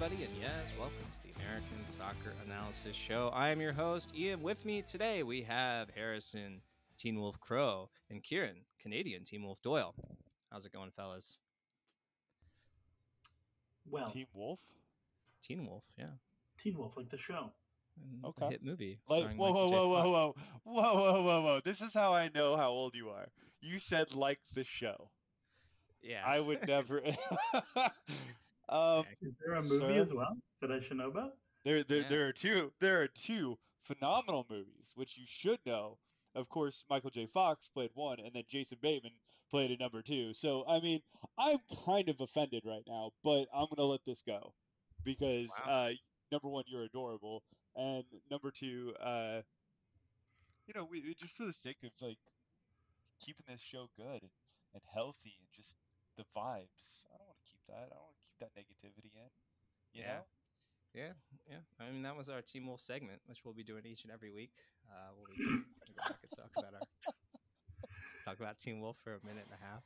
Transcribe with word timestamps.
everybody, 0.00 0.22
and 0.22 0.32
yes, 0.40 0.70
welcome 0.78 0.94
to 1.12 1.26
the 1.26 1.42
American 1.42 1.84
Soccer 1.88 2.32
Analysis 2.46 2.94
Show. 2.94 3.32
I 3.34 3.48
am 3.48 3.60
your 3.60 3.72
host, 3.72 4.12
Ian. 4.16 4.42
With 4.42 4.64
me 4.64 4.80
today, 4.80 5.24
we 5.24 5.42
have 5.42 5.90
Harrison, 5.92 6.60
Teen 6.96 7.18
Wolf 7.18 7.40
Crow, 7.40 7.90
and 8.08 8.22
Kieran, 8.22 8.58
Canadian 8.80 9.24
Teen 9.24 9.42
Wolf 9.42 9.60
Doyle. 9.60 9.96
How's 10.52 10.64
it 10.66 10.72
going, 10.72 10.92
fellas? 10.92 11.36
Well, 13.90 14.08
Teen 14.12 14.26
Wolf? 14.34 14.60
Teen 15.42 15.66
Wolf, 15.66 15.82
yeah. 15.98 16.14
Teen 16.58 16.78
Wolf, 16.78 16.96
like 16.96 17.08
the 17.08 17.18
show. 17.18 17.50
Mm, 18.00 18.12
and 18.12 18.24
Okay. 18.26 18.50
hit 18.50 18.62
movie. 18.62 19.00
Like, 19.08 19.22
starring 19.22 19.36
whoa, 19.36 19.50
whoa, 19.50 19.68
whoa, 19.68 19.88
whoa, 19.88 20.10
whoa, 20.12 20.34
whoa, 20.62 20.94
whoa, 20.94 21.22
whoa, 21.24 21.42
whoa! 21.42 21.60
This 21.64 21.80
is 21.80 21.92
how 21.92 22.14
I 22.14 22.30
know 22.32 22.56
how 22.56 22.70
old 22.70 22.94
you 22.94 23.08
are. 23.08 23.26
You 23.60 23.80
said 23.80 24.14
like 24.14 24.38
the 24.54 24.62
show. 24.62 25.10
Yeah. 26.00 26.22
I 26.24 26.38
would 26.38 26.68
never. 26.68 27.02
um, 28.68 29.04
Is 29.22 29.34
there 29.44 29.54
a 29.54 29.62
movie 29.62 29.78
Sir? 29.94 30.00
as 30.00 30.12
well 30.12 30.36
that 30.60 30.70
I 30.72 30.80
should 30.80 30.96
know 30.98 31.08
about? 31.08 31.32
there, 31.64 31.84
there, 31.84 31.98
Yeah. 32.02 32.08
there 32.08 32.26
are 32.28 32.32
two. 32.32 32.72
There 32.80 33.02
are 33.02 33.08
two 33.08 33.58
phenomenal 33.82 34.46
movies 34.50 34.92
which 34.94 35.16
you 35.16 35.24
should 35.26 35.58
know. 35.66 35.98
Of 36.34 36.48
course, 36.48 36.84
Michael 36.90 37.10
J. 37.10 37.26
Fox 37.26 37.68
played 37.68 37.90
one, 37.94 38.20
and 38.20 38.32
then 38.34 38.44
Jason 38.48 38.78
Bateman 38.80 39.12
played 39.50 39.70
a 39.70 39.76
number 39.76 40.02
two. 40.02 40.34
So, 40.34 40.64
I 40.68 40.78
mean, 40.80 41.00
I'm 41.38 41.58
kind 41.84 42.08
of 42.08 42.20
offended 42.20 42.62
right 42.66 42.84
now, 42.86 43.12
but 43.24 43.46
I'm 43.52 43.66
gonna 43.74 43.88
let 43.88 44.04
this 44.04 44.22
go 44.22 44.52
because 45.04 45.50
Wow. 45.66 45.86
uh, 45.88 45.90
number 46.30 46.48
one, 46.48 46.64
you're 46.68 46.84
adorable, 46.84 47.42
and 47.74 48.04
number 48.30 48.50
two, 48.50 48.94
uh, 49.00 49.42
you 50.66 50.74
know, 50.74 50.84
we, 50.84 51.00
we- 51.00 51.14
just 51.14 51.34
for 51.36 51.44
the 51.46 51.54
sake 51.54 51.82
of 51.82 51.90
like 52.00 52.18
keeping 53.20 53.46
this 53.48 53.60
show 53.60 53.88
good 53.96 54.22
and, 54.22 54.30
and 54.74 54.82
healthy 54.94 55.34
and 55.40 55.48
just 55.56 55.74
the 56.16 56.24
vibes. 56.36 57.02
I 57.12 57.16
don't 57.16 57.26
want 57.26 57.38
to 57.42 57.50
keep 57.50 57.60
that. 57.68 57.88
I 57.90 57.94
don't 57.96 58.02
want 58.04 58.14
to 58.14 58.17
keep 58.38 58.54
that 58.54 58.54
negativity 58.54 59.10
in. 59.14 59.30
You 59.92 60.02
Yeah. 60.02 60.14
know. 60.14 60.22
Yeah, 60.94 61.12
yeah. 61.48 61.60
I 61.78 61.90
mean, 61.90 62.02
that 62.02 62.16
was 62.16 62.28
our 62.28 62.42
Teen 62.42 62.66
Wolf 62.66 62.80
segment, 62.80 63.20
which 63.26 63.44
we'll 63.44 63.54
be 63.54 63.64
doing 63.64 63.84
each 63.86 64.04
and 64.04 64.12
every 64.12 64.30
week. 64.30 64.52
Uh, 64.88 65.12
we'll 65.16 65.26
be 65.26 65.34
back 65.96 66.18
and 66.22 66.30
talk 66.36 66.50
about 66.56 66.74
our 66.74 66.82
talk 68.24 68.38
about 68.40 68.58
Teen 68.58 68.80
Wolf 68.80 68.96
for 69.04 69.14
a 69.14 69.26
minute 69.26 69.46
and 69.50 69.58
a 69.60 69.64
half. 69.64 69.82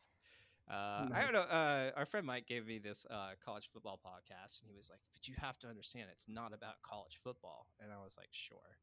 Uh, 0.71 1.09
I 1.15 1.23
don't 1.23 1.33
know. 1.33 1.43
Uh, 1.43 1.91
our 1.97 2.07
friend 2.07 2.27
Mike 2.27 2.47
gave 2.47 2.67
me 2.67 2.79
this 2.79 3.05
uh, 3.11 3.33
college 3.45 3.69
football 3.73 4.01
podcast, 4.05 4.63
and 4.63 4.71
he 4.71 4.77
was 4.77 4.89
like, 4.89 5.01
"But 5.13 5.27
you 5.29 5.35
have 5.39 5.59
to 5.61 5.69
understand, 5.69 6.09
it's 6.13 6.29
not 6.29 6.55
about 6.55 6.75
college 6.83 7.19
football." 7.23 7.67
And 7.81 7.93
I 7.93 7.99
was 8.03 8.17
like, 8.17 8.29
"Sure." 8.33 8.79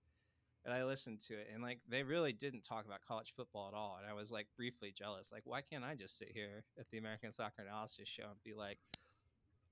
And 0.65 0.73
I 0.73 0.83
listened 0.83 1.21
to 1.27 1.35
it, 1.35 1.47
and 1.53 1.63
like 1.63 1.79
they 1.89 2.03
really 2.03 2.33
didn't 2.33 2.63
talk 2.63 2.85
about 2.85 3.01
college 3.07 3.33
football 3.35 3.67
at 3.69 3.73
all. 3.75 3.97
And 3.99 4.09
I 4.09 4.13
was 4.13 4.31
like 4.31 4.47
briefly 4.57 4.91
jealous. 4.95 5.31
Like, 5.31 5.43
why 5.45 5.61
can't 5.61 5.83
I 5.85 5.95
just 5.95 6.17
sit 6.17 6.29
here 6.33 6.63
at 6.79 6.85
the 6.91 6.97
American 6.97 7.31
Soccer 7.31 7.61
Analysis 7.63 8.07
Show 8.09 8.25
and 8.29 8.43
be 8.43 8.53
like, 8.53 8.79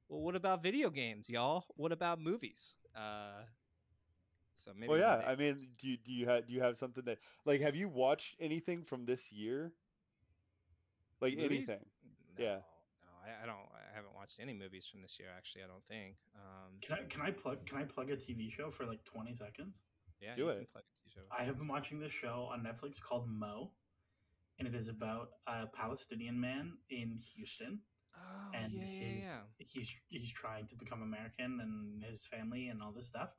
well, 0.09 0.21
what 0.21 0.35
about 0.35 0.63
video 0.63 0.89
games, 0.89 1.29
y'all? 1.29 1.65
What 1.75 1.91
about 1.91 2.19
movies? 2.21 2.75
Uh, 2.95 3.43
so 4.55 4.71
maybe. 4.75 4.89
Well, 4.89 4.99
yeah. 4.99 5.17
day- 5.17 5.25
I 5.27 5.35
mean, 5.35 5.57
do 5.79 5.87
you, 5.87 5.97
do 5.97 6.11
you 6.11 6.25
have 6.27 6.47
do 6.47 6.53
you 6.53 6.61
have 6.61 6.77
something 6.77 7.03
that 7.05 7.19
like 7.45 7.61
have 7.61 7.75
you 7.75 7.89
watched 7.89 8.35
anything 8.39 8.83
from 8.83 9.05
this 9.05 9.31
year? 9.31 9.73
Like 11.21 11.35
Movies? 11.35 11.69
anything? 11.69 11.85
no, 12.37 12.43
yeah. 12.43 12.55
No, 13.01 13.11
I, 13.25 13.43
I 13.43 13.45
don't. 13.47 13.55
I 13.73 13.95
haven't 13.95 14.13
watched 14.15 14.39
any 14.39 14.53
movies 14.53 14.87
from 14.87 15.01
this 15.01 15.17
year. 15.19 15.29
Actually, 15.35 15.63
I 15.63 15.67
don't 15.67 15.83
think. 15.87 16.15
Um, 16.35 16.73
Can 16.81 16.97
I 16.99 17.03
can 17.09 17.21
I 17.21 17.31
plug 17.31 17.65
can 17.65 17.77
I 17.79 17.83
plug 17.83 18.11
a 18.11 18.15
TV 18.15 18.51
show 18.51 18.69
for 18.69 18.85
like 18.85 19.03
twenty 19.03 19.33
seconds? 19.33 19.81
yeah, 20.21 20.35
do 20.35 20.43
you 20.43 20.47
can 20.51 20.61
it. 20.61 20.71
plug 20.71 20.83
a 20.83 21.03
t-shirt. 21.09 21.25
I 21.35 21.43
have 21.43 21.57
been 21.57 21.67
watching 21.67 21.99
this 21.99 22.11
show 22.11 22.49
on 22.51 22.63
Netflix 22.63 23.01
called 23.01 23.27
Mo, 23.29 23.71
and 24.59 24.67
it 24.67 24.75
is 24.75 24.89
about 24.89 25.29
a 25.47 25.65
Palestinian 25.67 26.39
man 26.39 26.73
in 26.89 27.19
Houston, 27.35 27.79
Oh, 28.25 28.53
and 28.53 28.71
yeah, 28.71 28.87
yeah, 28.99 29.09
his 29.09 29.39
yeah. 29.39 29.41
he's 29.57 29.93
he's 30.07 30.31
trying 30.31 30.67
to 30.67 30.75
become 30.75 31.01
American 31.01 31.59
and 31.61 32.03
his 32.03 32.25
family 32.25 32.67
and 32.67 32.81
all 32.81 32.91
this 32.91 33.07
stuff. 33.07 33.31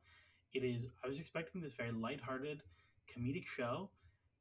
It 0.53 0.65
is. 0.65 0.93
I 1.03 1.07
was 1.07 1.21
expecting 1.21 1.61
this 1.61 1.73
very 1.73 1.93
lighthearted, 1.93 2.63
comedic 3.09 3.47
show, 3.47 3.91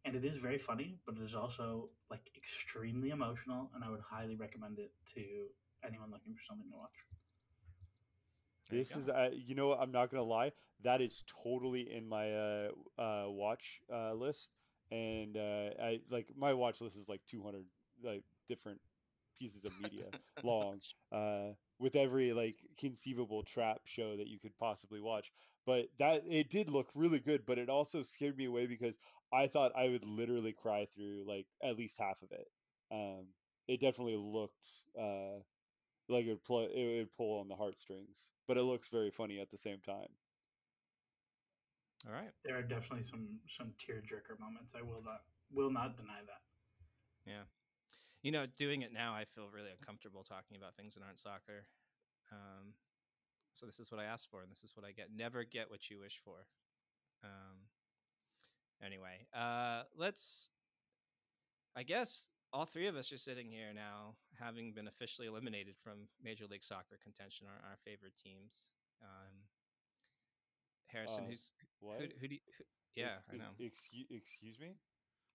and 0.05 0.15
it 0.15 0.23
is 0.25 0.37
very 0.37 0.57
funny, 0.57 0.99
but 1.05 1.15
it 1.17 1.21
is 1.23 1.35
also 1.35 1.89
like 2.09 2.29
extremely 2.35 3.09
emotional, 3.09 3.71
and 3.75 3.83
I 3.83 3.89
would 3.89 4.01
highly 4.01 4.35
recommend 4.35 4.79
it 4.79 4.91
to 5.15 5.21
anyone 5.85 6.11
looking 6.11 6.33
for 6.35 6.41
something 6.41 6.69
to 6.71 6.77
watch. 6.77 6.97
There 8.69 8.79
you 8.79 8.85
This 8.85 8.95
go. 8.95 8.95
is 8.95 9.09
uh, 9.09 9.29
you 9.33 9.55
know 9.55 9.73
I'm 9.73 9.91
not 9.91 10.09
gonna 10.11 10.23
lie. 10.23 10.51
That 10.83 11.01
is 11.01 11.23
totally 11.43 11.91
in 11.91 12.07
my 12.07 12.33
uh, 12.33 12.69
uh, 12.97 13.25
watch 13.29 13.81
uh, 13.93 14.13
list, 14.13 14.51
and 14.91 15.37
uh, 15.37 15.69
I 15.81 16.01
like 16.09 16.27
my 16.35 16.53
watch 16.53 16.81
list 16.81 16.97
is 16.97 17.07
like 17.07 17.21
200 17.27 17.65
like 18.03 18.23
different 18.47 18.79
pieces 19.37 19.65
of 19.65 19.71
media 19.79 20.05
long. 20.43 20.79
uh, 21.11 21.53
with 21.79 21.95
every 21.95 22.33
like 22.33 22.57
conceivable 22.79 23.43
trap 23.43 23.81
show 23.85 24.17
that 24.17 24.27
you 24.27 24.39
could 24.39 24.57
possibly 24.57 24.99
watch. 24.99 25.31
But 25.65 25.89
that 25.99 26.23
it 26.27 26.49
did 26.49 26.69
look 26.69 26.87
really 26.95 27.19
good, 27.19 27.45
but 27.45 27.57
it 27.57 27.69
also 27.69 28.01
scared 28.03 28.37
me 28.37 28.45
away 28.45 28.65
because 28.67 28.97
I 29.33 29.47
thought 29.47 29.75
I 29.75 29.89
would 29.89 30.05
literally 30.05 30.53
cry 30.53 30.87
through 30.95 31.25
like 31.27 31.47
at 31.63 31.77
least 31.77 31.97
half 31.99 32.21
of 32.21 32.31
it. 32.31 32.47
Um, 32.91 33.27
it 33.67 33.81
definitely 33.81 34.15
looked 34.15 34.65
uh, 34.99 35.41
like 36.09 36.25
it 36.25 36.29
would 36.29 36.43
pull 36.43 36.61
it 36.61 36.97
would 36.97 37.13
pull 37.17 37.39
on 37.39 37.47
the 37.47 37.55
heartstrings, 37.55 38.31
but 38.47 38.57
it 38.57 38.63
looks 38.63 38.89
very 38.89 39.11
funny 39.11 39.39
at 39.39 39.51
the 39.51 39.57
same 39.57 39.79
time. 39.85 40.09
All 42.07 42.13
right. 42.13 42.31
There 42.43 42.57
are 42.57 42.63
definitely 42.63 43.03
some 43.03 43.39
some 43.47 43.73
tearjerker 43.77 44.39
moments. 44.39 44.73
I 44.75 44.81
will 44.81 45.01
not 45.03 45.21
will 45.51 45.69
not 45.69 45.97
deny 45.97 46.21
that. 46.25 46.41
Yeah. 47.25 47.43
You 48.23 48.31
know, 48.31 48.45
doing 48.57 48.81
it 48.81 48.91
now, 48.91 49.13
I 49.13 49.25
feel 49.25 49.47
really 49.53 49.69
uncomfortable 49.71 50.23
talking 50.23 50.57
about 50.57 50.75
things 50.75 50.95
that 50.95 51.03
aren't 51.03 51.19
soccer. 51.19 51.67
Um, 52.31 52.73
so 53.53 53.65
this 53.65 53.79
is 53.79 53.91
what 53.91 54.01
I 54.01 54.05
asked 54.05 54.27
for, 54.29 54.41
and 54.41 54.51
this 54.51 54.63
is 54.63 54.75
what 54.75 54.85
I 54.85 54.91
get. 54.91 55.07
Never 55.15 55.43
get 55.43 55.69
what 55.69 55.89
you 55.89 55.99
wish 55.99 56.19
for. 56.23 56.45
Um, 57.23 57.57
anyway, 58.83 59.25
uh, 59.33 59.83
let's. 59.95 60.49
I 61.75 61.83
guess 61.83 62.25
all 62.53 62.65
three 62.65 62.87
of 62.87 62.95
us 62.95 63.11
are 63.11 63.17
sitting 63.17 63.51
here 63.51 63.71
now, 63.73 64.15
having 64.39 64.73
been 64.73 64.87
officially 64.87 65.27
eliminated 65.27 65.75
from 65.83 66.07
Major 66.23 66.45
League 66.49 66.63
Soccer 66.63 66.97
contention, 67.03 67.45
our, 67.47 67.69
our 67.69 67.77
favorite 67.85 68.13
teams. 68.21 68.67
Um, 69.01 69.45
Harrison, 70.87 71.25
Uh, 71.25 71.27
who's 71.29 71.51
What? 71.79 72.01
who, 72.01 72.07
who 72.19 72.27
do 72.27 72.35
you, 72.35 72.41
who, 72.57 72.63
yeah, 72.95 73.17
Ex- 73.17 73.23
I 73.31 73.37
know, 73.37 73.51
Excuse, 73.59 74.07
excuse 74.09 74.59
me? 74.59 74.75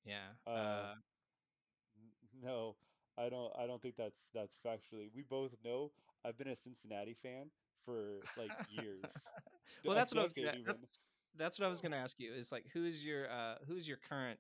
yeah. 0.05 0.35
Uh, 0.47 0.51
uh, 0.51 0.95
No, 2.45 2.77
I 3.19 3.29
don't. 3.29 3.53
I 3.59 3.67
don't 3.67 3.81
think 3.81 3.97
that's 3.97 4.29
that's 4.35 4.57
factually. 4.65 5.11
We 5.15 5.23
both 5.23 5.53
know 5.65 5.91
I've 6.25 6.39
been 6.39 6.49
a 6.49 6.57
Cincinnati 6.57 7.15
fan 7.23 7.51
for 7.85 8.21
like 8.39 8.51
years. 8.71 9.03
well, 9.85 9.95
that's 9.95 10.13
what 10.13 10.21
I 10.21 10.23
was 10.23 10.33
gonna. 10.33 10.53
That's, 10.65 10.99
that's 11.37 11.59
what 11.59 11.67
I 11.67 11.69
was 11.69 11.81
gonna 11.81 11.97
ask 11.97 12.19
you. 12.19 12.33
Is 12.33 12.53
like, 12.53 12.65
who's 12.73 13.05
your 13.05 13.31
uh, 13.31 13.57
who's 13.67 13.87
your 13.87 13.99
current? 14.09 14.39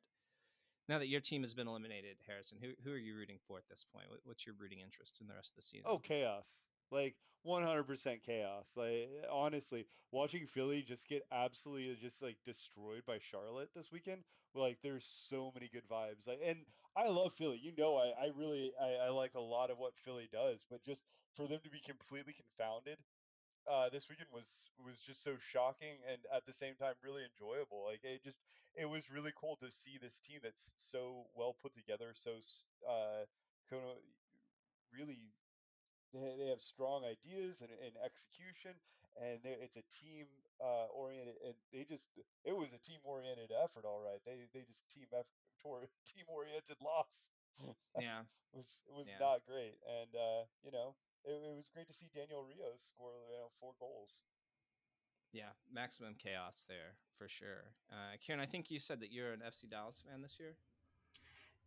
Now 0.89 0.99
that 0.99 1.09
your 1.09 1.21
team 1.21 1.43
has 1.43 1.55
been 1.55 1.69
eliminated, 1.69 2.17
Harrison, 2.27 2.59
who 2.61 2.71
who 2.85 2.93
are 2.93 2.99
you 2.99 3.15
rooting 3.15 3.39
for 3.47 3.59
at 3.59 3.69
this 3.69 3.85
point? 3.95 4.07
What's 4.25 4.47
your 4.47 4.55
rooting 4.59 4.81
interest 4.81 5.19
in 5.21 5.27
the 5.29 5.35
rest 5.35 5.51
of 5.51 5.57
the 5.57 5.63
season? 5.63 5.87
Oh, 5.87 5.99
chaos. 5.99 6.49
Like 6.91 7.15
100% 7.47 8.23
chaos. 8.23 8.67
Like 8.77 9.11
honestly, 9.31 9.87
watching 10.11 10.47
Philly 10.47 10.83
just 10.83 11.09
get 11.09 11.23
absolutely 11.33 11.97
just 12.01 12.23
like 12.23 12.37
destroyed 12.45 13.03
by 13.07 13.19
Charlotte 13.19 13.71
this 13.75 13.93
weekend. 13.93 14.23
Like 14.55 14.79
there's 14.83 15.05
so 15.07 15.51
many 15.55 15.69
good 15.73 15.89
vibes. 15.91 16.27
Like 16.27 16.41
and 16.45 16.59
I 16.97 17.09
love 17.09 17.33
Philly. 17.35 17.59
You 17.63 17.73
know 17.77 17.97
I 17.97 18.13
I 18.27 18.31
really 18.37 18.73
I, 18.81 19.07
I 19.07 19.09
like 19.11 19.35
a 19.35 19.41
lot 19.41 19.71
of 19.71 19.79
what 19.79 19.95
Philly 20.05 20.29
does, 20.31 20.65
but 20.71 20.85
just 20.85 21.05
for 21.37 21.49
them 21.49 21.61
to 21.65 21.71
be 21.71 21.81
completely 21.81 22.35
confounded 22.35 22.99
uh, 23.71 23.89
this 23.91 24.09
weekend 24.09 24.29
was 24.33 24.47
was 24.79 25.01
just 25.01 25.23
so 25.23 25.37
shocking 25.53 25.99
and 26.11 26.21
at 26.35 26.47
the 26.47 26.53
same 26.53 26.75
time 26.75 26.95
really 27.05 27.23
enjoyable. 27.25 27.85
Like 27.87 28.01
it 28.05 28.23
just 28.25 28.41
it 28.75 28.87
was 28.87 29.11
really 29.11 29.33
cool 29.39 29.57
to 29.63 29.71
see 29.71 29.99
this 30.01 30.19
team 30.27 30.41
that's 30.43 30.65
so 30.79 31.27
well 31.35 31.57
put 31.63 31.75
together, 31.75 32.13
so 32.15 32.33
uh, 32.89 33.25
really 34.93 35.33
they, 36.13 36.21
they 36.39 36.49
have 36.51 36.61
strong 36.61 37.05
ideas 37.05 37.61
and, 37.61 37.71
and 37.83 37.95
execution 38.05 38.77
and 39.21 39.43
they- 39.43 39.59
it's 39.61 39.77
a 39.77 39.83
team 40.01 40.27
uh, 40.61 40.87
oriented, 40.95 41.35
and 41.45 41.55
they 41.73 41.85
just 41.85 42.05
it 42.45 42.55
was 42.55 42.73
a 42.73 42.79
team 42.79 43.01
oriented 43.05 43.51
effort, 43.53 43.85
all 43.85 44.01
right. 44.01 44.21
They 44.25 44.47
they 44.53 44.63
just 44.63 44.87
team 44.93 45.07
effort, 45.13 45.91
team 46.07 46.25
oriented 46.29 46.77
loss. 46.81 47.25
Yeah. 47.99 48.23
It 48.53 48.57
was 48.57 48.83
it 48.87 48.95
was 48.95 49.09
Yeah. 49.09 49.19
not 49.21 49.45
great, 49.45 49.79
and 49.87 50.15
uh, 50.15 50.45
you 50.63 50.71
know 50.71 50.95
it, 51.25 51.33
it 51.35 51.55
was 51.57 51.69
great 51.73 51.87
to 51.89 51.95
see 51.95 52.09
Daniel 52.15 52.43
Rios 52.45 52.83
score 52.95 53.13
you 53.31 53.37
know 53.39 53.51
four 53.61 53.75
goals. 53.81 54.23
Yeah, 55.33 55.57
maximum 55.73 56.15
chaos 56.15 56.65
there 56.69 56.95
for 57.17 57.27
sure. 57.27 57.73
Uh, 57.91 58.17
Kieran, 58.21 58.41
I 58.41 58.47
think 58.47 58.71
you 58.71 58.79
said 58.79 59.01
that 59.01 59.11
you're 59.11 59.33
an 59.33 59.41
FC 59.41 59.69
Dallas 59.69 60.03
fan 60.07 60.21
this 60.21 60.39
year. 60.39 60.57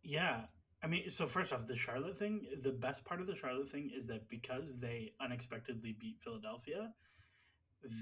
Yeah. 0.02 0.42
I 0.82 0.86
mean, 0.86 1.08
so 1.10 1.26
first 1.26 1.52
off, 1.52 1.66
the 1.66 1.74
Charlotte 1.74 2.16
thing, 2.18 2.46
the 2.62 2.70
best 2.70 3.04
part 3.04 3.20
of 3.20 3.26
the 3.26 3.34
Charlotte 3.34 3.66
thing 3.68 3.90
is 3.92 4.06
that 4.06 4.28
because 4.28 4.78
they 4.78 5.14
unexpectedly 5.20 5.96
beat 5.98 6.18
Philadelphia, 6.22 6.92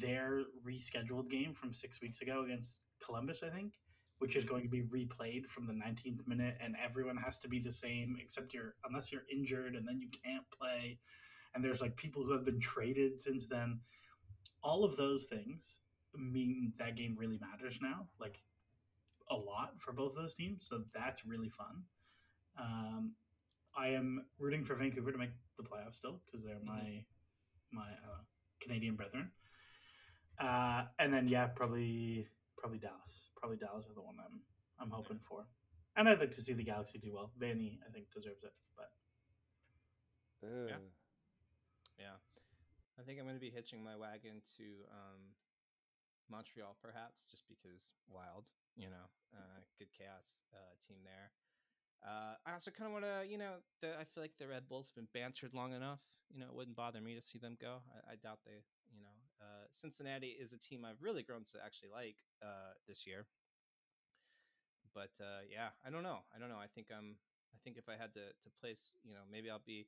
their 0.00 0.42
rescheduled 0.66 1.30
game 1.30 1.54
from 1.54 1.72
six 1.72 2.00
weeks 2.00 2.20
ago 2.20 2.42
against 2.44 2.80
Columbus, 3.04 3.42
I 3.42 3.50
think, 3.50 3.74
which 4.18 4.36
is 4.36 4.44
going 4.44 4.62
to 4.62 4.68
be 4.68 4.82
replayed 4.82 5.46
from 5.46 5.66
the 5.66 5.72
19th 5.72 6.26
minute, 6.26 6.56
and 6.60 6.74
everyone 6.82 7.16
has 7.16 7.38
to 7.40 7.48
be 7.48 7.58
the 7.58 7.72
same 7.72 8.16
except 8.20 8.54
you're, 8.54 8.74
unless 8.88 9.12
you're 9.12 9.24
injured, 9.32 9.74
and 9.74 9.86
then 9.86 10.00
you 10.00 10.08
can't 10.24 10.44
play. 10.58 10.98
And 11.54 11.64
there's 11.64 11.80
like 11.80 11.96
people 11.96 12.24
who 12.24 12.32
have 12.32 12.44
been 12.44 12.60
traded 12.60 13.20
since 13.20 13.46
then. 13.46 13.80
All 14.62 14.84
of 14.84 14.96
those 14.96 15.24
things 15.24 15.80
mean 16.16 16.72
that 16.78 16.96
game 16.96 17.16
really 17.18 17.38
matters 17.38 17.78
now, 17.82 18.08
like 18.18 18.38
a 19.30 19.36
lot 19.36 19.72
for 19.78 19.92
both 19.92 20.14
those 20.14 20.34
teams. 20.34 20.66
So 20.68 20.82
that's 20.94 21.26
really 21.26 21.50
fun. 21.50 21.82
Um, 22.58 23.12
I 23.76 23.88
am 23.88 24.24
rooting 24.38 24.64
for 24.64 24.74
Vancouver 24.74 25.12
to 25.12 25.18
make 25.18 25.30
the 25.56 25.64
playoffs 25.64 25.94
still 25.94 26.20
because 26.24 26.44
they're 26.44 26.60
my 26.64 27.04
my 27.72 27.82
uh, 27.82 28.22
Canadian 28.60 28.94
brethren. 28.94 29.30
Uh, 30.38 30.84
and 30.98 31.12
then 31.12 31.28
yeah, 31.28 31.46
probably 31.46 32.28
probably 32.58 32.78
Dallas. 32.78 33.30
Probably 33.36 33.56
Dallas 33.56 33.86
are 33.88 33.94
the 33.94 34.02
one 34.02 34.16
I'm 34.18 34.40
I'm 34.80 34.90
hoping 34.90 35.20
for. 35.28 35.46
And 35.96 36.08
I'd 36.08 36.18
like 36.18 36.32
to 36.32 36.42
see 36.42 36.52
the 36.54 36.64
Galaxy 36.64 36.98
do 36.98 37.14
well. 37.14 37.30
Vanney, 37.38 37.78
I 37.86 37.92
think, 37.92 38.06
deserves 38.12 38.42
it. 38.42 38.52
But 38.76 38.90
Yeah. 40.68 40.76
Yeah, 41.98 42.18
I 42.98 43.02
think 43.06 43.18
I'm 43.18 43.26
going 43.26 43.38
to 43.38 43.40
be 43.40 43.54
hitching 43.54 43.82
my 43.82 43.94
wagon 43.94 44.42
to 44.58 44.66
um, 44.90 45.22
Montreal, 46.30 46.74
perhaps, 46.82 47.26
just 47.30 47.46
because 47.46 47.94
wild, 48.10 48.50
you 48.74 48.90
know, 48.90 49.06
uh, 49.30 49.62
good 49.78 49.94
chaos 49.94 50.42
uh, 50.50 50.74
team 50.82 50.98
there. 51.06 51.30
Uh, 52.02 52.34
I 52.44 52.52
also 52.52 52.70
kind 52.70 52.90
of 52.90 52.92
want 52.92 53.06
to, 53.06 53.24
you 53.24 53.38
know, 53.38 53.62
the, 53.80 53.94
I 53.94 54.04
feel 54.04 54.22
like 54.22 54.36
the 54.38 54.48
Red 54.48 54.68
Bulls 54.68 54.90
have 54.90 54.98
been 54.98 55.08
bantered 55.14 55.54
long 55.54 55.72
enough. 55.72 56.02
You 56.34 56.40
know, 56.40 56.46
it 56.50 56.54
wouldn't 56.54 56.76
bother 56.76 57.00
me 57.00 57.14
to 57.14 57.22
see 57.22 57.38
them 57.38 57.56
go. 57.60 57.80
I, 57.94 58.12
I 58.12 58.14
doubt 58.16 58.42
they, 58.44 58.60
you 58.90 59.00
know, 59.00 59.16
uh, 59.44 59.68
Cincinnati 59.72 60.32
is 60.40 60.52
a 60.52 60.58
team 60.58 60.84
I've 60.88 61.02
really 61.02 61.22
grown 61.22 61.44
to 61.52 61.58
actually 61.64 61.90
like 61.92 62.16
uh, 62.42 62.72
this 62.88 63.06
year. 63.06 63.26
But 64.94 65.12
uh, 65.20 65.44
yeah, 65.50 65.76
I 65.84 65.90
don't 65.90 66.02
know. 66.02 66.24
I 66.34 66.38
don't 66.38 66.48
know. 66.48 66.62
I 66.62 66.68
think 66.72 66.88
I'm. 66.88 67.16
I 67.52 67.58
think 67.64 67.76
if 67.76 67.88
I 67.88 68.00
had 68.00 68.14
to 68.14 68.32
to 68.32 68.48
place, 68.60 68.90
you 69.04 69.12
know, 69.12 69.26
maybe 69.30 69.50
I'll 69.50 69.62
be 69.64 69.86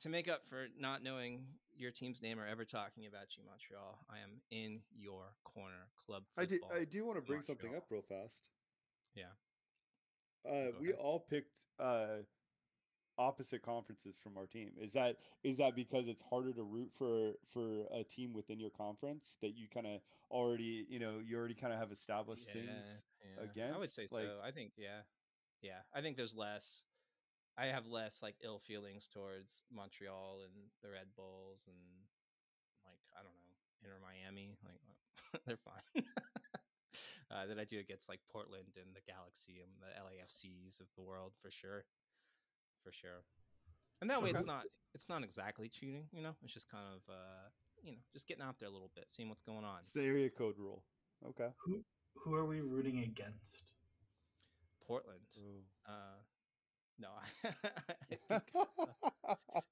to 0.00 0.08
make 0.08 0.28
up 0.28 0.42
for 0.48 0.66
not 0.78 1.02
knowing 1.02 1.44
your 1.76 1.90
team's 1.90 2.22
name 2.22 2.40
or 2.40 2.46
ever 2.46 2.64
talking 2.64 3.06
about 3.06 3.36
you, 3.36 3.44
Montreal, 3.46 3.98
I 4.10 4.18
am 4.18 4.40
in 4.50 4.80
your 4.98 5.36
corner. 5.44 5.88
Club 5.94 6.24
Football, 6.34 6.70
I 6.72 6.80
do. 6.80 6.82
I 6.82 6.84
do 6.84 7.04
want 7.04 7.18
to 7.18 7.22
bring 7.22 7.42
something 7.42 7.74
up 7.76 7.84
real 7.90 8.02
fast. 8.02 8.48
Yeah. 9.14 9.32
Uh, 10.48 10.72
we 10.80 10.88
ahead. 10.88 10.98
all 11.00 11.20
picked 11.20 11.54
uh, 11.78 12.24
opposite 13.22 13.62
conferences 13.62 14.16
from 14.22 14.36
our 14.36 14.46
team. 14.46 14.70
Is 14.80 14.92
that 14.92 15.16
is 15.44 15.56
that 15.58 15.74
because 15.76 16.08
it's 16.08 16.22
harder 16.22 16.52
to 16.52 16.62
root 16.62 16.90
for 16.98 17.32
for 17.52 17.86
a 17.94 18.02
team 18.04 18.32
within 18.32 18.58
your 18.58 18.70
conference 18.70 19.36
that 19.40 19.56
you 19.56 19.66
kind 19.72 19.86
of 19.86 20.00
already 20.30 20.86
you 20.88 20.98
know 20.98 21.20
you 21.24 21.38
already 21.38 21.54
kind 21.54 21.72
of 21.72 21.78
have 21.78 21.92
established 21.92 22.46
things? 22.52 22.68
yeah. 23.54 23.72
I 23.74 23.78
would 23.78 23.90
say 23.92 24.08
like- 24.10 24.24
so. 24.24 24.38
I 24.44 24.50
think 24.50 24.72
yeah, 24.76 25.06
yeah. 25.62 25.80
I 25.94 26.00
think 26.00 26.16
there's 26.16 26.34
less. 26.34 26.64
I 27.56 27.66
have 27.66 27.86
less 27.86 28.22
like 28.22 28.36
ill 28.42 28.58
feelings 28.58 29.08
towards 29.12 29.62
Montreal 29.70 30.40
and 30.44 30.54
the 30.82 30.90
Red 30.90 31.12
Bulls 31.14 31.60
and 31.68 31.76
like 32.84 33.00
I 33.14 33.22
don't 33.22 33.36
know 33.36 33.52
Inter 33.84 33.98
Miami. 34.00 34.56
Like 34.64 34.80
they're 35.46 35.60
fine. 35.62 36.04
uh, 37.32 37.46
than 37.46 37.58
I 37.58 37.64
do 37.64 37.78
against 37.78 38.08
like 38.08 38.20
Portland 38.30 38.76
and 38.76 38.94
the 38.94 39.04
Galaxy 39.08 39.60
and 39.64 39.72
the 39.80 39.92
LAFCs 39.96 40.80
of 40.80 40.86
the 40.96 41.02
world 41.02 41.32
for 41.40 41.50
sure, 41.50 41.84
for 42.84 42.92
sure. 42.92 43.24
And 44.00 44.10
that 44.10 44.18
So 44.18 44.24
way, 44.24 44.30
it's 44.30 44.44
not 44.44 44.64
it's 44.94 45.08
not 45.08 45.22
exactly 45.24 45.68
cheating. 45.68 46.04
You 46.12 46.22
know, 46.22 46.34
it's 46.42 46.52
just 46.52 46.68
kind 46.70 46.84
of 46.94 47.00
uh, 47.12 47.48
you 47.82 47.92
know 47.92 47.98
just 48.12 48.26
getting 48.26 48.42
out 48.42 48.56
there 48.58 48.68
a 48.68 48.72
little 48.72 48.90
bit, 48.94 49.06
seeing 49.08 49.28
what's 49.28 49.42
going 49.42 49.64
on. 49.64 49.78
It's 49.82 49.92
the 49.92 50.02
area 50.04 50.28
code 50.30 50.54
rule. 50.58 50.82
Okay. 51.26 51.48
who 51.64 51.84
who 52.14 52.34
are 52.34 52.44
we 52.46 52.60
rooting 52.60 52.98
against? 53.00 53.74
Portland. 54.86 55.20
Ooh. 55.38 55.62
Uh, 55.86 56.18
no, 56.98 57.08
I 57.18 58.40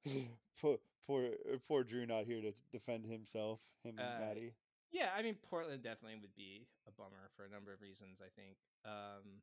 think, 0.06 0.22
poor, 0.60 0.78
poor, 1.06 1.28
poor 1.68 1.84
Drew 1.84 2.06
not 2.06 2.24
here 2.24 2.40
to 2.40 2.52
defend 2.72 3.04
himself. 3.06 3.60
Him 3.84 3.98
and 3.98 4.00
Uh, 4.00 4.20
Maddie. 4.26 4.54
yeah, 4.92 5.10
I 5.16 5.22
mean 5.22 5.36
Portland 5.48 5.82
definitely 5.82 6.18
would 6.20 6.34
be 6.36 6.66
a 6.86 6.92
bummer 6.92 7.30
for 7.36 7.44
a 7.44 7.48
number 7.50 7.72
of 7.72 7.80
reasons. 7.80 8.20
I 8.20 8.28
think. 8.40 8.56
Um, 8.84 9.42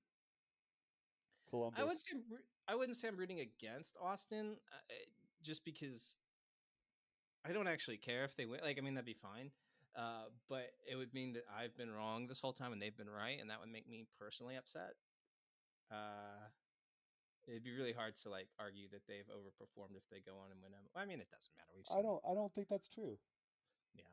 Columbus. 1.50 1.80
I 1.80 1.84
would 1.84 2.00
say 2.00 2.12
I 2.68 2.76
wouldn't 2.76 2.98
say 2.98 3.08
I'm 3.08 3.16
rooting 3.18 3.40
against 3.40 3.96
Austin, 4.02 4.58
uh, 4.72 4.76
uh, 4.76 4.94
just 5.42 5.64
because 5.64 6.16
I 7.46 7.52
don't 7.54 7.68
actually 7.68 7.98
care 7.98 8.26
if 8.26 8.36
they 8.36 8.46
win. 8.46 8.60
Like, 8.64 8.78
I 8.78 8.82
mean, 8.82 8.96
that'd 8.96 9.06
be 9.06 9.14
fine. 9.14 9.52
Uh, 9.96 10.30
but 10.48 10.70
it 10.90 10.96
would 10.96 11.14
mean 11.14 11.34
that 11.34 11.46
I've 11.50 11.76
been 11.76 11.90
wrong 11.90 12.28
this 12.28 12.40
whole 12.40 12.54
time 12.54 12.72
and 12.72 12.80
they've 12.82 12.96
been 12.96 13.10
right, 13.10 13.40
and 13.40 13.50
that 13.50 13.60
would 13.60 13.72
make 13.72 13.90
me 13.90 14.06
personally 14.20 14.56
upset. 14.56 14.94
Uh, 15.90 16.46
it'd 17.48 17.64
be 17.64 17.72
really 17.74 17.94
hard 17.94 18.14
to 18.22 18.30
like 18.30 18.48
argue 18.60 18.88
that 18.92 19.02
they've 19.08 19.26
overperformed 19.32 19.96
if 19.96 20.04
they 20.12 20.20
go 20.20 20.38
on 20.38 20.52
and 20.52 20.62
win 20.62 20.72
them. 20.72 20.84
I 20.96 21.06
mean, 21.06 21.20
it 21.20 21.30
doesn't 21.32 21.52
matter. 21.56 21.72
We've 21.76 21.88
I 21.98 22.02
don't. 22.04 22.22
I 22.30 22.36
don't 22.36 22.54
think 22.54 22.68
that's 22.68 22.88
true. 22.88 23.18
Yeah, 23.96 24.04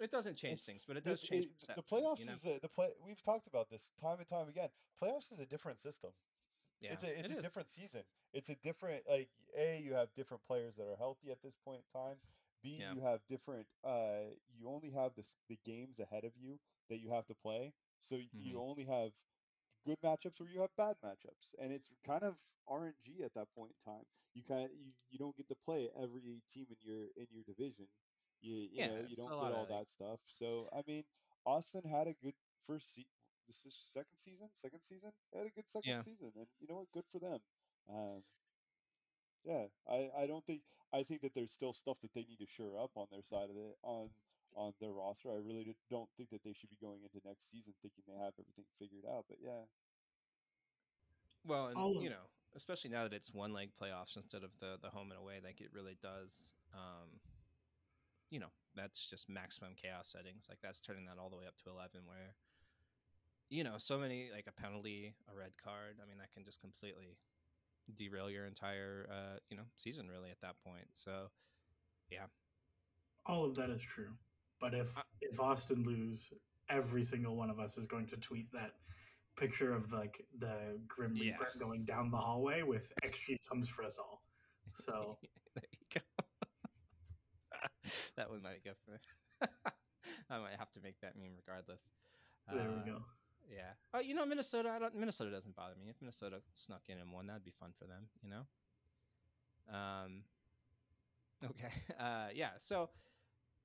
it 0.00 0.10
doesn't 0.10 0.36
change 0.36 0.62
It's- 0.62 0.66
things, 0.66 0.84
but 0.86 0.96
it 0.96 1.04
does 1.04 1.20
change 1.20 1.46
it- 1.46 1.74
the 1.76 1.82
playoffs 1.82 2.20
You 2.20 2.26
know? 2.26 2.32
is 2.34 2.40
the, 2.40 2.58
the 2.62 2.68
play. 2.68 2.88
We've 3.04 3.20
talked 3.22 3.46
about 3.46 3.68
this 3.68 3.90
time 4.00 4.18
and 4.20 4.28
time 4.28 4.48
again. 4.48 4.70
Playoffs 5.02 5.32
is 5.32 5.40
a 5.40 5.46
different 5.46 5.82
system. 5.82 6.12
Yeah, 6.80 6.94
it's 6.94 7.02
a 7.02 7.18
it's 7.18 7.28
it 7.28 7.30
a 7.30 7.36
is. 7.36 7.36
different 7.36 7.68
season. 7.68 8.04
It's 8.32 8.48
a 8.48 8.56
different 8.56 9.06
like 9.08 9.30
a 9.56 9.80
you 9.80 9.94
have 9.94 10.14
different 10.14 10.44
players 10.44 10.76
that 10.76 10.86
are 10.86 10.96
healthy 10.96 11.30
at 11.30 11.42
this 11.42 11.56
point 11.56 11.84
in 11.84 12.00
time. 12.00 12.20
B 12.62 12.68
Yeah. 12.76 12.94
you 12.94 13.00
have 13.00 13.26
different 13.26 13.68
uh 13.84 14.30
you 14.48 14.68
only 14.68 14.90
have 14.90 15.14
this 15.14 15.38
the 15.48 15.56
games 15.56 15.98
ahead 15.98 16.24
of 16.24 16.36
you 16.36 16.60
that 16.88 16.98
you 16.98 17.10
have 17.10 17.26
to 17.26 17.34
play. 17.34 17.74
So 17.98 18.16
Mhm. 18.32 18.40
you 18.40 18.60
only 18.60 18.84
have 18.84 19.12
good 19.84 20.00
matchups 20.00 20.40
or 20.40 20.46
you 20.46 20.60
have 20.60 20.74
bad 20.76 20.96
matchups. 21.02 21.54
And 21.58 21.72
it's 21.72 21.90
kind 22.04 22.22
of 22.24 22.38
RNG 22.66 23.22
at 23.22 23.34
that 23.34 23.52
point 23.54 23.72
in 23.72 23.92
time. 23.92 24.04
You 24.34 24.42
kind 24.42 24.64
of 24.70 24.72
you, 24.76 24.92
you 25.08 25.18
don't 25.18 25.36
get 25.36 25.48
to 25.48 25.56
play 25.56 25.90
every 25.90 26.42
team 26.50 26.66
in 26.70 26.76
your 26.80 27.08
in 27.16 27.26
your 27.30 27.44
division. 27.44 27.88
You 28.40 28.56
you 28.56 28.82
Yeah, 28.82 28.88
know, 28.88 29.00
you 29.00 29.16
don't 29.16 29.36
get 29.38 29.52
all 29.52 29.66
that 29.66 29.88
stuff. 29.88 30.20
So 30.26 30.68
I 30.72 30.82
mean, 30.86 31.04
Austin 31.44 31.84
had 31.84 32.06
a 32.08 32.14
good 32.14 32.34
first 32.66 32.94
se- 32.94 33.06
this 33.46 33.64
is 33.66 33.74
second 33.92 34.18
season, 34.18 34.48
second 34.54 34.80
season. 34.82 35.12
They 35.32 35.38
had 35.38 35.46
a 35.48 35.50
good 35.50 35.68
second 35.68 35.96
Yeah. 35.96 35.98
season, 35.98 36.32
and 36.36 36.46
you 36.60 36.66
know 36.68 36.76
what? 36.76 36.92
Good 36.92 37.06
for 37.12 37.18
them. 37.20 37.40
Um, 37.88 38.22
yeah, 39.44 39.66
I, 39.88 40.10
I 40.18 40.26
don't 40.26 40.44
think 40.44 40.62
I 40.92 41.02
think 41.02 41.22
that 41.22 41.34
there's 41.34 41.52
still 41.52 41.72
stuff 41.72 41.98
that 42.02 42.12
they 42.14 42.22
need 42.24 42.38
to 42.40 42.46
shore 42.46 42.78
up 42.82 42.90
on 42.96 43.06
their 43.10 43.22
side 43.22 43.50
of 43.50 43.56
it 43.56 43.76
on 43.82 44.10
on 44.54 44.72
their 44.80 44.92
roster. 44.92 45.30
I 45.30 45.36
really 45.36 45.76
don't 45.90 46.08
think 46.16 46.30
that 46.30 46.42
they 46.44 46.52
should 46.52 46.70
be 46.70 46.78
going 46.80 47.02
into 47.02 47.26
next 47.26 47.50
season 47.50 47.74
thinking 47.82 48.04
they 48.06 48.14
have 48.18 48.34
everything 48.38 48.64
figured 48.78 49.04
out. 49.06 49.24
But 49.28 49.38
yeah, 49.40 49.64
Well, 51.44 51.68
and 51.68 51.80
All 51.80 51.94
you 51.94 52.10
know, 52.10 52.28
especially 52.54 52.90
now 52.90 53.04
that 53.04 53.12
it's 53.12 53.32
one 53.32 53.52
leg 53.52 53.70
playoffs 53.80 54.16
instead 54.16 54.42
of 54.44 54.50
the 54.60 54.78
the 54.80 54.90
home 54.90 55.10
and 55.10 55.20
away, 55.20 55.40
like 55.42 55.60
it 55.60 55.70
really 55.72 55.96
does. 56.02 56.52
Um, 56.74 57.20
you 58.30 58.40
know, 58.40 58.50
that's 58.74 59.06
just 59.06 59.28
maximum 59.28 59.74
chaos 59.76 60.08
settings. 60.08 60.46
Like 60.48 60.58
that's 60.62 60.80
turning 60.80 61.04
that 61.06 61.18
all 61.18 61.30
the 61.30 61.36
way 61.36 61.46
up 61.46 61.56
to 61.64 61.70
eleven, 61.70 62.02
where 62.06 62.34
you 63.50 63.64
know, 63.64 63.74
so 63.78 63.98
many 63.98 64.30
like 64.34 64.46
a 64.48 64.60
penalty, 64.60 65.14
a 65.32 65.36
red 65.36 65.52
card. 65.62 65.96
I 66.02 66.06
mean, 66.08 66.18
that 66.18 66.32
can 66.32 66.44
just 66.44 66.60
completely 66.60 67.16
derail 67.94 68.28
your 68.30 68.46
entire 68.46 69.08
uh, 69.10 69.38
you 69.48 69.56
know 69.56 69.62
season 69.76 70.08
really 70.08 70.30
at 70.30 70.40
that 70.40 70.56
point. 70.64 70.86
So 70.92 71.28
yeah, 72.10 72.26
All 73.26 73.44
of 73.44 73.54
that 73.56 73.70
is 73.70 73.82
true. 73.82 74.10
But 74.60 74.74
if 74.74 74.96
I- 74.96 75.02
if 75.20 75.40
Austin 75.40 75.82
lose, 75.82 76.32
every 76.68 77.02
single 77.02 77.36
one 77.36 77.50
of 77.50 77.58
us 77.58 77.78
is 77.78 77.86
going 77.86 78.06
to 78.06 78.16
tweet 78.16 78.50
that 78.52 78.72
picture 79.36 79.72
of 79.74 79.92
like 79.92 80.24
the 80.38 80.80
Grim 80.88 81.14
Yeah. 81.16 81.32
Reaper 81.32 81.52
going 81.58 81.84
down 81.84 82.10
the 82.10 82.16
hallway 82.18 82.62
with 82.62 82.92
XG 83.02 83.38
comes 83.48 83.68
for 83.68 83.84
us 83.84 83.98
all. 83.98 84.22
So 84.74 85.18
there 85.54 85.64
you 85.72 86.00
go. 86.00 86.24
that 88.16 88.30
one 88.30 88.42
might 88.42 88.64
go 88.64 88.72
for. 88.84 89.00
I 90.30 90.38
might 90.38 90.56
have 90.58 90.70
to 90.72 90.80
make 90.82 90.98
that 91.02 91.16
meme 91.16 91.32
regardless. 91.36 91.80
there 92.52 92.70
Uh, 92.70 92.74
we 92.84 92.90
go. 92.90 93.02
Yeah. 93.50 93.72
Oh, 93.94 94.00
you 94.00 94.14
know, 94.14 94.26
Minnesota. 94.26 94.72
I 94.74 94.78
don't. 94.78 94.94
Minnesota 94.94 95.30
doesn't 95.30 95.54
bother 95.56 95.74
me. 95.80 95.88
If 95.88 95.96
Minnesota 96.00 96.36
snuck 96.54 96.82
in 96.88 96.98
and 96.98 97.12
won, 97.12 97.26
that'd 97.26 97.44
be 97.44 97.52
fun 97.58 97.70
for 97.78 97.86
them. 97.86 98.08
You 98.22 98.30
know. 98.30 99.76
Um. 99.76 100.22
Okay. 101.44 101.72
Uh. 102.00 102.28
Yeah. 102.34 102.50
So, 102.58 102.90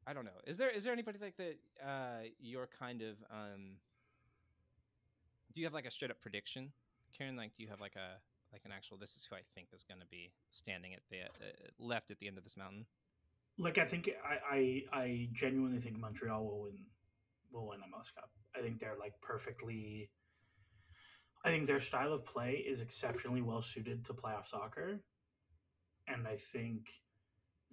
I 0.07 0.13
don't 0.13 0.25
know. 0.25 0.39
Is 0.45 0.57
there 0.57 0.69
is 0.69 0.83
there 0.83 0.93
anybody 0.93 1.19
like 1.21 1.37
that? 1.37 1.57
Uh, 1.83 2.27
you're 2.39 2.69
kind 2.79 3.01
of 3.01 3.15
um. 3.31 3.77
Do 5.53 5.59
you 5.59 5.65
have 5.65 5.73
like 5.73 5.85
a 5.85 5.91
straight 5.91 6.11
up 6.11 6.21
prediction, 6.21 6.71
Kieran? 7.17 7.35
Like, 7.35 7.53
do 7.55 7.63
you 7.63 7.69
have 7.69 7.81
like 7.81 7.95
a 7.95 8.19
like 8.53 8.61
an 8.65 8.71
actual? 8.71 8.97
This 8.97 9.15
is 9.15 9.27
who 9.29 9.35
I 9.35 9.41
think 9.55 9.67
is 9.73 9.83
going 9.83 9.99
to 9.99 10.07
be 10.07 10.31
standing 10.49 10.93
at 10.93 11.01
the 11.09 11.21
uh, 11.21 11.51
left 11.79 12.11
at 12.11 12.19
the 12.19 12.27
end 12.27 12.37
of 12.37 12.43
this 12.43 12.55
mountain. 12.55 12.85
Like 13.57 13.77
I 13.77 13.85
think 13.85 14.09
I, 14.25 14.37
I 14.49 14.83
I 14.93 15.29
genuinely 15.33 15.79
think 15.79 15.97
Montreal 15.99 16.43
will 16.45 16.61
win 16.63 16.77
will 17.51 17.67
win 17.67 17.79
MLS 17.79 18.13
Cup. 18.15 18.29
I 18.55 18.59
think 18.61 18.79
they're 18.79 18.97
like 18.99 19.13
perfectly. 19.21 20.09
I 21.45 21.49
think 21.49 21.65
their 21.65 21.79
style 21.79 22.13
of 22.13 22.25
play 22.25 22.53
is 22.55 22.81
exceptionally 22.81 23.41
well 23.41 23.61
suited 23.61 24.05
to 24.05 24.13
playoff 24.13 24.45
soccer, 24.45 24.99
and 26.07 26.27
I 26.27 26.35
think 26.35 26.91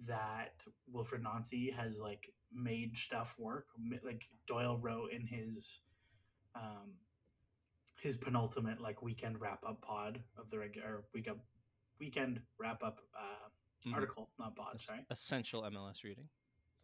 that 0.07 0.63
Wilfried 0.93 1.21
Nancy 1.23 1.69
has 1.71 1.99
like 2.01 2.31
made 2.51 2.97
stuff 2.97 3.35
work. 3.37 3.67
Like 4.03 4.27
Doyle 4.47 4.77
wrote 4.77 5.11
in 5.11 5.25
his 5.27 5.81
um, 6.55 6.93
his 8.01 8.15
penultimate 8.17 8.81
like 8.81 9.01
weekend 9.01 9.39
wrap 9.41 9.63
up 9.67 9.81
pod 9.81 10.23
of 10.37 10.49
the 10.49 10.57
regular 10.57 11.03
week 11.13 11.27
up 11.29 11.37
weekend 11.99 12.41
wrap 12.57 12.81
up 12.83 12.99
uh, 13.17 13.49
Mhm. 13.87 13.93
article, 13.93 14.29
not 14.37 14.55
pod. 14.57 14.79
Sorry. 14.79 15.05
Essential 15.09 15.61
MLS 15.63 16.03
reading. 16.03 16.27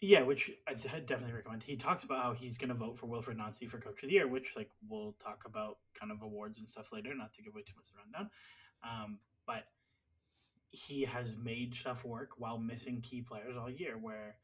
Yeah, 0.05 0.21
which 0.21 0.51
I 0.67 0.74
definitely 0.75 1.33
recommend. 1.33 1.63
He 1.63 1.75
talks 1.75 2.03
about 2.03 2.21
how 2.21 2.31
he's 2.31 2.59
going 2.59 2.69
to 2.69 2.75
vote 2.75 2.95
for 2.95 3.07
Wilfried 3.07 3.38
Nancy 3.38 3.65
for 3.65 3.79
Coach 3.79 4.03
of 4.03 4.09
the 4.09 4.13
Year, 4.13 4.27
which 4.27 4.55
like 4.55 4.69
we'll 4.88 5.15
talk 5.24 5.45
about 5.47 5.79
kind 6.00 6.12
of 6.12 6.21
awards 6.21 6.59
and 6.59 6.69
stuff 6.69 6.91
later, 6.93 7.15
not 7.15 7.33
to 7.33 7.41
give 7.41 7.53
away 7.55 7.63
too 7.63 7.74
much 7.75 7.89
of 7.89 7.95
the 7.95 8.01
rundown. 8.03 8.29
Um, 8.83 9.17
but 9.47 9.63
he 10.69 11.05
has 11.05 11.38
made 11.38 11.74
stuff 11.74 12.05
work 12.05 12.33
while 12.38 12.59
missing 12.59 13.01
key 13.01 13.21
players 13.21 13.57
all 13.57 13.67
year, 13.67 13.97
where 14.00 14.35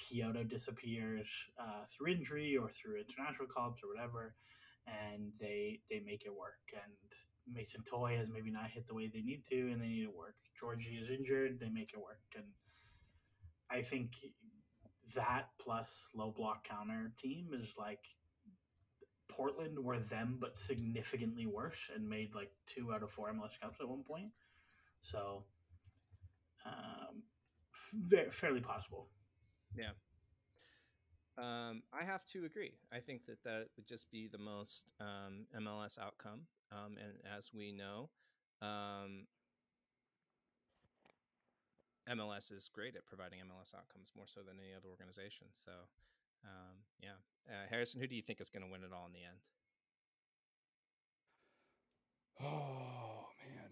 Quioto 0.00 0.42
disappears 0.42 1.30
uh, 1.60 1.84
through 1.88 2.10
injury 2.10 2.56
or 2.56 2.68
through 2.68 2.98
international 2.98 3.46
clubs 3.46 3.82
or 3.84 3.94
whatever, 3.94 4.34
and 4.88 5.30
they 5.38 5.78
they 5.88 6.00
make 6.00 6.26
it 6.26 6.34
work. 6.34 6.72
And 6.72 7.54
Mason 7.54 7.84
Toye 7.84 8.16
has 8.16 8.30
maybe 8.30 8.50
not 8.50 8.68
hit 8.68 8.88
the 8.88 8.94
way 8.94 9.06
they 9.06 9.22
need 9.22 9.44
to, 9.50 9.70
and 9.70 9.80
they 9.80 9.86
need 9.86 10.06
to 10.06 10.18
work. 10.18 10.34
Georgie 10.58 10.98
is 11.00 11.08
injured, 11.08 11.60
they 11.60 11.68
make 11.68 11.92
it 11.92 12.00
work, 12.00 12.18
and 12.34 12.46
I 13.70 13.80
think 13.80 14.16
that 15.14 15.48
plus 15.58 16.08
low 16.14 16.30
block 16.30 16.64
counter 16.64 17.12
team 17.18 17.48
is 17.52 17.74
like 17.78 18.04
Portland 19.28 19.78
were 19.78 19.98
them, 19.98 20.38
but 20.40 20.56
significantly 20.56 21.46
worse, 21.46 21.90
and 21.94 22.08
made 22.08 22.34
like 22.34 22.50
two 22.66 22.92
out 22.92 23.02
of 23.02 23.10
four 23.10 23.32
MLS 23.32 23.58
Cups 23.60 23.80
at 23.80 23.88
one 23.88 24.02
point. 24.04 24.30
So, 25.00 25.44
um, 26.64 27.22
fa- 27.72 28.30
fairly 28.30 28.60
possible. 28.60 29.08
Yeah. 29.76 29.90
Um, 31.36 31.82
I 31.92 32.04
have 32.04 32.24
to 32.26 32.44
agree. 32.44 32.74
I 32.92 33.00
think 33.00 33.26
that 33.26 33.42
that 33.44 33.66
would 33.76 33.88
just 33.88 34.10
be 34.10 34.28
the 34.30 34.38
most 34.38 34.84
um, 35.00 35.46
MLS 35.60 35.98
outcome. 35.98 36.42
Um, 36.70 36.96
and 37.02 37.14
as 37.36 37.50
we 37.52 37.72
know, 37.72 38.10
um, 38.62 39.26
MLS 42.10 42.52
is 42.52 42.68
great 42.68 42.96
at 42.96 43.06
providing 43.06 43.40
MLS 43.40 43.74
outcomes 43.74 44.12
more 44.16 44.28
so 44.28 44.40
than 44.40 44.60
any 44.60 44.74
other 44.76 44.88
organization. 44.88 45.48
So, 45.54 45.72
um, 46.44 46.84
yeah. 47.00 47.16
Uh, 47.48 47.66
Harrison, 47.68 48.00
who 48.00 48.06
do 48.06 48.16
you 48.16 48.22
think 48.22 48.40
is 48.40 48.50
going 48.50 48.64
to 48.64 48.70
win 48.70 48.84
it 48.84 48.92
all 48.92 49.06
in 49.06 49.12
the 49.12 49.24
end? 49.24 49.40
Oh 52.40 53.28
man, 53.38 53.70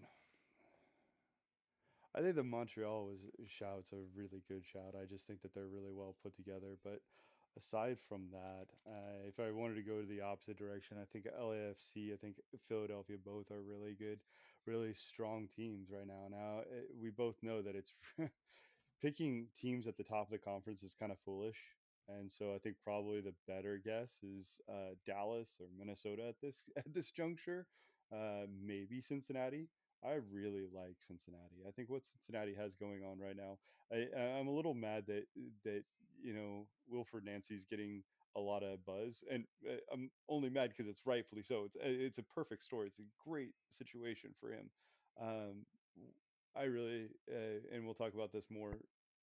I 2.15 2.21
think 2.21 2.35
the 2.35 2.43
Montreal 2.43 3.05
was 3.05 3.19
shout's 3.49 3.91
a 3.91 4.05
really 4.15 4.41
good 4.47 4.63
shout. 4.63 4.93
I 4.93 5.05
just 5.05 5.25
think 5.25 5.41
that 5.41 5.53
they're 5.53 5.67
really 5.67 5.91
well 5.91 6.15
put 6.21 6.35
together. 6.35 6.77
But 6.83 7.01
aside 7.57 7.97
from 8.07 8.29
that, 8.31 8.69
uh, 8.85 9.25
if 9.27 9.39
I 9.39 9.51
wanted 9.51 9.75
to 9.75 9.81
go 9.81 9.99
to 9.99 10.07
the 10.07 10.21
opposite 10.21 10.57
direction, 10.57 10.97
I 11.01 11.05
think 11.11 11.25
LAFC, 11.25 12.13
I 12.13 12.17
think 12.17 12.37
Philadelphia, 12.69 13.17
both 13.17 13.49
are 13.49 13.61
really 13.61 13.95
good, 13.97 14.19
really 14.65 14.93
strong 14.93 15.47
teams 15.55 15.89
right 15.91 16.07
now. 16.07 16.27
Now 16.29 16.59
eh, 16.61 16.83
we 16.99 17.09
both 17.09 17.35
know 17.41 17.61
that 17.61 17.75
it's 17.75 17.93
picking 19.01 19.47
teams 19.59 19.87
at 19.87 19.97
the 19.97 20.03
top 20.03 20.27
of 20.27 20.31
the 20.31 20.37
conference 20.37 20.83
is 20.83 20.95
kind 20.97 21.11
of 21.11 21.19
foolish. 21.25 21.59
And 22.09 22.31
so 22.31 22.53
I 22.53 22.57
think 22.59 22.77
probably 22.83 23.21
the 23.21 23.33
better 23.47 23.79
guess 23.83 24.19
is 24.23 24.59
uh, 24.69 24.95
Dallas 25.05 25.57
or 25.59 25.67
Minnesota 25.77 26.27
at 26.27 26.35
this 26.41 26.63
at 26.77 26.93
this 26.93 27.11
juncture 27.11 27.67
uh, 28.11 28.45
maybe 28.49 29.01
Cincinnati. 29.01 29.69
I 30.03 30.19
really 30.31 30.65
like 30.73 30.97
Cincinnati. 30.99 31.63
I 31.67 31.71
think 31.71 31.89
what 31.89 32.03
Cincinnati 32.03 32.53
has 32.55 32.75
going 32.75 33.03
on 33.03 33.19
right 33.19 33.37
now, 33.37 33.57
I, 33.91 34.07
I'm 34.19 34.47
a 34.47 34.51
little 34.53 34.73
mad 34.73 35.05
that 35.07 35.23
that 35.63 35.83
you 36.21 36.33
know 36.33 36.67
Wilfried 36.91 37.23
Nancy's 37.23 37.65
getting 37.69 38.03
a 38.35 38.39
lot 38.39 38.63
of 38.63 38.85
buzz, 38.85 39.23
and 39.31 39.45
uh, 39.67 39.75
I'm 39.91 40.09
only 40.29 40.49
mad 40.49 40.69
because 40.69 40.89
it's 40.89 41.05
rightfully 41.05 41.43
so. 41.43 41.63
It's 41.65 41.77
it's 41.79 42.17
a 42.17 42.23
perfect 42.23 42.63
story. 42.63 42.87
It's 42.87 42.99
a 42.99 43.29
great 43.29 43.53
situation 43.69 44.31
for 44.39 44.49
him. 44.51 44.69
Um, 45.21 45.65
I 46.55 46.63
really, 46.63 47.09
uh, 47.31 47.75
and 47.75 47.85
we'll 47.85 47.95
talk 47.95 48.13
about 48.13 48.31
this 48.31 48.45
more, 48.49 48.73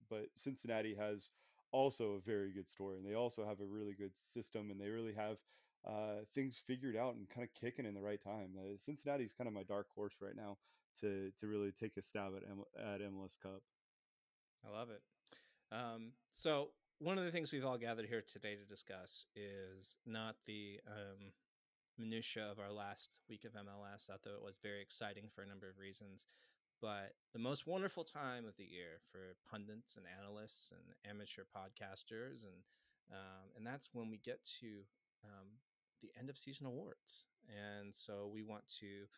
but 0.08 0.26
Cincinnati 0.36 0.94
has 0.94 1.30
also 1.72 2.12
a 2.12 2.20
very 2.20 2.52
good 2.52 2.68
story, 2.68 2.98
and 2.98 3.06
they 3.06 3.14
also 3.14 3.46
have 3.46 3.60
a 3.60 3.64
really 3.64 3.94
good 3.94 4.12
system, 4.34 4.70
and 4.70 4.80
they 4.80 4.88
really 4.88 5.14
have 5.14 5.36
uh, 5.86 6.24
things 6.34 6.60
figured 6.66 6.96
out 6.96 7.14
and 7.14 7.28
kind 7.28 7.46
of 7.46 7.54
kicking 7.60 7.86
in 7.86 7.94
the 7.94 8.00
right 8.00 8.22
time. 8.22 8.50
Uh, 8.58 8.76
Cincinnati's 8.84 9.32
kind 9.32 9.48
of 9.48 9.54
my 9.54 9.62
dark 9.62 9.86
horse 9.94 10.14
right 10.20 10.36
now 10.36 10.58
to 11.00 11.30
to 11.40 11.46
really 11.46 11.72
take 11.72 11.96
a 11.96 12.02
stab 12.02 12.32
at 12.36 12.42
M- 12.48 12.64
at 12.92 13.00
MLS 13.00 13.38
Cup. 13.40 13.62
I 14.66 14.70
love 14.70 14.88
it. 14.90 15.02
Um, 15.72 16.12
so 16.32 16.70
one 17.00 17.16
of 17.16 17.24
the 17.24 17.32
things 17.32 17.50
we've 17.50 17.64
all 17.64 17.78
gathered 17.78 18.06
here 18.06 18.22
today 18.22 18.54
to 18.54 18.64
discuss 18.64 19.24
is 19.34 19.96
not 20.04 20.36
the 20.46 20.78
um, 20.86 21.32
minutia 21.98 22.44
of 22.44 22.58
our 22.58 22.70
last 22.70 23.08
week 23.28 23.44
of 23.44 23.52
MLS, 23.52 24.10
although 24.10 24.36
it 24.36 24.44
was 24.44 24.58
very 24.62 24.82
exciting 24.82 25.24
for 25.34 25.42
a 25.42 25.46
number 25.46 25.66
of 25.66 25.78
reasons. 25.78 26.26
But 26.82 27.14
the 27.32 27.38
most 27.38 27.66
wonderful 27.66 28.04
time 28.04 28.46
of 28.46 28.56
the 28.58 28.68
year 28.68 29.00
for 29.10 29.36
pundits 29.50 29.96
and 29.96 30.04
analysts 30.20 30.72
and 30.72 31.10
amateur 31.10 31.44
podcasters, 31.44 32.44
and 32.44 32.60
um, 33.10 33.48
and 33.56 33.66
that's 33.66 33.88
when 33.92 34.10
we 34.10 34.18
get 34.18 34.44
to 34.60 34.84
um, 35.24 35.48
the 36.02 36.10
end 36.18 36.28
of 36.28 36.38
season 36.38 36.66
awards. 36.66 37.24
And 37.48 37.94
so 37.94 38.30
we 38.32 38.42
want 38.42 38.64
to 38.80 39.08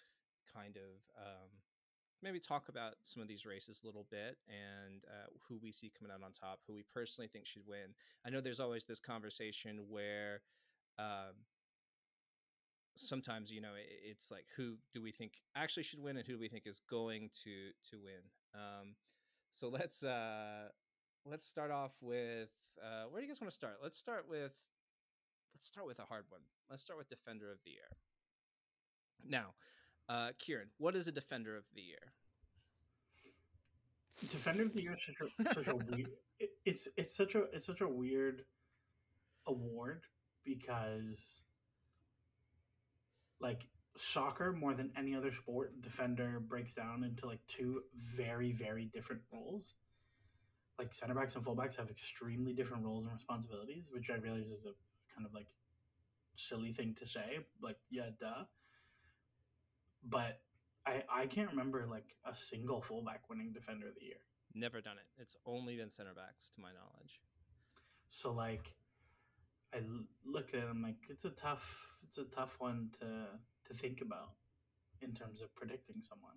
kind 0.55 0.77
of 0.77 1.03
um, 1.19 1.51
maybe 2.23 2.39
talk 2.39 2.69
about 2.69 2.95
some 3.03 3.23
of 3.23 3.29
these 3.29 3.45
races 3.45 3.81
a 3.83 3.87
little 3.87 4.07
bit 4.11 4.39
and 4.49 5.05
uh, 5.07 5.29
who 5.49 5.59
we 5.63 5.73
see 5.73 5.91
coming 5.97 6.13
out 6.13 6.25
on 6.25 6.33
top, 6.33 6.61
who 6.67 6.75
we 6.75 6.85
personally 6.93 7.29
think 7.29 7.47
should 7.47 7.67
win. 7.67 7.95
I 8.25 8.31
know 8.31 8.41
there's 8.41 8.61
always 8.61 8.85
this 8.85 9.01
conversation 9.01 9.81
where 9.89 10.43
um, 10.99 11.35
sometimes 12.97 13.51
you 13.51 13.61
know 13.61 13.75
it, 13.75 13.89
it's 14.05 14.31
like 14.31 14.47
who 14.57 14.77
do 14.93 15.03
we 15.03 15.13
think 15.13 15.33
actually 15.57 15.83
should 15.83 16.03
win 16.03 16.17
and 16.17 16.27
who 16.27 16.35
do 16.35 16.39
we 16.39 16.49
think 16.49 16.67
is 16.67 16.81
going 16.89 17.31
to 17.45 17.71
to 17.91 17.99
win. 18.03 18.23
Um, 18.55 18.95
so 19.51 19.69
let's 19.69 20.03
uh, 20.03 20.69
let's 21.25 21.47
start 21.47 21.71
off 21.71 21.93
with 22.01 22.51
uh, 22.83 23.05
where 23.11 23.21
do 23.21 23.27
you 23.27 23.33
guys 23.33 23.41
want 23.41 23.51
to 23.51 23.55
start? 23.55 23.79
Let's 23.83 23.99
start 23.99 24.27
with 24.29 24.53
let's 25.55 25.67
start 25.67 25.87
with 25.87 25.99
a 25.99 26.05
hard 26.05 26.25
one. 26.29 26.43
Let's 26.71 26.83
start 26.83 26.99
with 26.99 27.09
defender 27.09 27.51
of 27.51 27.59
the 27.65 27.71
year. 27.71 27.91
Now, 29.25 29.55
uh, 30.13 30.33
Kieran, 30.39 30.69
what 30.79 30.95
is 30.95 31.09
a 31.09 31.13
defender 31.13 31.57
of 31.57 31.65
the 31.75 31.81
year? 31.81 32.13
Defender 34.29 34.65
of 34.65 34.73
the 34.73 34.83
Year 34.83 34.93
is 34.93 35.03
such 35.05 35.17
a 35.21 35.55
such 35.55 35.69
a 35.69 35.75
weird. 35.75 36.11
It, 36.39 36.51
it's 36.65 36.87
it's 36.97 37.17
such 37.17 37.35
a 37.35 37.45
it's 37.53 37.67
such 37.67 37.81
a 37.81 37.89
weird 37.89 38.43
award 39.47 40.03
because 40.45 41.43
like 43.41 43.67
soccer 43.97 44.53
more 44.53 44.75
than 44.75 44.93
any 44.97 45.15
other 45.15 45.33
sport 45.33 45.81
defender 45.81 46.41
breaks 46.41 46.75
down 46.75 47.05
into 47.05 47.27
like 47.27 47.41
two 47.47 47.83
very 47.97 48.53
very 48.53 48.87
different 48.87 49.21
roles 49.33 49.75
like 50.79 50.95
center 50.95 51.15
backs 51.15 51.35
and 51.37 51.45
fullbacks 51.45 51.77
have 51.77 51.91
extremely 51.91 52.55
different 52.55 52.83
roles 52.85 53.05
and 53.05 53.13
responsibilities 53.13 53.91
which 53.93 54.09
i 54.09 54.15
realize 54.15 54.47
is 54.47 54.65
a 54.65 54.73
kind 55.15 55.27
of 55.27 55.35
like 55.35 55.49
silly 56.37 56.73
thing 56.73 56.95
to 56.99 57.07
say 57.07 57.41
like 57.61 57.77
yeah 57.91 58.09
duh 58.19 58.45
but 60.09 60.41
i 60.87 61.03
i 61.13 61.27
can't 61.27 61.51
remember 61.51 61.87
like 61.91 62.17
a 62.25 62.35
single 62.35 62.81
fullback 62.81 63.29
winning 63.29 63.53
defender 63.53 63.89
of 63.89 63.95
the 63.99 64.07
year 64.07 64.23
Never 64.55 64.81
done 64.81 64.97
it. 64.99 65.07
It's 65.21 65.37
only 65.47 65.77
been 65.77 65.91
center 65.91 66.15
backs, 66.15 66.51
to 66.55 66.61
my 66.61 66.69
knowledge. 66.73 67.21
So 68.07 68.33
like, 68.33 68.75
I 69.75 69.79
look 70.25 70.51
at 70.51 70.61
it. 70.61 70.67
I'm 70.69 70.83
like, 70.83 71.07
it's 71.09 71.25
a 71.25 71.31
tough, 71.31 71.95
it's 72.03 72.19
a 72.19 72.25
tough 72.25 72.57
one 72.59 72.91
to 73.01 73.27
to 73.67 73.75
think 73.75 74.01
about 74.01 74.33
in 75.01 75.15
terms 75.15 75.41
of 75.41 75.55
predicting 75.55 76.03
someone. 76.03 76.35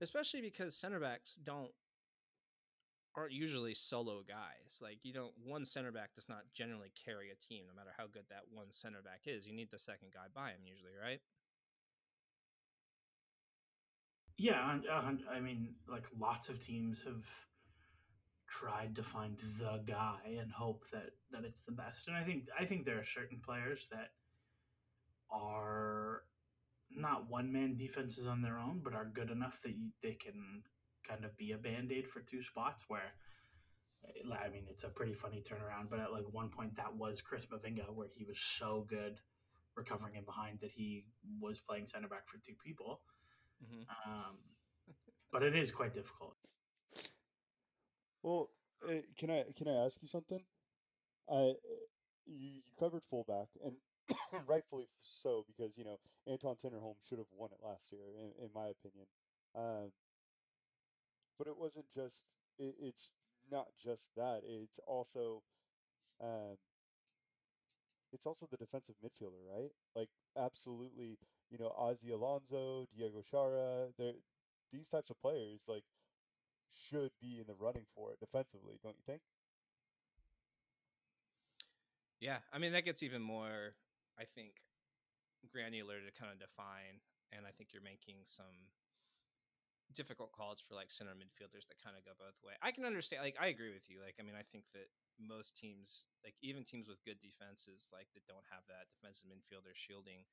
Especially 0.00 0.40
because 0.40 0.74
center 0.74 0.98
backs 0.98 1.38
don't 1.44 1.70
aren't 3.16 3.32
usually 3.32 3.74
solo 3.74 4.22
guys. 4.26 4.80
Like 4.82 4.98
you 5.04 5.12
don't 5.12 5.32
one 5.44 5.64
center 5.64 5.92
back 5.92 6.14
does 6.16 6.28
not 6.28 6.42
generally 6.52 6.90
carry 7.04 7.30
a 7.30 7.36
team, 7.36 7.64
no 7.68 7.74
matter 7.74 7.94
how 7.96 8.06
good 8.08 8.24
that 8.30 8.50
one 8.50 8.72
center 8.72 9.02
back 9.02 9.22
is. 9.26 9.46
You 9.46 9.54
need 9.54 9.70
the 9.70 9.78
second 9.78 10.08
guy 10.12 10.26
by 10.34 10.48
him 10.48 10.66
usually, 10.66 10.92
right? 11.00 11.20
Yeah, 14.36 14.78
I 15.30 15.40
mean, 15.40 15.74
like 15.88 16.06
lots 16.18 16.48
of 16.48 16.58
teams 16.58 17.02
have 17.04 17.24
tried 18.48 18.94
to 18.96 19.02
find 19.02 19.38
the 19.38 19.82
guy 19.86 20.18
and 20.38 20.50
hope 20.50 20.84
that 20.92 21.10
that 21.30 21.44
it's 21.44 21.62
the 21.62 21.72
best. 21.72 22.08
And 22.08 22.16
I 22.16 22.22
think 22.22 22.46
I 22.58 22.64
think 22.64 22.84
there 22.84 22.98
are 22.98 23.04
certain 23.04 23.40
players 23.40 23.86
that 23.92 24.10
are 25.30 26.22
not 26.90 27.30
one 27.30 27.52
man 27.52 27.76
defenses 27.76 28.26
on 28.26 28.42
their 28.42 28.58
own, 28.58 28.80
but 28.82 28.94
are 28.94 29.04
good 29.04 29.30
enough 29.30 29.62
that 29.62 29.76
you, 29.76 29.90
they 30.02 30.14
can 30.14 30.62
kind 31.06 31.24
of 31.24 31.36
be 31.36 31.52
a 31.52 31.58
band 31.58 31.92
aid 31.92 32.08
for 32.08 32.20
two 32.20 32.42
spots. 32.42 32.84
Where 32.88 33.14
I 34.32 34.48
mean, 34.48 34.64
it's 34.68 34.84
a 34.84 34.88
pretty 34.88 35.14
funny 35.14 35.42
turnaround, 35.42 35.90
but 35.90 36.00
at 36.00 36.12
like 36.12 36.24
one 36.32 36.50
point 36.50 36.76
that 36.76 36.94
was 36.96 37.20
Chris 37.20 37.46
Mavinga, 37.46 37.92
where 37.94 38.08
he 38.12 38.24
was 38.24 38.38
so 38.40 38.84
good 38.88 39.20
recovering 39.76 40.16
in 40.16 40.24
behind 40.24 40.60
that 40.60 40.70
he 40.70 41.04
was 41.40 41.60
playing 41.60 41.86
center 41.86 42.08
back 42.08 42.28
for 42.28 42.38
two 42.38 42.54
people. 42.64 43.00
Mhm. 43.64 43.86
Um, 44.06 44.36
but 45.32 45.42
it 45.42 45.54
is 45.56 45.70
quite 45.72 45.92
difficult. 45.92 46.36
Well, 48.22 48.50
uh, 48.88 49.02
can 49.18 49.30
I 49.30 49.44
can 49.56 49.68
I 49.68 49.84
ask 49.86 49.96
you 50.02 50.08
something? 50.08 50.40
I 51.28 51.54
you, 52.26 52.50
you 52.54 52.62
covered 52.78 53.02
fullback, 53.10 53.48
and 53.64 53.76
rightfully 54.46 54.88
so 55.02 55.44
because 55.46 55.76
you 55.78 55.84
know 55.84 55.98
Anton 56.26 56.56
Tinnerholm 56.56 56.96
should 57.08 57.18
have 57.18 57.30
won 57.32 57.50
it 57.52 57.58
last 57.64 57.92
year, 57.92 58.02
in, 58.18 58.44
in 58.44 58.50
my 58.54 58.68
opinion. 58.68 59.06
Um, 59.54 59.92
but 61.38 61.48
it 61.48 61.56
wasn't 61.56 61.86
just 61.94 62.24
it, 62.58 62.74
it's 62.80 63.10
not 63.50 63.68
just 63.82 64.08
that. 64.16 64.42
It's 64.44 64.78
also 64.86 65.42
um, 66.20 66.56
it's 68.12 68.26
also 68.26 68.46
the 68.50 68.56
defensive 68.56 68.96
midfielder, 69.04 69.42
right? 69.52 69.70
Like 69.94 70.08
absolutely, 70.36 71.18
you 71.54 71.62
know, 71.62 71.70
Ozzy 71.78 72.10
Alonso, 72.10 72.88
Diego 72.90 73.22
Chara, 73.30 73.86
these 74.72 74.88
types 74.88 75.10
of 75.10 75.20
players 75.22 75.60
like 75.68 75.84
should 76.74 77.14
be 77.22 77.38
in 77.38 77.46
the 77.46 77.54
running 77.54 77.86
for 77.94 78.10
it 78.10 78.18
defensively, 78.18 78.74
don't 78.82 78.96
you 78.98 79.06
think? 79.06 79.22
Yeah, 82.18 82.42
I 82.52 82.58
mean 82.58 82.72
that 82.72 82.84
gets 82.84 83.02
even 83.06 83.22
more, 83.22 83.78
I 84.18 84.24
think, 84.34 84.58
granular 85.52 86.02
to 86.02 86.10
kind 86.18 86.34
of 86.34 86.42
define, 86.42 86.98
and 87.30 87.46
I 87.46 87.54
think 87.54 87.70
you're 87.70 87.86
making 87.86 88.26
some 88.26 88.74
difficult 89.94 90.34
calls 90.34 90.58
for 90.58 90.74
like 90.74 90.90
center 90.90 91.14
midfielders 91.14 91.70
that 91.70 91.78
kind 91.78 91.94
of 91.94 92.02
go 92.02 92.18
both 92.18 92.34
way. 92.42 92.58
I 92.58 92.74
can 92.74 92.82
understand, 92.82 93.22
like 93.22 93.38
I 93.38 93.54
agree 93.54 93.70
with 93.70 93.86
you. 93.86 94.02
Like 94.02 94.18
I 94.18 94.26
mean, 94.26 94.34
I 94.34 94.42
think 94.50 94.66
that 94.74 94.90
most 95.22 95.54
teams, 95.54 96.10
like 96.26 96.34
even 96.42 96.66
teams 96.66 96.90
with 96.90 96.98
good 97.06 97.22
defenses, 97.22 97.86
like 97.94 98.10
that 98.18 98.26
don't 98.26 98.48
have 98.50 98.66
that 98.66 98.90
defensive 98.90 99.30
midfielder 99.30 99.76
shielding, 99.78 100.26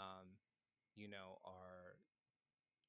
um, 0.00 0.38
you 0.96 1.08
know, 1.08 1.38
are 1.44 1.98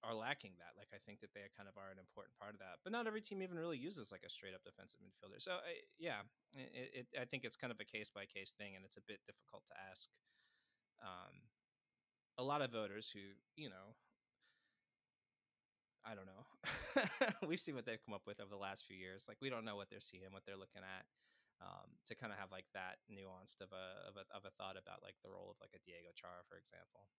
are 0.05 0.13
lacking 0.13 0.53
that. 0.61 0.77
Like 0.77 0.93
I 0.93 1.01
think 1.01 1.19
that 1.25 1.33
they 1.33 1.49
kind 1.57 1.65
of 1.65 1.75
are 1.81 1.89
an 1.89 1.97
important 1.97 2.37
part 2.37 2.53
of 2.53 2.61
that. 2.61 2.79
But 2.85 2.93
not 2.93 3.09
every 3.09 3.25
team 3.25 3.41
even 3.41 3.57
really 3.57 3.81
uses 3.81 4.13
like 4.13 4.21
a 4.21 4.29
straight 4.29 4.53
up 4.53 4.61
defensive 4.61 5.01
midfielder. 5.01 5.41
So 5.41 5.57
I, 5.65 5.81
yeah, 5.97 6.21
it, 6.53 7.05
it, 7.05 7.05
I 7.17 7.25
think 7.25 7.43
it's 7.43 7.57
kind 7.57 7.73
of 7.73 7.81
a 7.81 7.87
case 7.87 8.13
by 8.13 8.29
case 8.29 8.53
thing, 8.53 8.77
and 8.77 8.85
it's 8.85 9.01
a 9.01 9.05
bit 9.09 9.19
difficult 9.25 9.65
to 9.73 9.75
ask. 9.89 10.05
Um, 11.01 11.49
a 12.37 12.43
lot 12.43 12.61
of 12.61 12.71
voters 12.71 13.09
who 13.09 13.33
you 13.57 13.69
know. 13.69 13.97
I 16.05 16.13
don't 16.13 16.29
know. 16.29 16.45
We've 17.49 17.57
seen 17.57 17.73
what 17.73 17.89
they've 17.89 18.01
come 18.05 18.13
up 18.13 18.29
with 18.29 18.37
over 18.37 18.53
the 18.53 18.61
last 18.61 18.85
few 18.85 18.93
years. 18.93 19.25
Like 19.25 19.41
we 19.41 19.49
don't 19.49 19.65
know 19.65 19.73
what 19.73 19.89
they're 19.89 20.03
seeing, 20.03 20.29
what 20.29 20.45
they're 20.45 20.59
looking 20.59 20.85
at. 20.85 21.05
Um, 21.63 21.97
to 22.11 22.19
kind 22.19 22.29
of 22.29 22.37
have 22.37 22.51
like 22.51 22.67
that 22.75 22.99
nuanced 23.07 23.63
of 23.63 23.71
a, 23.73 24.05
of 24.11 24.19
a 24.19 24.27
of 24.35 24.43
a 24.43 24.53
thought 24.59 24.77
about 24.77 25.01
like 25.01 25.15
the 25.23 25.31
role 25.31 25.49
of 25.49 25.57
like 25.57 25.73
a 25.73 25.81
Diego 25.81 26.13
Chara, 26.13 26.45
for 26.45 26.61
example. 26.61 27.09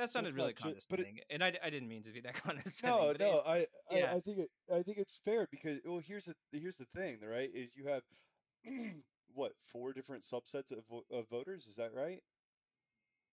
That 0.00 0.10
sounded 0.10 0.34
really 0.34 0.54
not 0.64 0.74
ju- 0.74 0.80
but 0.88 1.00
it- 1.00 1.04
condescending, 1.04 1.20
and 1.30 1.44
I, 1.44 1.58
I 1.62 1.70
didn't 1.70 1.88
mean 1.88 2.02
to 2.04 2.10
be 2.12 2.20
that 2.22 2.34
condescending. 2.42 2.98
No, 2.98 3.06
but 3.12 3.20
it- 3.20 3.24
no, 3.24 3.40
I, 3.40 3.66
yeah. 3.90 4.12
I 4.12 4.16
I 4.16 4.20
think 4.20 4.38
it 4.38 4.50
I 4.72 4.82
think 4.82 4.98
it's 4.98 5.18
fair 5.24 5.46
because 5.50 5.78
well 5.84 5.98
here's 6.04 6.24
the 6.24 6.34
here's 6.52 6.76
the 6.76 6.86
thing, 6.86 7.18
right? 7.22 7.50
Is 7.54 7.76
you 7.76 7.86
have 7.88 8.02
what 9.34 9.52
four 9.72 9.92
different 9.92 10.24
subsets 10.24 10.70
of, 10.72 10.84
of 11.10 11.28
voters? 11.28 11.66
Is 11.66 11.74
that 11.76 11.92
right? 11.94 12.22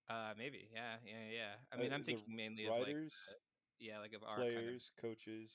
Uh, 0.09 0.33
maybe, 0.37 0.69
yeah, 0.73 0.95
yeah, 1.05 1.29
yeah. 1.31 1.53
I 1.71 1.75
Uh, 1.75 1.79
mean, 1.79 1.93
I'm 1.93 2.03
thinking 2.03 2.33
mainly 2.35 2.65
of 2.65 2.71
like, 2.79 2.87
Writers, 2.87 3.13
yeah, 3.79 3.99
like 3.99 4.13
of 4.13 4.23
our 4.23 4.37
kind 4.37 4.49
of, 4.49 4.63
players, 4.63 4.91
coaches. 5.01 5.51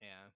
yeah. 0.00 0.26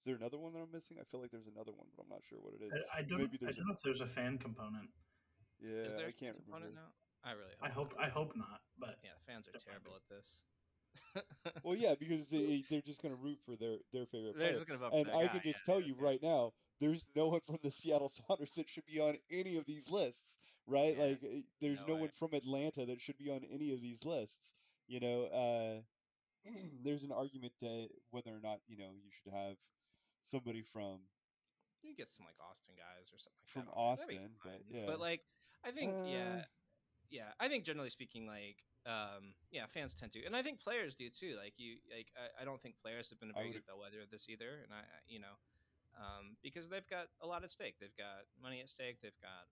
Is 0.00 0.04
there 0.06 0.16
another 0.16 0.38
one 0.38 0.52
that 0.54 0.60
I'm 0.60 0.70
missing? 0.72 0.96
I 1.00 1.04
feel 1.04 1.20
like 1.20 1.30
there's 1.30 1.46
another 1.48 1.72
one, 1.72 1.88
but 1.96 2.04
I'm 2.04 2.08
not 2.08 2.22
sure 2.28 2.38
what 2.40 2.54
it 2.54 2.62
is. 2.64 2.72
I, 2.92 3.00
I 3.00 3.02
don't. 3.02 3.18
Maybe 3.18 3.38
I 3.46 3.52
don't 3.52 3.66
know 3.66 3.74
if 3.74 3.82
there's 3.82 4.00
a 4.00 4.06
fan 4.06 4.38
component. 4.38 4.88
Yeah, 5.60 5.84
Is 5.88 5.94
there 5.94 6.06
I 6.06 6.08
a 6.08 6.12
can't 6.12 6.36
component 6.36 6.70
remember. 6.72 6.80
now? 6.80 6.92
I 7.26 7.32
really 7.32 7.56
Hope 7.58 7.62
I 7.62 7.70
hope. 7.70 7.94
not. 7.94 7.98
I 7.98 8.08
hope 8.08 8.36
not. 8.36 8.62
But 8.78 8.98
Yeah, 9.02 9.12
the 9.14 9.32
fans 9.32 9.48
are 9.48 9.52
terrible 9.54 9.94
be. 9.94 9.96
at 9.96 10.08
this. 10.08 10.40
Well, 11.64 11.76
yeah, 11.76 11.94
because 11.98 12.28
they 12.28 12.64
they're 12.70 12.82
just 12.82 13.02
gonna 13.02 13.16
root 13.16 13.40
for 13.44 13.56
their 13.56 13.78
their 13.92 14.06
favorite 14.06 14.38
They're 14.38 14.52
player. 14.52 14.52
just 14.52 14.66
gonna 14.66 14.78
vote 14.78 14.94
And 14.94 15.10
I 15.10 15.26
guy, 15.26 15.28
can 15.28 15.40
just 15.42 15.64
yeah, 15.66 15.66
tell 15.66 15.80
yeah, 15.80 15.86
you 15.86 15.94
yeah. 15.96 16.02
right 16.02 16.22
now, 16.22 16.52
there's 16.80 17.04
no 17.14 17.28
one 17.28 17.40
from 17.46 17.58
the 17.62 17.70
Seattle 17.72 18.10
Sounders 18.10 18.54
that 18.54 18.68
should 18.68 18.86
be 18.86 19.00
on 19.00 19.18
any 19.30 19.56
of 19.56 19.66
these 19.66 19.88
lists, 19.88 20.32
right? 20.66 20.96
Yeah, 20.96 21.02
Like, 21.10 21.22
uh, 21.24 21.40
there's 21.60 21.86
no 21.86 21.94
no, 21.94 21.96
one 21.96 22.10
from 22.18 22.34
Atlanta 22.34 22.86
that 22.86 23.00
should 23.00 23.18
be 23.18 23.30
on 23.30 23.44
any 23.44 23.72
of 23.72 23.80
these 23.80 24.04
lists. 24.04 24.52
You 24.88 25.00
know, 25.00 25.24
uh, 25.26 25.82
there's 26.84 27.04
an 27.04 27.12
argument 27.12 27.54
to 27.60 27.88
whether 28.10 28.30
or 28.30 28.40
not 28.40 28.60
you 28.66 28.76
know 28.76 28.92
you 28.94 29.10
should 29.22 29.32
have 29.32 29.56
somebody 30.30 30.62
from 30.62 31.00
You 31.82 31.94
get 31.94 32.10
some 32.10 32.24
like 32.26 32.36
Austin 32.40 32.74
guys 32.76 33.10
or 33.12 33.18
something 33.18 33.40
like 33.42 33.52
From 33.52 33.62
that. 33.64 33.70
on 33.70 33.76
there, 33.76 33.96
that'd 33.96 34.08
be 34.08 34.18
Austin, 34.18 34.30
but 34.42 34.60
yeah. 34.68 34.86
But 34.86 35.00
like, 35.00 35.22
I 35.64 35.70
think 35.70 35.90
Uh, 35.92 36.04
yeah. 36.04 36.44
I 37.40 37.48
think 37.48 37.64
generally 37.64 37.90
speaking, 37.90 38.26
like, 38.26 38.62
um, 38.86 39.34
yeah, 39.50 39.66
fans 39.66 39.94
tend 39.94 40.12
to, 40.12 40.24
and 40.24 40.34
I 40.36 40.42
think 40.42 40.60
players 40.60 40.94
do 40.94 41.10
too. 41.10 41.34
Like 41.36 41.54
you, 41.58 41.76
like 41.90 42.08
I, 42.14 42.42
I 42.42 42.44
don't 42.44 42.60
think 42.62 42.76
players 42.82 43.10
have 43.10 43.18
been 43.20 43.30
a 43.30 43.34
very 43.34 43.50
good 43.54 43.66
bellwether 43.66 44.00
of 44.02 44.10
this 44.10 44.26
either, 44.28 44.62
and 44.62 44.72
I, 44.72 44.86
I- 44.86 45.04
you 45.08 45.18
know, 45.18 45.34
um, 45.98 46.36
because 46.42 46.68
they've 46.68 46.86
got 46.88 47.08
a 47.20 47.26
lot 47.26 47.42
at 47.42 47.50
stake. 47.50 47.76
They've 47.80 47.96
got 47.96 48.26
money 48.40 48.60
at 48.60 48.68
stake. 48.68 49.00
They've 49.02 49.18
got 49.22 49.48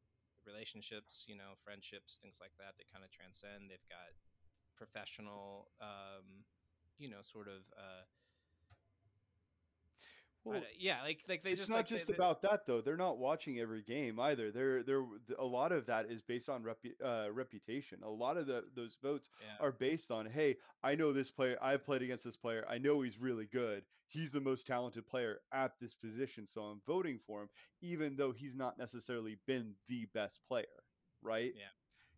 relationships, 0.47 1.25
you 1.27 1.35
know, 1.37 1.57
friendships, 1.65 2.19
things 2.21 2.37
like 2.41 2.53
that 2.59 2.77
that 2.77 2.87
kind 2.93 3.03
of 3.05 3.11
transcend. 3.11 3.71
They've 3.71 3.89
got 3.89 4.13
professional, 4.77 5.69
um, 5.81 6.45
you 6.99 7.09
know, 7.09 7.23
sort 7.23 7.49
of. 7.49 7.63
Uh, 7.77 8.05
well, 10.45 10.63
yeah, 10.79 11.03
like 11.03 11.21
like 11.29 11.43
they 11.43 11.53
it's 11.53 11.63
just 11.63 11.71
not 11.71 11.79
like, 11.79 11.87
just 11.89 12.07
they- 12.07 12.15
about 12.15 12.43
that 12.43 12.67
though. 12.67 12.81
They're 12.83 12.97
not 12.97 13.19
watching 13.19 13.59
every 13.59 13.83
game 13.83 14.21
either. 14.21 14.51
They're 14.51 14.83
they're 14.83 15.05
a 15.39 15.45
lot 15.45 15.73
of 15.73 15.87
that 15.87 16.11
is 16.11 16.23
based 16.23 16.49
on 16.49 16.63
repu- 16.63 17.03
uh, 17.03 17.33
reputation. 17.33 18.01
A 18.03 18.11
lot 18.11 18.37
of 18.37 18.47
the 18.47 18.65
those 18.77 18.97
votes 19.03 19.31
yeah. 19.41 19.65
are 19.65 19.73
based 19.73 20.11
on, 20.11 20.27
hey, 20.27 20.57
I 20.83 20.95
know 20.95 21.13
this 21.13 21.31
player. 21.31 21.57
I've 21.63 21.85
played 21.85 22.03
against 22.03 22.25
this 22.25 22.37
player. 22.37 22.65
I 22.69 22.79
know 22.79 23.01
he's 23.01 23.19
really 23.19 23.47
good. 23.47 23.85
He's 24.09 24.33
the 24.33 24.41
most 24.41 24.67
talented 24.67 25.07
player 25.07 25.41
at 25.53 25.73
this 25.81 25.95
position, 25.95 26.47
so 26.47 26.61
I'm 26.63 26.81
voting 26.87 27.19
for 27.27 27.43
him, 27.43 27.49
even 27.81 28.17
though 28.17 28.33
he's 28.33 28.55
not 28.55 28.79
necessarily 28.79 29.39
been 29.47 29.73
the 29.89 30.07
best 30.13 30.41
player, 30.47 30.67
right? 31.23 31.53
Yeah. 31.57 31.65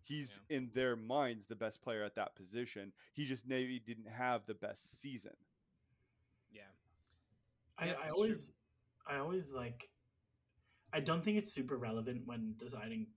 He's 0.03 0.39
in 0.51 0.71
their 0.75 0.95
minds 0.95 1.47
the 1.47 1.57
best 1.57 1.83
player 1.83 2.05
at 2.05 2.15
that 2.17 2.37
position. 2.37 2.93
He 3.13 3.25
just 3.25 3.47
maybe 3.47 3.81
didn't 3.81 4.09
have 4.09 4.47
the 4.47 4.55
best 4.55 5.01
season. 5.01 5.33
I, 7.79 7.87
Yeah, 7.87 7.93
I 8.03 8.11
it's 8.11 8.23
true. 8.23 8.39
always, 8.39 8.53
I 9.07 9.17
always 9.19 9.53
like. 9.53 9.91
I 10.93 11.01
don't 11.01 11.23
think 11.23 11.39
it's 11.39 11.53
super 11.53 11.77
relevant 11.77 12.23
when 12.27 12.55
deciding 12.59 13.09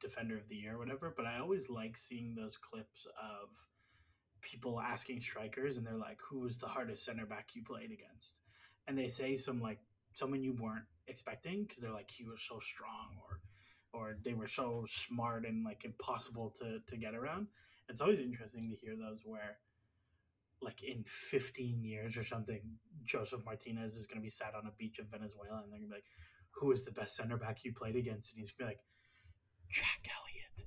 defender 0.00 0.36
of 0.36 0.48
the 0.48 0.56
year 0.56 0.74
or 0.74 0.78
whatever, 0.78 1.12
but 1.16 1.26
I 1.26 1.38
always 1.38 1.68
like 1.70 1.96
seeing 1.96 2.34
those 2.34 2.56
clips 2.56 3.06
of 3.20 3.48
people 4.42 4.80
asking 4.80 5.20
strikers 5.20 5.78
and 5.78 5.86
they're 5.86 5.96
like, 5.96 6.20
"Who 6.30 6.40
was 6.40 6.58
the 6.58 6.68
hardest 6.68 7.04
center 7.04 7.26
back 7.26 7.54
you 7.54 7.62
played 7.64 7.92
against?" 7.92 8.40
And 8.88 8.96
they 8.98 9.08
say 9.08 9.36
some 9.36 9.60
like 9.60 9.80
someone 10.14 10.42
you 10.42 10.54
weren't 10.54 10.86
expecting 11.08 11.62
because 11.64 11.78
they're 11.82 11.92
like, 11.92 12.10
"He 12.10 12.24
was 12.24 12.42
so 12.42 12.58
strong," 12.60 13.18
or 13.24 13.40
or 13.92 14.18
they 14.22 14.34
were 14.34 14.46
so 14.48 14.84
smart 14.86 15.46
and 15.46 15.64
like 15.64 15.84
impossible 15.84 16.50
to 16.52 16.80
to 16.86 16.96
get 16.96 17.14
around. 17.14 17.48
It's 17.88 18.00
always 18.00 18.20
interesting 18.20 18.70
to 18.70 18.76
hear 18.76 18.96
those 18.96 19.24
where 19.26 19.58
like 20.60 20.82
in 20.82 21.04
15 21.04 21.82
years 21.82 22.16
or 22.16 22.24
something, 22.24 22.60
Josef 23.04 23.44
Martinez 23.44 23.94
is 23.96 24.06
going 24.06 24.18
to 24.18 24.22
be 24.22 24.30
sat 24.30 24.54
on 24.54 24.66
a 24.66 24.72
beach 24.78 24.98
of 24.98 25.06
Venezuela 25.06 25.62
and 25.62 25.72
they're 25.72 25.78
going 25.78 25.88
to 25.90 25.94
be 25.94 25.94
like, 25.94 26.10
who 26.50 26.72
is 26.72 26.84
the 26.84 26.92
best 26.92 27.14
center 27.14 27.36
back 27.36 27.64
you 27.64 27.72
played 27.72 27.96
against? 27.96 28.32
And 28.32 28.40
he's 28.40 28.50
going 28.50 28.70
to 28.70 28.76
be 28.76 28.76
like, 28.76 28.80
Jack 29.70 30.08
Elliott. 30.16 30.64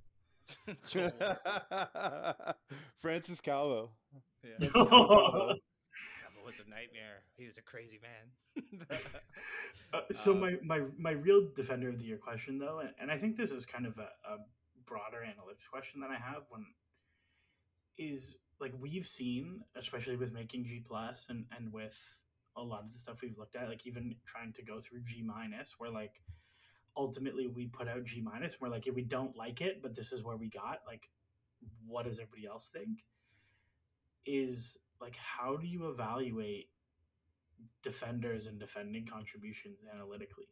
Francis 3.00 3.42
Calvo. 3.42 3.92
Yeah. 4.44 4.68
Calvo 4.72 5.56
was 6.46 6.60
a 6.60 6.70
nightmare. 6.70 7.24
He 7.38 7.46
was 7.46 7.58
a 7.58 7.62
crazy 7.62 8.00
man. 8.02 8.68
Uh, 9.94 10.00
so 10.10 10.32
Um, 10.32 10.40
my, 10.40 10.56
my, 10.64 10.82
my 10.98 11.12
real 11.12 11.50
defender 11.54 11.90
of 11.90 12.00
the 12.00 12.06
year 12.06 12.18
question 12.18 12.58
though, 12.58 12.80
and, 12.80 12.92
and 12.98 13.12
I 13.12 13.18
think 13.18 13.36
this 13.36 13.52
is 13.52 13.66
kind 13.66 13.86
of 13.86 13.98
a, 13.98 14.08
a 14.26 14.38
broader 14.86 15.18
analytics 15.18 15.70
question 15.70 16.00
that 16.00 16.10
I 16.12 16.16
have 16.16 16.44
when 16.48 16.66
is 17.98 18.38
like 18.62 18.74
we've 18.80 19.08
seen, 19.08 19.62
especially 19.76 20.16
with 20.16 20.34
making 20.34 20.66
G 20.66 20.84
plus 20.86 21.28
and, 21.30 21.46
and 21.58 21.72
with 21.74 21.98
a 22.56 22.62
lot 22.62 22.84
of 22.84 22.92
the 22.92 23.00
stuff 23.00 23.22
we've 23.22 23.38
looked 23.38 23.56
at, 23.56 23.68
like 23.68 23.88
even 23.88 24.16
trying 24.26 24.54
to 24.54 24.64
go 24.64 24.80
through 24.80 25.02
G 25.02 25.24
minus, 25.24 25.76
where 25.78 25.90
like 25.90 26.22
ultimately 26.96 27.48
we 27.48 27.68
put 27.68 27.88
out 27.88 28.04
G 28.04 28.22
minus, 28.22 28.62
we're 28.62 28.70
like, 28.70 28.86
yeah, 28.86 28.94
we 28.94 29.04
don't 29.04 29.36
like 29.36 29.62
it, 29.62 29.82
but 29.82 29.96
this 29.96 30.12
is 30.12 30.24
where 30.24 30.38
we 30.38 30.50
got. 30.50 30.80
Like, 30.86 31.10
what 31.86 32.06
does 32.06 32.20
everybody 32.20 32.48
else 32.48 32.70
think? 32.70 33.04
Is 34.26 34.78
like, 35.02 35.16
how 35.16 35.58
do 35.58 35.68
you 35.68 35.90
evaluate 35.90 36.68
defenders 37.82 38.48
and 38.48 38.60
defending 38.60 39.06
contributions 39.06 39.80
analytically. 39.94 40.50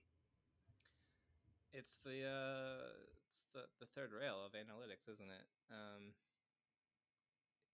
It's 1.74 1.98
the 2.04 2.26
uh, 2.26 2.90
it's 3.28 3.44
the 3.54 3.70
the 3.80 3.86
third 3.94 4.10
rail 4.12 4.42
of 4.46 4.54
analytics, 4.54 5.06
isn't 5.12 5.30
it? 5.30 5.46
Um, 5.70 6.14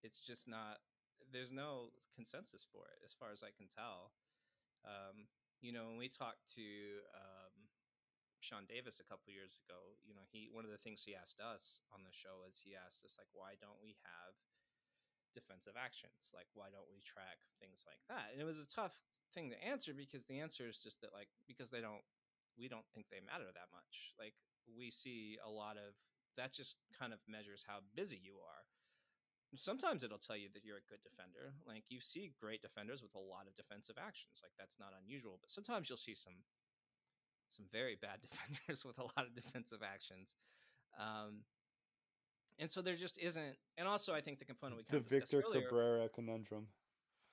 it's 0.05 0.21
just 0.21 0.45
not. 0.47 0.77
There's 1.33 1.51
no 1.51 1.89
consensus 2.13 2.61
for 2.69 2.85
it, 2.93 3.01
as 3.01 3.17
far 3.17 3.33
as 3.33 3.41
I 3.41 3.49
can 3.49 3.65
tell. 3.65 4.13
Um, 4.85 5.25
you 5.65 5.73
know, 5.73 5.89
when 5.89 5.97
we 5.97 6.07
talked 6.07 6.45
to 6.53 6.67
um, 7.17 7.73
Sean 8.45 8.69
Davis 8.69 9.01
a 9.01 9.07
couple 9.09 9.33
years 9.33 9.57
ago, 9.65 9.97
you 10.05 10.13
know, 10.13 10.21
he 10.29 10.53
one 10.53 10.61
of 10.61 10.69
the 10.69 10.79
things 10.85 11.01
he 11.01 11.17
asked 11.17 11.41
us 11.41 11.81
on 11.89 12.05
the 12.05 12.13
show 12.13 12.45
is 12.45 12.61
he 12.61 12.77
asked 12.77 13.01
us 13.01 13.17
like, 13.17 13.29
why 13.33 13.57
don't 13.57 13.81
we 13.81 13.97
have 14.05 14.37
defensive 15.33 15.73
actions? 15.73 16.29
Like, 16.29 16.47
why 16.53 16.69
don't 16.69 16.87
we 16.93 17.01
track 17.01 17.41
things 17.57 17.81
like 17.89 17.99
that? 18.07 18.29
And 18.29 18.37
it 18.37 18.47
was 18.47 18.61
a 18.61 18.69
tough 18.69 18.93
thing 19.33 19.49
to 19.49 19.57
answer 19.59 19.91
because 19.97 20.23
the 20.29 20.39
answer 20.39 20.69
is 20.69 20.79
just 20.79 21.01
that 21.01 21.11
like 21.11 21.27
because 21.49 21.73
they 21.73 21.81
don't 21.81 22.05
we 22.55 22.69
don't 22.69 22.87
think 22.93 23.09
they 23.09 23.19
matter 23.25 23.49
that 23.49 23.73
much. 23.73 24.13
Like 24.21 24.37
we 24.69 24.93
see 24.93 25.41
a 25.41 25.49
lot 25.49 25.75
of 25.81 25.97
that 26.37 26.53
just 26.53 26.77
kind 26.93 27.11
of 27.11 27.19
measures 27.27 27.65
how 27.65 27.81
busy 27.95 28.19
you 28.21 28.37
are. 28.39 28.63
Sometimes 29.55 30.03
it'll 30.03 30.17
tell 30.17 30.35
you 30.35 30.49
that 30.53 30.65
you're 30.65 30.77
a 30.77 30.89
good 30.89 31.03
defender. 31.03 31.53
Like 31.65 31.83
you 31.89 32.01
see 32.01 32.33
great 32.41 32.61
defenders 32.61 33.01
with 33.01 33.15
a 33.15 33.19
lot 33.19 33.47
of 33.47 33.55
defensive 33.55 33.95
actions. 33.97 34.41
Like 34.43 34.51
that's 34.57 34.79
not 34.79 34.93
unusual, 35.01 35.37
but 35.39 35.49
sometimes 35.49 35.89
you'll 35.89 35.97
see 35.97 36.15
some 36.15 36.33
some 37.49 37.65
very 37.71 37.95
bad 37.95 38.19
defenders 38.25 38.83
with 38.83 38.97
a 38.99 39.03
lot 39.03 39.25
of 39.27 39.35
defensive 39.35 39.81
actions. 39.83 40.35
Um, 40.99 41.45
and 42.57 42.69
so 42.69 42.81
there 42.81 42.95
just 42.95 43.17
isn't. 43.17 43.55
And 43.77 43.87
also, 43.87 44.13
I 44.13 44.21
think 44.21 44.39
the 44.39 44.45
component 44.45 44.77
we 44.77 44.83
kind 44.83 44.95
The 44.95 45.05
of 45.05 45.07
discussed 45.07 45.31
Victor 45.31 45.47
earlier. 45.47 45.67
Cabrera 45.67 46.09
conundrum. 46.09 46.67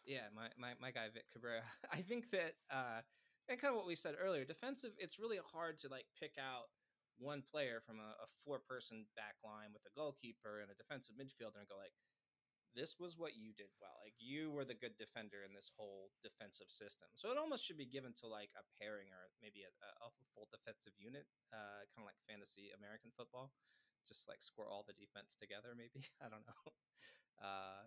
Yeah, 0.04 0.26
my, 0.34 0.48
my, 0.58 0.74
my 0.80 0.90
guy 0.90 1.08
Vic 1.14 1.24
Cabrera. 1.32 1.62
I 1.92 2.02
think 2.02 2.30
that 2.30 2.54
uh 2.70 3.02
and 3.48 3.60
kind 3.60 3.72
of 3.72 3.76
what 3.76 3.86
we 3.86 3.94
said 3.94 4.14
earlier, 4.22 4.44
defensive, 4.44 4.92
it's 4.98 5.18
really 5.18 5.38
hard 5.52 5.78
to 5.78 5.88
like 5.88 6.06
pick 6.18 6.38
out 6.38 6.70
one 7.18 7.42
player 7.42 7.82
from 7.84 8.00
a, 8.00 8.10
a 8.24 8.28
four 8.44 8.60
person 8.62 9.04
back 9.16 9.36
line 9.44 9.72
with 9.72 9.84
a 9.88 9.92
goalkeeper 9.96 10.60
and 10.62 10.70
a 10.70 10.78
defensive 10.78 11.16
midfielder 11.16 11.60
and 11.60 11.68
go 11.68 11.76
like, 11.76 11.94
this 12.72 12.96
was 12.96 13.20
what 13.20 13.36
you 13.36 13.52
did 13.52 13.68
well. 13.80 14.00
Like 14.00 14.16
you 14.16 14.48
were 14.48 14.64
the 14.64 14.76
good 14.76 14.96
defender 14.96 15.44
in 15.44 15.52
this 15.52 15.68
whole 15.76 16.08
defensive 16.24 16.72
system. 16.72 17.08
So 17.12 17.28
it 17.28 17.36
almost 17.36 17.64
should 17.68 17.76
be 17.76 17.88
given 17.88 18.16
to 18.24 18.26
like 18.28 18.48
a 18.56 18.64
pairing 18.80 19.12
or 19.12 19.28
maybe 19.44 19.68
a, 19.68 19.72
a, 20.00 20.08
full 20.32 20.48
defensive 20.48 20.96
unit, 20.96 21.28
uh, 21.52 21.84
kind 21.92 22.04
of 22.04 22.08
like 22.08 22.20
fantasy 22.24 22.72
American 22.72 23.12
football. 23.12 23.52
Just 24.08 24.26
like 24.26 24.40
score 24.40 24.66
all 24.66 24.82
the 24.88 24.96
defense 24.96 25.36
together, 25.36 25.76
maybe. 25.76 26.08
I 26.24 26.32
don't 26.32 26.44
know. 26.48 26.62
Uh, 27.38 27.86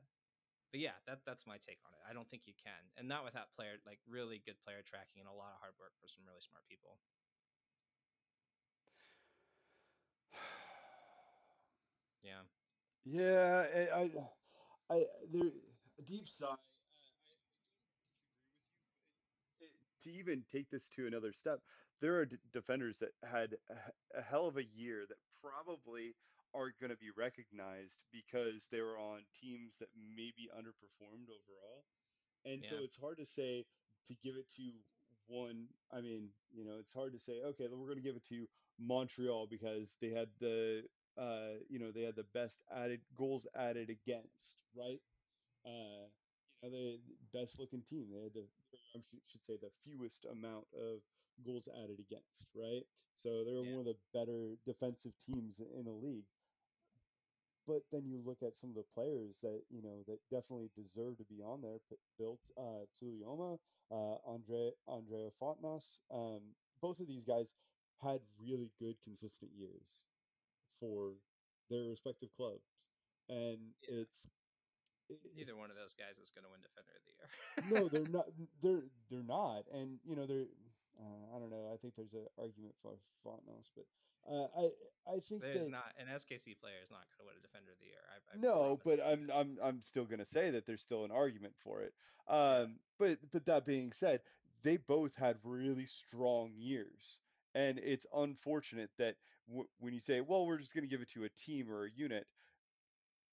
but 0.72 0.80
yeah, 0.84 0.98
that 1.08 1.24
that's 1.24 1.48
my 1.48 1.56
take 1.60 1.80
on 1.88 1.94
it. 1.96 2.04
I 2.06 2.12
don't 2.12 2.28
think 2.28 2.44
you 2.46 2.56
can, 2.58 2.92
and 3.00 3.08
not 3.08 3.24
without 3.24 3.54
player 3.56 3.80
like 3.88 4.04
really 4.06 4.44
good 4.44 4.60
player 4.64 4.84
tracking 4.84 5.24
and 5.24 5.30
a 5.30 5.36
lot 5.36 5.56
of 5.56 5.64
hard 5.64 5.78
work 5.80 5.96
for 6.04 6.12
some 6.12 6.28
really 6.28 6.44
smart 6.44 6.68
people. 6.68 7.00
Yeah, 12.26 12.42
Yeah, 13.06 13.66
I, 13.94 14.02
I, 14.02 14.96
I 14.96 15.06
there 15.32 15.54
a 16.00 16.02
deep 16.04 16.28
sigh. 16.28 16.46
I, 16.46 17.30
I 18.76 18.88
don't 19.30 19.38
with 19.60 19.70
you, 19.72 19.86
to 20.04 20.10
even 20.12 20.44
take 20.52 20.70
this 20.70 20.88
to 20.96 21.08
another 21.08 21.34
step, 21.34 21.60
there 22.02 22.16
are 22.18 22.26
d- 22.26 22.38
defenders 22.52 23.00
that 23.00 23.12
had 23.24 23.56
a, 23.70 24.20
a 24.20 24.22
hell 24.22 24.48
of 24.48 24.58
a 24.58 24.66
year 24.76 25.06
that 25.08 25.18
probably 25.42 26.16
are 26.54 26.72
going 26.80 26.92
to 26.92 26.98
be 26.98 27.12
recognized 27.16 28.00
because 28.12 28.68
they 28.72 28.82
were 28.82 28.98
on 28.98 29.22
teams 29.42 29.78
that 29.80 29.90
maybe 29.96 30.50
underperformed 30.58 31.30
overall. 31.30 31.86
And 32.46 32.66
so 32.66 32.76
it's 32.84 32.98
hard 32.98 33.18
to 33.18 33.26
say 33.26 33.66
to 34.08 34.16
give 34.24 34.36
it 34.36 34.50
to 34.58 34.72
one. 35.28 35.68
I 35.92 36.02
mean, 36.02 36.30
you 36.52 36.64
know, 36.66 36.78
it's 36.80 36.94
hard 36.94 37.14
to 37.14 37.20
say, 37.20 37.42
okay, 37.44 37.68
we're 37.72 37.88
going 37.88 38.02
to 38.02 38.04
give 38.04 38.16
it 38.16 38.26
to 38.30 38.48
Montreal 38.80 39.48
because 39.50 39.96
they 40.02 40.10
had 40.10 40.30
the, 40.40 40.84
uh, 41.18 41.60
you 41.70 41.80
know, 41.80 41.92
they 41.92 42.04
had 42.04 42.16
the 42.16 42.24
best 42.24 42.62
added 42.72 43.02
goals 43.16 43.48
added 43.56 43.90
against, 43.90 44.56
right? 44.76 45.02
Uh, 45.66 46.08
you 46.62 46.72
know, 46.72 46.98
the 46.98 47.40
best 47.40 47.60
looking 47.60 47.82
team. 47.84 48.12
They 48.12 48.24
had 48.24 48.34
the, 48.34 48.48
I 48.96 49.02
should, 49.02 49.44
say, 49.46 49.58
the 49.58 49.72
fewest 49.84 50.26
amount 50.26 50.68
of 50.74 51.02
goals 51.46 51.68
added 51.68 52.00
against, 52.00 52.50
right? 52.56 52.84
So 53.16 53.44
they're 53.44 53.64
Yeah. 53.64 53.72
one 53.72 53.80
of 53.80 53.86
the 53.86 53.98
better 54.14 54.58
defensive 54.66 55.14
teams 55.26 55.60
in 55.60 55.86
the 55.86 55.92
league. 55.92 56.26
But 57.68 57.84
then 57.92 58.06
you 58.06 58.20
look 58.20 58.44
at 58.44 58.58
some 58.58 58.70
of 58.70 58.76
the 58.76 58.84
players 58.84 59.40
that 59.42 59.64
you 59.70 59.82
know 59.82 60.04
that 60.08 60.20
definitely 60.30 60.70
deserve 60.76 61.18
to 61.18 61.26
be 61.26 61.42
on 61.42 61.62
there. 61.62 61.80
Bill 62.18 62.40
uh, 62.58 62.86
Tuiloma, 62.94 63.60
uh, 63.92 64.18
Andre 64.26 64.72
Andrea 64.88 65.32
Fontenas. 65.42 66.02
Um, 66.12 66.56
both 66.82 67.00
of 67.00 67.08
these 67.08 67.24
guys 67.24 67.56
had 67.98 68.22
really 68.40 68.72
good 68.80 69.02
consistent 69.04 69.52
years 69.54 70.06
for 70.80 71.14
their 71.70 71.84
respective 71.84 72.30
clubs, 72.36 72.66
and 73.30 73.74
Yeah. 73.88 74.02
it's 74.02 74.28
it- 75.10 75.36
neither 75.36 75.56
one 75.56 75.70
of 75.70 75.76
those 75.78 75.94
guys 75.94 76.18
is 76.18 76.32
going 76.32 76.44
to 76.46 76.52
win 76.52 76.62
Defender 76.62 76.92
of 76.96 77.04
the 77.06 77.12
Year. 77.14 77.30
no, 77.70 77.90
they're 77.90 78.06
not. 78.12 78.26
They're 78.62 78.84
they're 79.10 79.24
not, 79.24 79.66
and 79.74 80.00
you 80.04 80.16
know 80.16 80.26
they're. 80.26 80.48
Uh, 80.98 81.36
I 81.36 81.40
don't 81.40 81.50
know. 81.52 81.70
I 81.74 81.78
think 81.78 81.96
there's 81.96 82.14
an 82.14 82.26
argument 82.40 82.74
for 82.82 82.94
Fontenas, 83.26 83.70
but 83.76 83.86
uh, 84.32 84.48
I 84.58 85.14
I 85.16 85.20
think 85.20 85.42
There's 85.42 85.66
that 85.66 85.72
not 85.72 85.94
an 86.00 86.08
SKC 86.08 86.58
player 86.58 86.80
is 86.82 86.90
not 86.90 87.04
going 87.12 87.20
to 87.20 87.26
win 87.26 87.36
a 87.38 87.42
Defender 87.42 87.72
of 87.74 87.80
the 87.80 87.86
Year. 87.86 88.00
I, 88.10 88.38
I 88.38 88.40
no, 88.40 88.80
but 88.84 89.00
I'm. 89.06 89.30
I'm 89.34 89.58
I'm 89.62 89.82
still 89.82 90.06
gonna 90.06 90.26
say 90.26 90.52
that 90.52 90.66
there's 90.66 90.82
still 90.82 91.04
an 91.04 91.12
argument 91.12 91.54
for 91.64 91.82
it. 91.82 91.94
Um, 92.28 92.80
but 92.98 93.20
but 93.32 93.46
that 93.46 93.66
being 93.66 93.92
said, 93.94 94.22
they 94.64 94.78
both 94.78 95.12
had 95.16 95.38
really 95.44 95.86
strong 95.86 96.54
years, 96.56 97.20
and 97.54 97.78
it's 97.78 98.06
unfortunate 98.16 98.90
that 98.98 99.16
w- 99.48 99.68
when 99.80 99.94
you 99.94 100.00
say, 100.00 100.22
well, 100.22 100.46
we're 100.46 100.58
just 100.58 100.74
gonna 100.74 100.88
give 100.88 101.02
it 101.02 101.10
to 101.12 101.24
a 101.26 101.30
team 101.30 101.72
or 101.72 101.86
a 101.86 101.92
unit, 101.92 102.28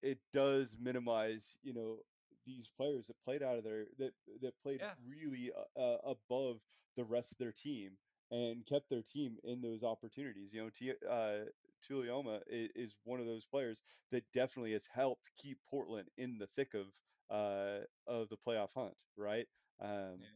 it 0.01 0.19
does 0.33 0.75
minimize, 0.79 1.55
you 1.61 1.73
know, 1.73 1.99
these 2.45 2.67
players 2.75 3.07
that 3.07 3.19
played 3.23 3.41
out 3.41 3.57
of 3.57 3.63
their 3.63 3.85
that 3.97 4.11
that 4.41 4.59
played 4.61 4.81
Yeah. 4.81 4.93
really 5.05 5.51
uh, 5.75 5.79
uh, 5.79 5.97
above 6.03 6.57
the 6.95 7.03
rest 7.03 7.31
of 7.31 7.37
their 7.37 7.51
team 7.53 7.97
and 8.31 8.65
kept 8.65 8.89
their 8.89 9.03
team 9.03 9.37
in 9.43 9.61
those 9.61 9.83
opportunities. 9.83 10.53
You 10.53 10.63
know, 10.63 10.69
T- 10.69 10.93
uh, 11.09 11.45
Tuiloma 11.87 12.41
is, 12.47 12.69
is 12.75 12.95
one 13.03 13.19
of 13.19 13.25
those 13.25 13.45
players 13.45 13.81
that 14.11 14.23
definitely 14.33 14.73
has 14.73 14.85
helped 14.93 15.31
keep 15.37 15.59
Portland 15.69 16.09
in 16.17 16.37
the 16.37 16.47
thick 16.55 16.73
of 16.73 16.87
uh, 17.29 17.85
of 18.07 18.29
the 18.29 18.37
playoff 18.37 18.69
hunt, 18.75 18.95
right? 19.17 19.47
Um, 19.79 20.17
Yeah. 20.19 20.27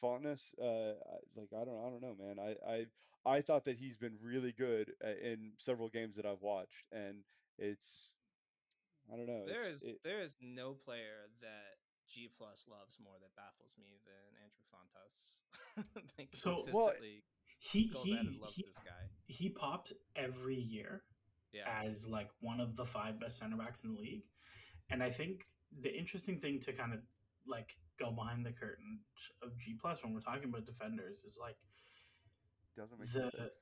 Fonteness, 0.00 0.42
uh, 0.62 0.94
like 1.36 1.48
I 1.54 1.64
don't, 1.64 1.78
I 1.84 1.90
don't 1.90 2.02
know, 2.02 2.16
man. 2.18 2.36
I, 2.38 2.72
I, 2.72 3.36
I 3.36 3.40
thought 3.40 3.64
that 3.66 3.76
he's 3.76 3.96
been 3.96 4.16
really 4.22 4.52
good 4.56 4.92
uh, 5.04 5.08
in 5.22 5.52
several 5.58 5.88
games 5.88 6.16
that 6.16 6.26
I've 6.26 6.40
watched, 6.42 6.84
and 6.92 7.16
it's, 7.58 8.12
I 9.12 9.16
don't 9.16 9.26
know. 9.26 9.44
There 9.46 9.68
is 9.68 9.84
it, 9.84 10.00
there 10.04 10.20
is 10.22 10.36
no 10.40 10.72
player 10.72 11.28
that 11.40 11.78
G 12.08 12.28
plus 12.36 12.64
loves 12.70 12.96
more 13.02 13.14
that 13.20 13.34
baffles 13.36 13.74
me 13.78 13.98
than 14.06 14.38
Andreu 14.44 14.64
Fontas. 14.72 16.02
like 16.18 16.28
So- 16.32 16.64
Well, 16.72 16.92
He 17.58 17.90
he 18.04 18.38
loves 18.40 18.54
he, 18.54 18.62
this 18.66 18.76
guy. 18.76 19.08
he 19.26 19.48
pops 19.50 19.92
every 20.14 20.56
year 20.56 21.02
Yeah, 21.52 21.64
as 21.84 22.06
like 22.08 22.28
one 22.40 22.60
of 22.60 22.76
the 22.76 22.84
five 22.84 23.18
best 23.20 23.38
center 23.38 23.56
backs 23.56 23.82
in 23.84 23.94
the 23.94 24.00
league. 24.00 24.22
And 24.90 25.02
I 25.02 25.10
think 25.10 25.42
the 25.80 25.94
interesting 25.94 26.38
thing 26.38 26.60
to 26.60 26.72
kind 26.72 26.94
of 26.94 27.00
like 27.48 27.76
go 27.98 28.10
behind 28.12 28.44
the 28.46 28.52
curtain 28.52 29.00
of 29.42 29.56
G 29.58 29.76
plus 29.80 30.02
when 30.04 30.12
we're 30.14 30.20
talking 30.20 30.48
about 30.48 30.66
defenders 30.66 31.22
is 31.26 31.38
like 31.40 31.56
doesn't 32.76 32.98
make 32.98 33.10
the- 33.12 33.30
sense. 33.30 33.60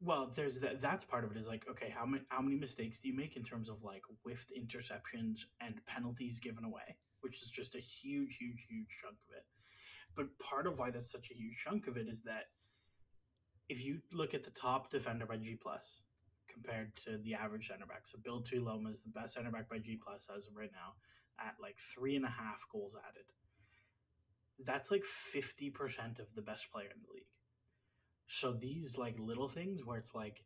well, 0.00 0.30
there's 0.34 0.60
that 0.60 0.80
that's 0.80 1.04
part 1.04 1.24
of 1.24 1.30
it 1.30 1.36
is 1.36 1.48
like, 1.48 1.66
okay, 1.68 1.90
how 1.96 2.04
many 2.06 2.24
how 2.28 2.40
many 2.40 2.56
mistakes 2.56 2.98
do 2.98 3.08
you 3.08 3.16
make 3.16 3.36
in 3.36 3.42
terms 3.42 3.68
of 3.68 3.82
like 3.82 4.02
whiffed 4.22 4.52
interceptions 4.58 5.44
and 5.60 5.84
penalties 5.86 6.38
given 6.38 6.64
away, 6.64 6.96
which 7.20 7.42
is 7.42 7.48
just 7.48 7.74
a 7.74 7.78
huge, 7.80 8.36
huge, 8.36 8.66
huge 8.68 8.88
chunk 9.02 9.16
of 9.28 9.36
it. 9.36 9.44
But 10.14 10.38
part 10.38 10.66
of 10.66 10.78
why 10.78 10.90
that's 10.90 11.10
such 11.10 11.30
a 11.30 11.34
huge 11.34 11.62
chunk 11.64 11.86
of 11.86 11.96
it 11.96 12.08
is 12.08 12.22
that 12.22 12.44
if 13.68 13.84
you 13.84 14.00
look 14.12 14.34
at 14.34 14.42
the 14.42 14.50
top 14.50 14.90
defender 14.90 15.26
by 15.26 15.36
G 15.36 15.56
plus 15.60 16.02
compared 16.48 16.96
to 16.96 17.18
the 17.18 17.34
average 17.34 17.68
center 17.68 17.86
back, 17.86 18.06
so 18.06 18.18
Bill 18.24 18.42
Tuiloma 18.42 18.90
is 18.90 19.02
the 19.02 19.10
best 19.10 19.34
center 19.34 19.50
back 19.50 19.68
by 19.68 19.78
G 19.78 19.98
plus 20.02 20.28
as 20.34 20.46
of 20.48 20.56
right 20.56 20.70
now 20.72 20.94
at 21.40 21.54
like 21.60 21.78
three 21.78 22.16
and 22.16 22.24
a 22.24 22.30
half 22.30 22.66
goals 22.70 22.96
added. 23.08 23.24
That's 24.64 24.90
like 24.90 25.04
fifty 25.04 25.70
percent 25.70 26.18
of 26.18 26.26
the 26.34 26.42
best 26.42 26.70
player 26.72 26.88
in 26.94 27.02
the 27.02 27.12
league. 27.14 27.24
So 28.26 28.52
these 28.52 28.98
like 28.98 29.18
little 29.18 29.48
things 29.48 29.84
where 29.84 29.98
it's 29.98 30.14
like 30.14 30.44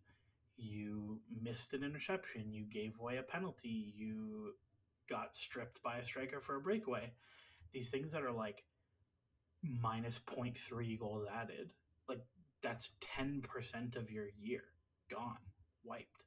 you 0.57 1.21
missed 1.43 1.73
an 1.75 1.83
interception, 1.83 2.53
you 2.53 2.65
gave 2.65 2.99
away 3.01 3.17
a 3.17 3.23
penalty, 3.23 3.93
you 3.97 4.55
got 5.09 5.35
stripped 5.35 5.83
by 5.83 5.97
a 5.97 6.05
striker 6.05 6.41
for 6.41 6.57
a 6.57 6.61
breakaway. 6.61 7.13
These 7.73 7.89
things 7.89 8.13
that 8.13 8.23
are 8.23 8.33
like 8.33 8.65
minus 9.63 10.21
0.3 10.21 10.99
goals 10.99 11.25
added, 11.33 11.73
like 12.09 12.21
that's 12.63 12.93
10% 13.01 13.97
of 13.97 14.11
your 14.11 14.27
year 14.41 14.63
gone, 15.11 15.39
wiped. 15.85 16.25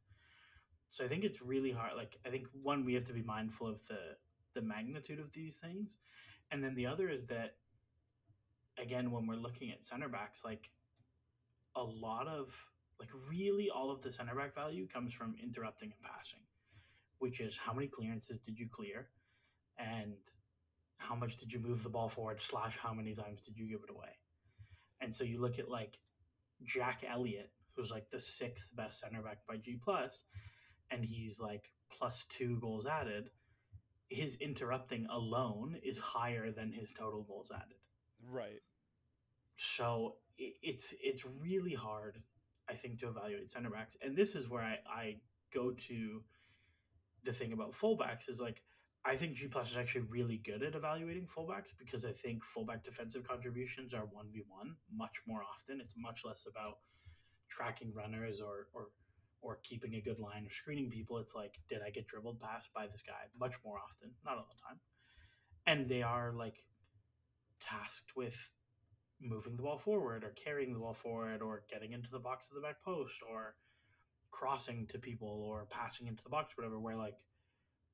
So 0.89 1.03
I 1.03 1.07
think 1.07 1.23
it's 1.23 1.41
really 1.41 1.71
hard. 1.71 1.93
Like 1.95 2.17
I 2.25 2.29
think 2.29 2.47
one 2.61 2.85
we 2.85 2.93
have 2.93 3.05
to 3.05 3.13
be 3.13 3.23
mindful 3.23 3.67
of 3.67 3.85
the 3.87 3.99
the 4.55 4.63
magnitude 4.63 5.19
of 5.19 5.31
these 5.31 5.57
things, 5.57 5.97
and 6.49 6.63
then 6.63 6.73
the 6.73 6.87
other 6.87 7.09
is 7.09 7.25
that 7.25 7.57
again, 8.77 9.11
when 9.11 9.27
we're 9.27 9.35
looking 9.35 9.71
at 9.71 9.85
center 9.85 10.09
backs, 10.09 10.43
like 10.43 10.69
a 11.75 11.83
lot 11.83 12.27
of 12.27 12.53
like 12.99 13.09
really 13.29 13.69
all 13.69 13.91
of 13.91 14.01
the 14.01 14.11
center 14.11 14.35
back 14.35 14.55
value 14.55 14.87
comes 14.87 15.13
from 15.13 15.35
interrupting 15.41 15.91
and 15.91 16.01
passing, 16.01 16.39
which 17.19 17.39
is 17.39 17.57
how 17.57 17.73
many 17.73 17.87
clearances 17.87 18.39
did 18.39 18.57
you 18.57 18.67
clear, 18.67 19.07
and 19.77 20.15
how 20.97 21.15
much 21.15 21.37
did 21.37 21.53
you 21.53 21.59
move 21.59 21.83
the 21.83 21.89
ball 21.89 22.07
forward 22.09 22.41
slash 22.41 22.77
how 22.77 22.93
many 22.93 23.13
times 23.13 23.43
did 23.43 23.57
you 23.57 23.67
give 23.67 23.81
it 23.83 23.93
away, 23.93 24.17
and 25.01 25.13
so 25.13 25.23
you 25.23 25.39
look 25.39 25.59
at 25.59 25.69
like 25.69 25.99
Jack 26.63 27.03
Elliott, 27.07 27.51
who's 27.75 27.91
like 27.91 28.09
the 28.09 28.19
sixth 28.19 28.75
best 28.75 29.01
center 29.01 29.21
back 29.21 29.39
by 29.47 29.57
G 29.57 29.77
plus, 29.81 30.23
and 30.89 31.03
he's 31.03 31.39
like 31.39 31.69
plus 31.89 32.23
two 32.29 32.57
goals 32.59 32.85
added. 32.85 33.29
His 34.09 34.35
interrupting 34.37 35.07
alone 35.09 35.77
is 35.83 35.97
higher 35.99 36.51
than 36.51 36.71
his 36.71 36.91
total 36.93 37.23
goals 37.23 37.51
added. 37.53 37.77
Right. 38.21 38.61
so 39.55 40.17
it's 40.37 40.93
it's 41.01 41.25
really 41.41 41.73
hard 41.73 42.21
i 42.69 42.73
think 42.73 42.99
to 42.99 43.07
evaluate 43.07 43.49
center 43.49 43.69
backs. 43.69 43.95
And 44.01 44.15
this 44.17 44.35
is 44.35 44.49
where 44.49 44.63
i, 44.63 44.79
I 44.89 45.17
go 45.53 45.71
to 45.71 46.23
the 47.23 47.33
thing 47.33 47.53
about 47.53 47.73
fullbacks 47.73 48.29
is 48.29 48.41
like 48.41 48.61
i 49.05 49.15
think 49.15 49.33
g 49.35 49.47
plus 49.47 49.71
is 49.71 49.77
actually 49.77 50.05
really 50.09 50.37
good 50.37 50.63
at 50.63 50.75
evaluating 50.75 51.27
fullbacks 51.27 51.71
because 51.77 52.05
i 52.05 52.11
think 52.11 52.43
fullback 52.43 52.83
defensive 52.83 53.23
contributions 53.27 53.93
are 53.93 54.03
1v1 54.05 54.75
much 54.93 55.21
more 55.27 55.41
often. 55.43 55.79
It's 55.81 55.95
much 55.97 56.23
less 56.25 56.45
about 56.49 56.77
tracking 57.49 57.93
runners 57.93 58.41
or 58.41 58.67
or 58.73 58.87
or 59.45 59.59
keeping 59.63 59.93
a 59.93 60.01
good 60.01 60.19
line 60.19 60.43
or 60.45 60.49
screening 60.49 60.89
people 60.89 61.19
it's 61.19 61.35
like 61.35 61.59
did 61.69 61.79
i 61.85 61.89
get 61.91 62.07
dribbled 62.07 62.39
past 62.39 62.69
by 62.73 62.87
this 62.87 63.03
guy? 63.05 63.29
Much 63.39 63.55
more 63.63 63.77
often 63.77 64.11
not 64.25 64.37
all 64.37 64.47
the 64.49 64.61
time. 64.67 64.79
And 65.67 65.87
they 65.87 66.01
are 66.01 66.33
like 66.33 66.63
tasked 67.59 68.15
with 68.15 68.51
moving 69.21 69.55
the 69.55 69.63
ball 69.63 69.77
forward 69.77 70.23
or 70.23 70.31
carrying 70.31 70.73
the 70.73 70.79
ball 70.79 70.93
forward 70.93 71.41
or 71.41 71.63
getting 71.69 71.93
into 71.93 72.09
the 72.11 72.19
box 72.19 72.49
of 72.49 72.55
the 72.55 72.61
back 72.61 72.83
post 72.83 73.21
or 73.31 73.55
crossing 74.31 74.87
to 74.87 74.99
people 74.99 75.45
or 75.47 75.67
passing 75.69 76.07
into 76.07 76.23
the 76.23 76.29
box 76.29 76.57
whatever 76.57 76.79
where 76.79 76.97
like 76.97 77.15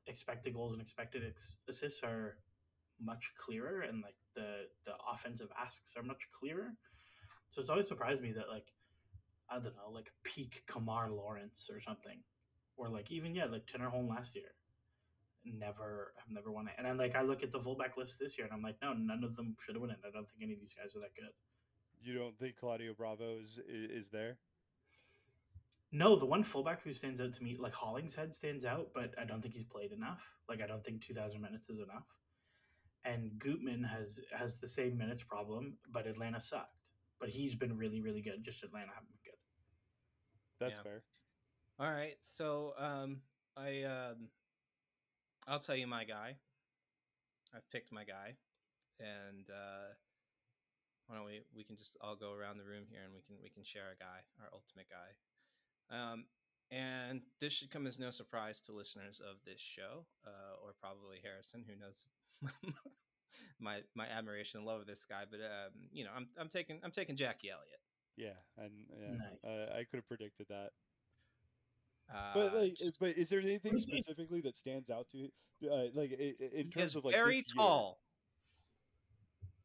expected 0.07 0.53
goals 0.53 0.73
and 0.73 0.81
expected 0.81 1.21
ex- 1.27 1.57
assists 1.69 2.01
are 2.03 2.37
much 2.99 3.33
clearer 3.37 3.81
and 3.81 4.01
like 4.01 4.15
the 4.35 4.67
the 4.85 4.93
offensive 5.11 5.49
asks 5.59 5.95
are 5.97 6.03
much 6.03 6.27
clearer. 6.39 6.73
So 7.49 7.59
it's 7.59 7.69
always 7.69 7.87
surprised 7.87 8.21
me 8.21 8.31
that 8.33 8.49
like 8.49 8.67
i 9.51 9.55
don't 9.55 9.75
know 9.75 9.91
like 9.93 10.11
peak 10.23 10.63
Kemar 10.67 11.09
Lawrence 11.15 11.69
or 11.71 11.79
something 11.79 12.19
or 12.77 12.89
like 12.89 13.11
even 13.11 13.35
yeah 13.35 13.45
like 13.45 13.65
Tinnerholm 13.67 14.09
last 14.09 14.35
year 14.35 14.53
never 15.45 16.13
I've 16.19 16.31
never 16.33 16.51
won 16.51 16.67
it 16.67 16.73
and 16.77 16.85
then 16.85 16.97
like 16.97 17.15
i 17.15 17.21
look 17.21 17.43
at 17.43 17.51
the 17.51 17.59
fullback 17.59 17.97
list 17.97 18.19
this 18.19 18.37
year 18.37 18.45
and 18.45 18.53
i'm 18.53 18.61
like 18.61 18.75
no 18.81 18.93
none 18.93 19.23
of 19.23 19.35
them 19.35 19.55
should 19.59 19.75
have 19.75 19.81
won 19.81 19.91
it 19.91 19.97
i 20.07 20.11
don't 20.11 20.29
think 20.29 20.43
any 20.43 20.53
of 20.53 20.59
these 20.59 20.75
guys 20.79 20.95
are 20.95 20.99
that 20.99 21.15
good 21.15 21.33
You 22.01 22.17
don't 22.17 22.37
think 22.37 22.57
Claudio 22.57 22.93
Bravo 22.93 23.37
is 23.39 23.59
is 23.67 24.09
there? 24.11 24.37
No, 25.91 26.15
the 26.15 26.25
one 26.25 26.43
fullback 26.43 26.81
who 26.81 26.93
stands 26.93 27.19
out 27.21 27.33
to 27.33 27.43
me, 27.43 27.57
like 27.59 27.73
Hollingshead 27.73 28.33
stands 28.33 28.65
out, 28.65 28.89
but 28.93 29.13
I 29.21 29.25
don't 29.25 29.41
think 29.41 29.53
he's 29.53 29.63
played 29.63 29.91
enough. 29.91 30.23
Like 30.49 30.61
I 30.61 30.67
don't 30.67 30.83
think 30.83 31.01
two 31.01 31.13
thousand 31.13 31.41
minutes 31.41 31.69
is 31.69 31.79
enough. 31.79 32.07
And 33.03 33.37
Gutman 33.39 33.83
has 33.83 34.19
has 34.31 34.59
the 34.59 34.67
same 34.67 34.97
minutes 34.97 35.23
problem, 35.23 35.77
but 35.91 36.07
Atlanta 36.07 36.39
sucked. 36.39 36.77
But 37.19 37.29
he's 37.29 37.55
been 37.55 37.77
really, 37.77 38.01
really 38.01 38.21
good. 38.21 38.43
Just 38.43 38.63
Atlanta 38.63 38.91
haven't. 38.93 39.20
That's 40.61 40.77
Yeah. 40.77 40.83
fair. 40.83 41.03
All 41.79 41.91
right, 41.91 42.17
so 42.21 42.73
um, 42.77 43.21
I 43.57 43.83
um, 43.83 44.29
I'll 45.47 45.59
tell 45.59 45.75
you 45.75 45.87
my 45.87 46.05
guy. 46.05 46.37
I've 47.53 47.69
picked 47.71 47.91
my 47.91 48.03
guy, 48.05 48.37
and 48.99 49.49
uh, 49.49 49.93
why 51.07 51.17
don't 51.17 51.25
we 51.25 51.41
we 51.55 51.63
can 51.63 51.77
just 51.77 51.97
all 52.01 52.15
go 52.15 52.33
around 52.33 52.57
the 52.57 52.65
room 52.65 52.85
here 52.89 53.01
and 53.03 53.13
we 53.13 53.21
can 53.21 53.37
we 53.43 53.49
can 53.49 53.63
share 53.63 53.91
a 53.91 53.97
guy, 53.99 54.23
our 54.41 54.49
ultimate 54.53 54.87
guy. 54.89 55.11
Um, 55.91 56.25
and 56.71 57.21
this 57.41 57.53
should 57.53 57.71
come 57.71 57.87
as 57.87 57.99
no 57.99 58.11
surprise 58.11 58.61
to 58.61 58.73
listeners 58.73 59.21
of 59.21 59.37
this 59.45 59.59
show, 59.61 60.05
uh, 60.25 60.55
or 60.63 60.73
probably 60.79 61.17
Harrison, 61.23 61.65
who 61.67 61.75
knows 61.75 62.05
my 63.59 63.81
my 63.95 64.07
admiration 64.07 64.59
and 64.59 64.67
love 64.67 64.81
of 64.81 64.87
this 64.87 65.05
guy. 65.05 65.23
But 65.29 65.41
um, 65.41 65.89
you 65.91 66.05
know, 66.05 66.11
I'm 66.15 66.29
I'm 66.39 66.49
taking 66.49 66.79
I'm 66.83 66.91
taking 66.91 67.17
Jackie 67.17 67.49
Elliott. 67.51 67.81
Yeah, 68.17 68.35
and 68.57 68.71
yeah, 68.99 69.15
Nice. 69.17 69.43
uh, 69.49 69.73
I 69.73 69.83
could 69.85 69.97
have 69.97 70.07
predicted 70.07 70.47
that. 70.49 70.71
Uh, 72.13 72.33
But 72.33 72.53
like, 72.53 72.77
but 72.99 73.17
is 73.17 73.29
there 73.29 73.39
anything 73.39 73.77
he? 73.77 74.03
specifically 74.03 74.41
that 74.41 74.57
stands 74.57 74.89
out 74.89 75.07
to 75.11 75.29
uh, 75.69 75.87
like 75.93 76.11
i- 76.11 76.35
i- 76.39 76.49
in 76.59 76.69
he 76.69 76.71
terms 76.71 76.95
of 76.95 77.05
like 77.05 77.15
very 77.15 77.41
this 77.41 77.53
year? 77.53 77.55
tall. 77.57 77.99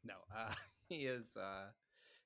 No, 0.05 0.15
uh, 0.35 0.55
he 0.89 1.07
is. 1.07 1.37
Uh, 1.37 1.73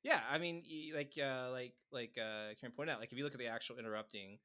yeah, 0.02 0.20
I 0.30 0.38
mean, 0.38 0.62
y- 0.68 0.92
like, 0.94 1.12
uh, 1.18 1.50
like, 1.50 1.74
like 1.92 2.16
uh, 2.18 2.54
Kieran 2.61 2.72
pointed 2.76 2.92
out, 2.92 3.00
like 3.00 3.12
if 3.12 3.18
you 3.18 3.24
look 3.24 3.35
at 3.35 3.38
the 3.38 3.48
actual 3.48 3.78
interrupting 3.78 4.38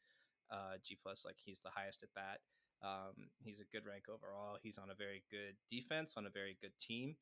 uh, 0.51 0.77
G 0.83 0.97
plus, 1.01 1.25
like 1.25 1.37
he's 1.43 1.61
the 1.61 1.69
highest 1.69 2.03
at 2.03 2.09
that. 2.15 2.39
Um, 2.81 3.29
he's 3.39 3.59
a 3.61 3.65
good 3.65 3.85
rank 3.85 4.05
overall. 4.09 4.57
He's 4.61 4.77
on 4.77 4.89
a 4.91 4.95
very 4.95 5.23
good 5.31 5.55
defense, 5.69 6.13
on 6.17 6.25
a 6.25 6.29
very 6.29 6.57
good 6.61 6.77
team, 6.79 7.15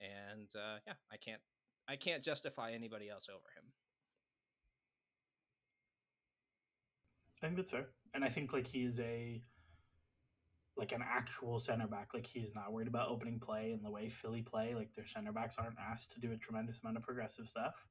and 0.00 0.48
uh, 0.56 0.78
yeah, 0.86 0.94
I 1.12 1.16
can't, 1.16 1.40
I 1.88 1.96
can't 1.96 2.24
justify 2.24 2.72
anybody 2.72 3.08
else 3.08 3.28
over 3.28 3.46
him. 3.56 3.72
I 7.42 7.46
think 7.46 7.56
that's 7.56 7.70
fair. 7.70 7.88
And 8.14 8.24
I 8.24 8.28
think 8.28 8.52
like 8.52 8.66
he's 8.66 9.00
a 9.00 9.42
like 10.76 10.92
an 10.92 11.02
actual 11.02 11.58
center 11.58 11.86
back. 11.86 12.14
Like 12.14 12.26
he's 12.26 12.54
not 12.54 12.72
worried 12.72 12.88
about 12.88 13.08
opening 13.08 13.38
play 13.38 13.72
and 13.72 13.84
the 13.84 13.90
way 13.90 14.08
Philly 14.08 14.42
play. 14.42 14.74
Like 14.74 14.92
their 14.94 15.06
center 15.06 15.32
backs 15.32 15.56
aren't 15.58 15.78
asked 15.78 16.12
to 16.12 16.20
do 16.20 16.32
a 16.32 16.36
tremendous 16.36 16.80
amount 16.82 16.96
of 16.96 17.02
progressive 17.02 17.46
stuff. 17.46 17.86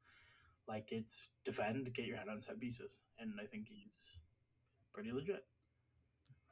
Like 0.67 0.91
it's 0.91 1.29
defend, 1.45 1.93
get 1.93 2.05
your 2.05 2.17
head 2.17 2.27
on 2.29 2.41
set 2.41 2.59
pieces. 2.59 2.99
And 3.19 3.33
I 3.41 3.45
think 3.45 3.67
he's 3.67 4.17
pretty 4.93 5.11
legit. 5.11 5.43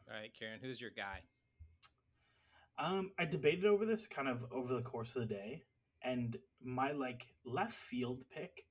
All 0.10 0.18
right, 0.18 0.34
Kieran, 0.34 0.60
who's 0.62 0.82
your 0.82 0.90
guy? 0.90 1.22
Um, 2.78 3.12
I 3.20 3.26
debated 3.26 3.66
over 3.66 3.86
this 3.86 4.08
kind 4.08 4.28
of 4.28 4.46
over 4.52 4.74
the 4.74 4.82
course 4.82 5.16
of 5.16 5.22
the 5.22 5.34
day, 5.34 5.64
and 6.04 6.38
my 6.64 6.92
like 6.92 7.28
left 7.46 7.74
field 7.74 8.24
pick, 8.34 8.66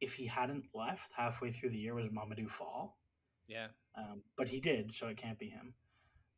if 0.00 0.14
he 0.14 0.26
hadn't 0.26 0.64
left 0.74 1.12
halfway 1.16 1.50
through 1.50 1.70
the 1.70 1.78
year, 1.78 1.94
was 1.94 2.06
Mamadou 2.06 2.48
Fall. 2.48 2.96
Yeah, 3.46 3.68
Um, 3.96 4.22
but 4.36 4.48
he 4.48 4.60
did, 4.60 4.92
so 4.94 5.08
it 5.08 5.16
can't 5.16 5.38
be 5.38 5.48
him. 5.48 5.74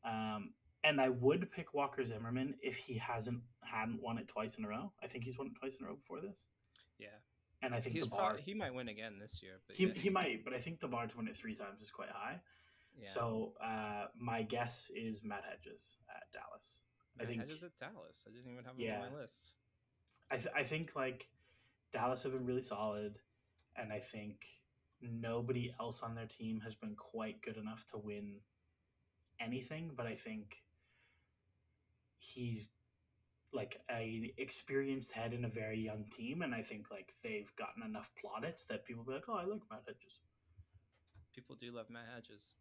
Um, 0.04 0.54
and 0.84 1.00
I 1.00 1.08
would 1.08 1.50
pick 1.50 1.74
Walker 1.74 2.04
Zimmerman 2.04 2.54
if 2.62 2.76
he 2.76 2.94
hasn't 2.98 3.42
hadn't 3.62 4.00
won 4.02 4.18
it 4.18 4.28
twice 4.28 4.56
in 4.56 4.64
a 4.64 4.68
row. 4.68 4.92
I 5.02 5.06
think 5.06 5.24
he's 5.24 5.38
won 5.38 5.48
it 5.48 5.54
twice 5.58 5.76
in 5.76 5.84
a 5.84 5.88
row 5.88 5.96
before 5.96 6.20
this, 6.20 6.46
yeah. 6.98 7.08
and 7.62 7.74
I 7.74 7.80
think 7.80 7.94
He's 7.94 8.04
the 8.04 8.10
bar 8.10 8.20
probably, 8.20 8.42
he 8.42 8.54
might 8.54 8.72
win 8.74 8.88
again 8.88 9.18
this 9.20 9.40
year, 9.42 9.60
but 9.66 9.74
he, 9.76 9.86
yeah. 9.86 9.92
he 9.94 10.10
might, 10.10 10.44
but 10.44 10.54
I 10.54 10.58
think 10.58 10.78
the 10.80 10.86
bar 10.88 11.06
to 11.06 11.16
win 11.16 11.26
it 11.28 11.34
three 11.36 11.54
times 11.54 11.82
is 11.82 11.90
quite 11.90 12.10
high. 12.10 12.40
yeah. 12.96 13.08
So 13.08 13.54
uh, 13.62 14.06
my 14.18 14.42
guess 14.42 14.90
is 14.94 15.24
Matt 15.24 15.44
Hedges 15.48 15.96
at 16.08 16.24
Dallas. 16.32 16.82
I 17.20 17.24
think 17.24 17.40
Hedges 17.40 17.62
at 17.64 17.76
Dallas. 17.76 18.24
I 18.26 18.30
didn't 18.30 18.52
even 18.52 18.64
have 18.64 18.74
him 18.74 18.80
Yeah. 18.80 19.00
on 19.02 19.12
my 19.12 19.20
list. 19.20 19.54
I, 20.30 20.36
th- 20.36 20.54
I 20.54 20.62
think 20.62 20.94
like 20.94 21.28
Dallas 21.92 22.22
have 22.24 22.32
been 22.32 22.46
really 22.46 22.62
solid, 22.62 23.18
and 23.76 23.92
I 23.92 23.98
think 23.98 24.46
nobody 25.00 25.74
else 25.80 26.02
on 26.02 26.14
their 26.14 26.26
team 26.26 26.60
has 26.60 26.74
been 26.74 26.94
quite 26.94 27.42
good 27.42 27.56
enough 27.56 27.84
to 27.92 27.98
win 27.98 28.40
anything. 29.40 29.92
But 29.96 30.06
I 30.06 30.14
think 30.14 30.56
he's 32.18 32.68
like 33.52 33.80
a 33.90 34.32
experienced 34.36 35.12
head 35.12 35.32
in 35.32 35.44
a 35.44 35.48
very 35.48 35.78
young 35.78 36.04
team, 36.10 36.42
and 36.42 36.54
I 36.54 36.62
think 36.62 36.90
like 36.90 37.14
they've 37.22 37.50
gotten 37.56 37.82
enough 37.82 38.10
plaudits 38.20 38.64
that 38.66 38.84
people 38.84 39.04
be 39.04 39.12
like, 39.12 39.28
"Oh, 39.28 39.34
I 39.34 39.44
like 39.44 39.62
Matt 39.70 39.84
Hedges." 39.86 40.20
People 41.34 41.56
do 41.56 41.72
love 41.72 41.88
Matt 41.90 42.08
Hedges. 42.14 42.54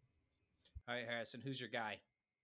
All 0.88 0.94
right, 0.94 1.06
Harrison, 1.06 1.40
who's 1.42 1.60
your 1.60 1.68
guy? 1.68 1.98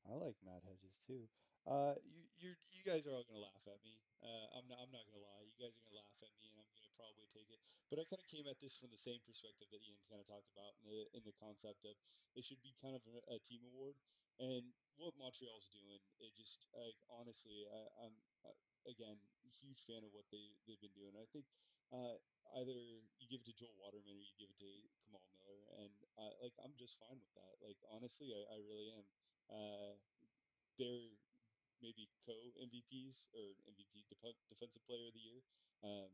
I 0.05 0.14
like 0.18 0.35
Matt 0.44 0.66
Hedges 0.66 0.98
too. 1.07 1.24
Uh, 1.62 1.94
you 2.02 2.26
you 2.37 2.50
you 2.74 2.83
guys 2.83 3.07
are 3.07 3.14
all 3.14 3.22
gonna 3.22 3.40
laugh 3.40 3.62
at 3.70 3.78
me. 3.87 3.94
Uh, 4.20 4.59
I'm 4.59 4.66
not 4.66 4.83
I'm 4.83 4.90
not 4.90 5.07
gonna 5.07 5.22
lie. 5.22 5.46
You 5.46 5.55
guys 5.57 5.70
are 5.70 5.85
gonna 5.87 6.02
laugh 6.02 6.18
at 6.18 6.35
me, 6.37 6.42
and 6.42 6.42
I'm 6.42 6.50
gonna 6.50 6.51
probably 7.02 7.26
take 7.34 7.50
it. 7.50 7.58
But 7.90 7.98
I 7.98 8.06
kind 8.06 8.22
of 8.22 8.30
came 8.30 8.46
at 8.46 8.62
this 8.62 8.78
from 8.78 8.94
the 8.94 9.02
same 9.02 9.18
perspective 9.26 9.66
that 9.74 9.82
Ian 9.82 9.98
kind 10.06 10.22
of 10.22 10.30
talked 10.30 10.46
about 10.54 10.78
in 10.78 10.86
the 10.86 11.00
in 11.18 11.22
the 11.26 11.34
concept 11.42 11.82
of 11.82 11.98
it 12.38 12.46
should 12.46 12.62
be 12.62 12.78
kind 12.78 12.94
of 12.94 13.02
a, 13.10 13.18
a 13.34 13.38
team 13.50 13.66
award. 13.66 13.98
And 14.38 14.70
what 14.96 15.18
Montreal's 15.18 15.68
doing, 15.74 16.00
it 16.22 16.32
just 16.38 16.62
like 16.72 16.96
honestly, 17.10 17.66
I, 17.66 18.06
I'm 18.06 18.16
uh, 18.46 18.54
again 18.86 19.18
huge 19.62 19.82
fan 19.86 20.02
of 20.02 20.10
what 20.14 20.26
they 20.34 20.54
they've 20.66 20.80
been 20.80 20.94
doing. 20.94 21.14
I 21.18 21.26
think 21.30 21.46
uh, 21.94 22.18
either 22.58 23.04
you 23.18 23.26
give 23.30 23.44
it 23.44 23.48
to 23.50 23.56
Joel 23.58 23.76
Waterman 23.78 24.18
or 24.18 24.24
you 24.24 24.34
give 24.40 24.50
it 24.50 24.58
to 24.62 24.70
Kamal 25.04 25.22
Miller, 25.30 25.60
and 25.82 25.94
uh, 26.18 26.34
like 26.40 26.54
I'm 26.62 26.74
just 26.74 26.98
fine 26.98 27.18
with 27.18 27.34
that. 27.38 27.54
Like 27.62 27.78
honestly, 27.90 28.32
I, 28.32 28.40
I 28.54 28.58
really 28.62 28.90
am. 28.94 29.06
Uh, 29.50 29.92
they're 30.80 31.12
maybe 31.82 32.08
co 32.22 32.34
MVPs 32.58 33.26
or 33.34 33.58
MVP 33.66 34.06
def- 34.08 34.46
defensive 34.48 34.82
player 34.86 35.10
of 35.10 35.14
the 35.14 35.24
year. 35.24 35.40
Um, 35.82 36.10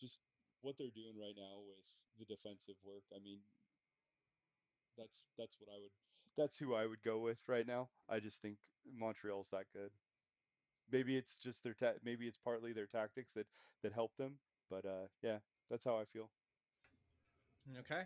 just 0.00 0.18
what 0.62 0.76
they're 0.78 0.94
doing 0.94 1.14
right 1.18 1.36
now 1.36 1.60
with 1.66 1.80
the 2.18 2.24
defensive 2.34 2.76
work. 2.84 3.04
I 3.14 3.18
mean, 3.22 3.40
that's 4.96 5.16
that's 5.38 5.56
what 5.60 5.68
I 5.74 5.78
would. 5.80 5.92
That's 6.36 6.58
who 6.58 6.74
I 6.74 6.86
would 6.86 7.02
go 7.04 7.18
with 7.20 7.38
right 7.48 7.66
now. 7.66 7.88
I 8.08 8.20
just 8.20 8.40
think 8.42 8.56
Montreal's 8.98 9.48
that 9.52 9.64
good. 9.72 9.90
Maybe 10.92 11.16
it's 11.16 11.36
just 11.42 11.62
their 11.64 11.74
ta- 11.74 11.98
maybe 12.04 12.26
it's 12.26 12.38
partly 12.38 12.72
their 12.72 12.86
tactics 12.86 13.32
that 13.34 13.46
that 13.82 13.92
help 13.92 14.12
them. 14.16 14.38
But 14.70 14.84
uh, 14.84 15.08
yeah, 15.22 15.38
that's 15.70 15.84
how 15.84 15.96
I 15.96 16.04
feel. 16.04 16.30
Okay. 17.80 18.02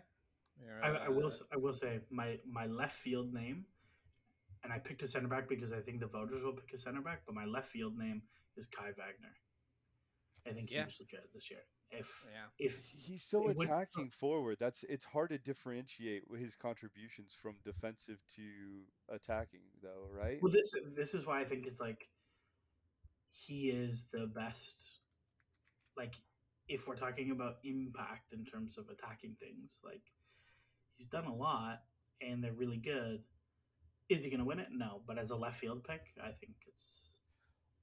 I, 0.83 0.89
I 1.05 1.09
will. 1.09 1.25
uh, 1.25 1.27
s- 1.27 1.43
I 1.51 1.57
will 1.57 1.73
say 1.73 2.01
my 2.09 2.37
my 2.45 2.67
left 2.67 2.95
field 2.95 3.33
name, 3.33 3.65
and 4.63 4.71
I 4.73 4.79
picked 4.79 5.01
a 5.01 5.07
center 5.07 5.27
back 5.27 5.47
because 5.47 5.71
I 5.71 5.79
think 5.79 5.99
the 5.99 6.07
voters 6.07 6.43
will 6.43 6.53
pick 6.53 6.73
a 6.73 6.77
center 6.77 7.01
back. 7.01 7.21
But 7.25 7.35
my 7.35 7.45
left 7.45 7.69
field 7.69 7.97
name 7.97 8.21
is 8.57 8.65
Kai 8.67 8.87
Wagner. 8.97 9.35
I 10.47 10.51
think 10.51 10.69
he 10.69 10.75
Yeah. 10.75 10.85
was 10.85 10.99
legit 10.99 11.31
this 11.33 11.49
year. 11.49 11.61
If 11.91 12.25
Yeah. 12.31 12.47
if 12.57 12.85
He's 12.85 13.23
so 13.23 13.49
it 13.49 13.57
would- 13.57 13.67
attacking 13.67 14.11
forward. 14.11 14.57
That's 14.59 14.83
it's 14.83 15.05
hard 15.05 15.29
to 15.31 15.37
differentiate 15.37 16.23
his 16.37 16.55
contributions 16.55 17.33
from 17.41 17.55
defensive 17.63 18.19
to 18.35 18.85
attacking, 19.09 19.63
though, 19.81 20.07
right? 20.11 20.41
well, 20.41 20.51
this 20.51 20.71
this 20.95 21.13
is 21.13 21.25
why 21.27 21.39
I 21.41 21.43
think 21.45 21.67
it's 21.67 21.79
like 21.81 22.09
he 23.27 23.69
is 23.71 24.05
the 24.05 24.27
best. 24.27 24.99
Like, 25.97 26.15
if 26.67 26.87
we're 26.87 26.95
talking 26.95 27.31
about 27.31 27.57
impact 27.63 28.31
in 28.31 28.45
terms 28.45 28.77
of 28.77 28.89
attacking 28.89 29.35
things, 29.35 29.81
like 29.83 30.03
he's 30.95 31.05
done 31.07 31.25
a 31.25 31.35
lot 31.35 31.83
and 32.21 32.41
they're 32.43 32.53
really 32.53 32.77
good. 32.77 33.23
Is 34.09 34.23
he 34.23 34.29
going 34.29 34.39
to 34.39 34.45
win 34.45 34.59
it? 34.59 34.69
No, 34.71 35.01
but 35.07 35.17
as 35.17 35.31
a 35.31 35.35
left 35.37 35.59
field 35.59 35.83
pick, 35.83 36.13
I 36.21 36.31
think 36.31 36.55
it's. 36.67 37.21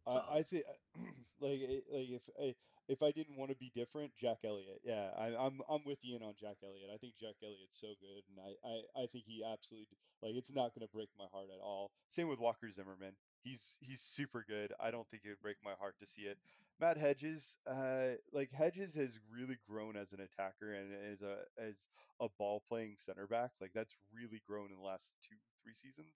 I. 0.06 0.38
I 0.38 0.42
think 0.42 0.64
like 1.40 1.60
eh, 1.60 1.80
like 1.90 2.08
if 2.10 2.22
I 2.40 2.54
if 2.88 3.02
I 3.02 3.12
didn't 3.12 3.36
want 3.36 3.50
to 3.50 3.56
be 3.56 3.70
different, 3.76 4.16
Jack 4.16 4.38
Elliott. 4.44 4.80
Yeah, 4.82 5.12
I, 5.16 5.36
I'm 5.36 5.60
I'm 5.68 5.84
with 5.84 5.98
Ian 6.04 6.22
on 6.22 6.34
Jack 6.40 6.56
Elliott. 6.64 6.88
I 6.92 6.96
think 6.96 7.14
Jack 7.20 7.36
Elliott's 7.44 7.76
so 7.80 7.92
good, 8.00 8.24
and 8.32 8.40
I 8.40 8.56
I, 8.64 9.04
I 9.04 9.06
think 9.12 9.24
he 9.28 9.44
absolutely 9.44 9.96
like 10.22 10.34
it's 10.34 10.52
not 10.52 10.74
going 10.74 10.86
to 10.88 10.92
break 10.92 11.08
my 11.18 11.26
heart 11.30 11.52
at 11.52 11.60
all. 11.60 11.92
Same 12.16 12.28
with 12.28 12.40
Walker 12.40 12.72
Zimmerman. 12.72 13.12
He's 13.44 13.76
he's 13.80 14.00
super 14.16 14.44
good. 14.48 14.72
I 14.80 14.90
don't 14.90 15.06
think 15.10 15.22
it 15.24 15.28
would 15.28 15.44
break 15.44 15.60
my 15.62 15.76
heart 15.78 15.94
to 16.00 16.06
see 16.06 16.22
it. 16.22 16.38
Matt 16.80 16.96
Hedges, 16.96 17.42
uh, 17.66 18.16
like 18.32 18.50
Hedges 18.52 18.94
has 18.94 19.18
really 19.28 19.58
grown 19.68 19.96
as 19.96 20.12
an 20.12 20.20
attacker 20.24 20.72
and 20.72 20.88
as 21.12 21.20
a 21.20 21.44
as 21.60 21.74
a 22.20 22.28
ball 22.38 22.62
playing 22.68 22.96
center 22.96 23.26
back. 23.26 23.50
Like 23.60 23.72
that's 23.74 23.94
really 24.14 24.40
grown 24.48 24.70
in 24.72 24.78
the 24.80 24.86
last 24.86 25.04
two 25.28 25.36
three 25.62 25.74
seasons. 25.76 26.14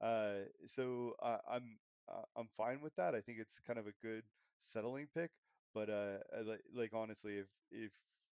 Uh, 0.00 0.48
so 0.74 1.14
uh, 1.22 1.38
I'm 1.50 1.78
uh, 2.08 2.24
I'm 2.36 2.48
fine 2.56 2.80
with 2.80 2.94
that. 2.96 3.14
I 3.14 3.20
think 3.20 3.38
it's 3.40 3.60
kind 3.66 3.78
of 3.78 3.86
a 3.86 3.94
good 4.02 4.22
settling 4.72 5.08
pick. 5.14 5.30
But 5.74 5.90
uh, 5.90 6.18
I 6.32 6.56
like 6.74 6.92
honestly, 6.94 7.34
if 7.34 7.46
if 7.70 7.92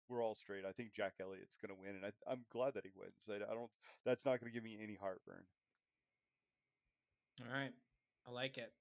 we're 0.09 0.23
all 0.23 0.35
straight, 0.35 0.65
I 0.69 0.73
think 0.73 0.93
Jack 0.95 1.15
Elliott's 1.21 1.57
gonna 1.61 1.79
win, 1.81 1.97
and 1.97 2.05
I, 2.05 2.13
I'm 2.31 2.45
glad 2.53 2.75
that 2.75 2.85
he 2.85 2.91
wins. 2.95 3.29
I, 3.29 3.37
I 3.51 3.55
don't. 3.55 3.71
That's 4.05 4.25
not 4.25 4.41
gonna 4.41 4.53
give 4.53 4.65
me 4.65 4.79
any 4.83 4.99
heartburn. 5.01 5.45
All 7.41 7.53
right. 7.53 7.73
I 8.27 8.31
like 8.31 8.59
it. 8.59 8.73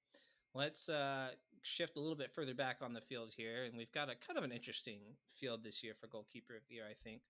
Let's 0.54 0.90
uh, 0.90 1.30
shift 1.62 1.96
a 1.98 2.00
little 2.00 2.16
bit 2.16 2.32
further 2.34 2.54
back 2.54 2.78
on 2.82 2.94
the 2.94 3.02
field 3.02 3.34
here. 3.36 3.64
And 3.64 3.78
we've 3.78 3.92
got 3.92 4.10
a 4.10 4.16
kind 4.16 4.38
of 4.38 4.44
an 4.44 4.52
interesting 4.52 5.00
field 5.34 5.64
this 5.64 5.84
year 5.84 5.94
for 6.00 6.08
goalkeeper 6.08 6.56
of 6.56 6.64
the 6.68 6.76
year, 6.76 6.86
I 6.90 6.94
think. 6.94 7.22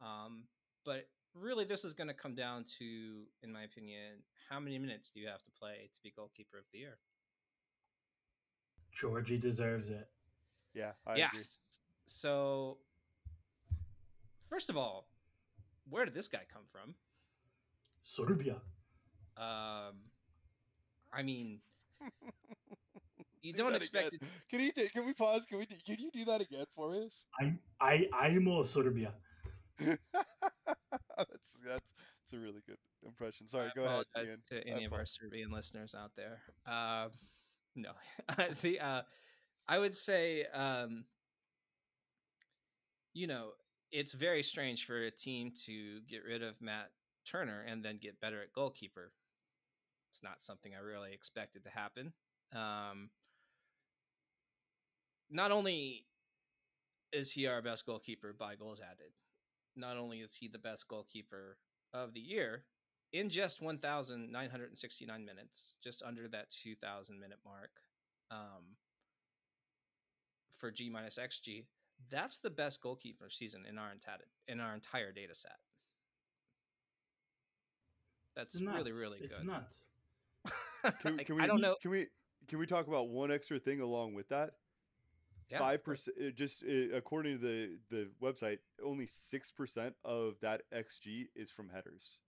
Um, 0.00 0.44
but 0.84 1.08
really, 1.34 1.64
this 1.64 1.84
is 1.84 1.92
going 1.92 2.08
to 2.08 2.14
come 2.14 2.34
down 2.34 2.64
to, 2.78 3.24
in 3.42 3.52
my 3.52 3.62
opinion, 3.62 4.22
how 4.48 4.60
many 4.60 4.78
minutes 4.78 5.10
do 5.12 5.20
you 5.20 5.28
have 5.28 5.42
to 5.42 5.50
play 5.50 5.90
to 5.92 6.00
be 6.02 6.12
goalkeeper 6.14 6.58
of 6.58 6.64
the 6.72 6.78
year? 6.78 6.98
Djordje 8.96 9.40
deserves 9.40 9.90
it. 9.90 10.08
Yeah, 10.74 10.92
I 11.06 11.16
yeah. 11.16 11.28
agree. 11.28 11.44
So, 12.06 12.78
first 14.48 14.70
of 14.70 14.76
all, 14.76 15.08
where 15.88 16.04
did 16.04 16.14
this 16.14 16.28
guy 16.28 16.42
come 16.52 16.62
from? 16.70 16.94
Serbia. 18.02 18.56
Um, 19.36 20.00
I 21.12 21.22
mean, 21.22 21.60
you 23.42 23.52
Do 23.52 23.62
don't 23.62 23.74
expect 23.74 24.14
it. 24.14 24.22
Can 24.50 24.60
you 24.60 24.72
can 24.72 25.06
we 25.06 25.14
pause? 25.14 25.44
Can 25.46 25.58
we 25.58 25.66
can 25.66 25.96
you 25.98 26.10
do 26.12 26.24
that 26.26 26.40
again 26.40 26.64
for 26.74 26.92
us? 26.94 27.24
I 27.40 27.54
I 27.80 28.08
I'm 28.12 28.64
Serbia. 28.64 29.14
that's 29.78 29.98
that's 31.16 31.38
that's 31.64 32.32
a 32.32 32.38
really 32.38 32.62
good 32.66 32.78
impression. 33.06 33.48
Sorry, 33.48 33.68
I 33.68 33.72
go 33.74 33.84
ahead. 33.84 34.04
Ian. 34.16 34.38
to 34.50 34.56
I 34.56 34.74
any 34.74 34.84
of 34.84 34.92
our 34.92 35.06
Serbian 35.06 35.50
listeners 35.50 35.94
out 35.94 36.10
there. 36.16 36.40
Um, 36.66 37.10
no, 37.76 37.90
the 38.62 38.80
uh, 38.80 39.02
I 39.68 39.78
would 39.78 39.94
say, 39.94 40.46
um, 40.54 41.04
you 43.12 43.26
know, 43.26 43.50
it's 43.92 44.14
very 44.14 44.42
strange 44.42 44.86
for 44.86 45.04
a 45.04 45.10
team 45.10 45.52
to 45.66 46.00
get 46.08 46.24
rid 46.24 46.42
of 46.42 46.60
Matt 46.60 46.90
Turner 47.26 47.64
and 47.68 47.84
then 47.84 47.98
get 48.00 48.20
better 48.20 48.42
at 48.42 48.52
goalkeeper. 48.52 49.12
It's 50.10 50.22
not 50.22 50.42
something 50.42 50.72
I 50.74 50.80
really 50.80 51.12
expected 51.12 51.64
to 51.64 51.70
happen. 51.70 52.12
Um, 52.54 53.10
not 55.30 55.52
only 55.52 56.06
is 57.12 57.30
he 57.30 57.46
our 57.46 57.60
best 57.60 57.84
goalkeeper 57.84 58.32
by 58.32 58.54
goals 58.56 58.80
added, 58.80 59.12
not 59.76 59.98
only 59.98 60.20
is 60.20 60.34
he 60.34 60.48
the 60.48 60.58
best 60.58 60.88
goalkeeper 60.88 61.58
of 61.92 62.14
the 62.14 62.20
year 62.20 62.64
in 63.12 63.28
just 63.28 63.62
1,969 63.62 65.24
minutes, 65.24 65.76
just 65.82 66.02
under 66.02 66.28
that 66.28 66.50
2,000 66.50 67.20
minute 67.20 67.38
mark 67.44 67.70
um, 68.30 68.76
for 70.58 70.70
G 70.70 70.90
minus 70.90 71.18
XG. 71.18 71.64
That's 72.10 72.38
the 72.38 72.50
best 72.50 72.80
goalkeeper 72.82 73.28
season 73.30 73.64
in 73.68 73.78
our 73.78 73.90
entire 73.92 74.18
in 74.46 74.60
our 74.60 74.74
entire 74.74 75.12
data 75.12 75.34
set. 75.34 75.56
That's 78.36 78.54
It's 78.54 78.62
nuts. 78.62 78.76
really 78.76 78.92
really 78.92 79.18
it's 79.20 79.42
nuts. 79.42 79.86
Can, 81.00 81.16
Like, 81.16 81.26
can 81.26 81.36
we 81.36 81.42
I 81.42 81.46
don't 81.46 81.60
know. 81.60 81.76
Can 81.82 81.90
we 81.90 82.06
can 82.46 82.58
we 82.58 82.66
talk 82.66 82.86
about 82.86 83.08
one 83.08 83.30
extra 83.32 83.58
thing 83.58 83.80
along 83.80 84.14
with 84.14 84.28
that? 84.28 84.52
Five 85.50 85.80
of 85.80 85.84
course. 85.84 86.08
percent, 86.14 86.36
just 86.36 86.62
uh, 86.62 86.96
according 86.96 87.40
to 87.40 87.42
the 87.46 87.78
the 87.90 88.10
website, 88.22 88.58
only 88.84 89.06
six 89.06 89.50
percent 89.50 89.94
of 90.04 90.34
that 90.40 90.62
xG 90.72 91.26
is 91.34 91.50
from 91.50 91.68
headers, 91.70 92.18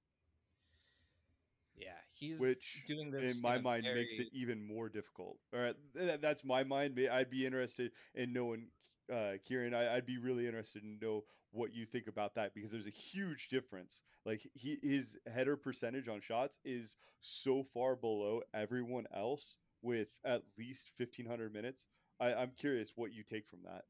Yeah, 1.77 1.89
he's 2.19 2.39
which 2.41 2.83
doing 2.87 3.11
this 3.11 3.37
in 3.37 3.43
my 3.43 3.57
a 3.57 3.63
mind 3.63 3.85
makes 3.95 4.19
it 4.19 4.29
even 4.33 4.63
more 4.63 4.89
difficult. 4.89 5.39
All 5.55 5.61
right, 5.61 5.77
th- 5.97 6.21
that's 6.21 6.45
my 6.45 6.63
mind. 6.65 6.95
May- 6.95 7.09
I'd 7.09 7.31
be 7.31 7.47
interested 7.47 7.93
in 8.15 8.33
knowing, 8.33 8.69
uh, 9.13 9.33
Kieran. 9.45 9.75
I, 9.75 9.97
I'd 9.97 10.07
be 10.07 10.19
really 10.19 10.47
interested 10.47 10.83
in 10.83 10.99
know 11.01 11.25
what 11.53 11.75
you 11.75 11.85
think 11.85 12.07
about 12.07 12.35
that 12.35 12.55
because 12.55 12.71
there's 12.71 12.87
a 12.87 12.91
huge 12.91 13.49
difference. 13.49 14.03
Like 14.25 14.47
he 14.55 14.79
his 14.83 15.17
header 15.33 15.57
percentage 15.57 16.09
on 16.09 16.21
shots 16.21 16.59
is 16.65 16.97
so 17.21 17.65
far 17.75 17.97
below 17.97 18.43
everyone 18.55 19.07
else 19.15 19.57
with 19.83 20.09
at 20.25 20.43
least 20.59 20.91
1500 20.99 21.53
minutes. 21.53 21.87
I, 22.21 22.35
I'm 22.35 22.53
curious 22.57 22.93
what 22.95 23.13
you 23.13 23.23
take 23.23 23.49
from 23.49 23.61
that. 23.65 23.85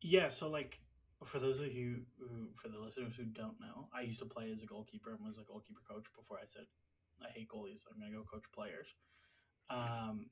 Yeah, 0.00 0.28
so 0.28 0.48
like 0.48 0.80
for 1.24 1.38
those 1.38 1.60
of 1.60 1.72
you 1.72 2.02
who, 2.18 2.48
for 2.54 2.68
the 2.68 2.80
listeners 2.80 3.14
who 3.16 3.24
don't 3.24 3.60
know, 3.60 3.88
I 3.94 4.02
used 4.02 4.18
to 4.20 4.26
play 4.26 4.50
as 4.50 4.62
a 4.62 4.66
goalkeeper 4.66 5.12
and 5.12 5.24
was 5.24 5.38
a 5.38 5.42
goalkeeper 5.42 5.80
coach 5.88 6.06
before 6.16 6.38
I 6.38 6.46
said 6.46 6.66
I 7.24 7.30
hate 7.30 7.48
goalies. 7.48 7.84
I'm 7.90 7.98
gonna 8.00 8.12
go 8.12 8.24
coach 8.24 8.44
players. 8.52 8.94
Um, 9.70 10.26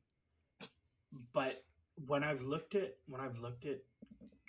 but 1.33 1.64
when 2.07 2.25
I've 2.25 2.42
looked 2.42 2.75
at 2.75 2.97
when 3.07 3.21
I've 3.21 3.38
looked 3.38 3.64
at 3.64 3.81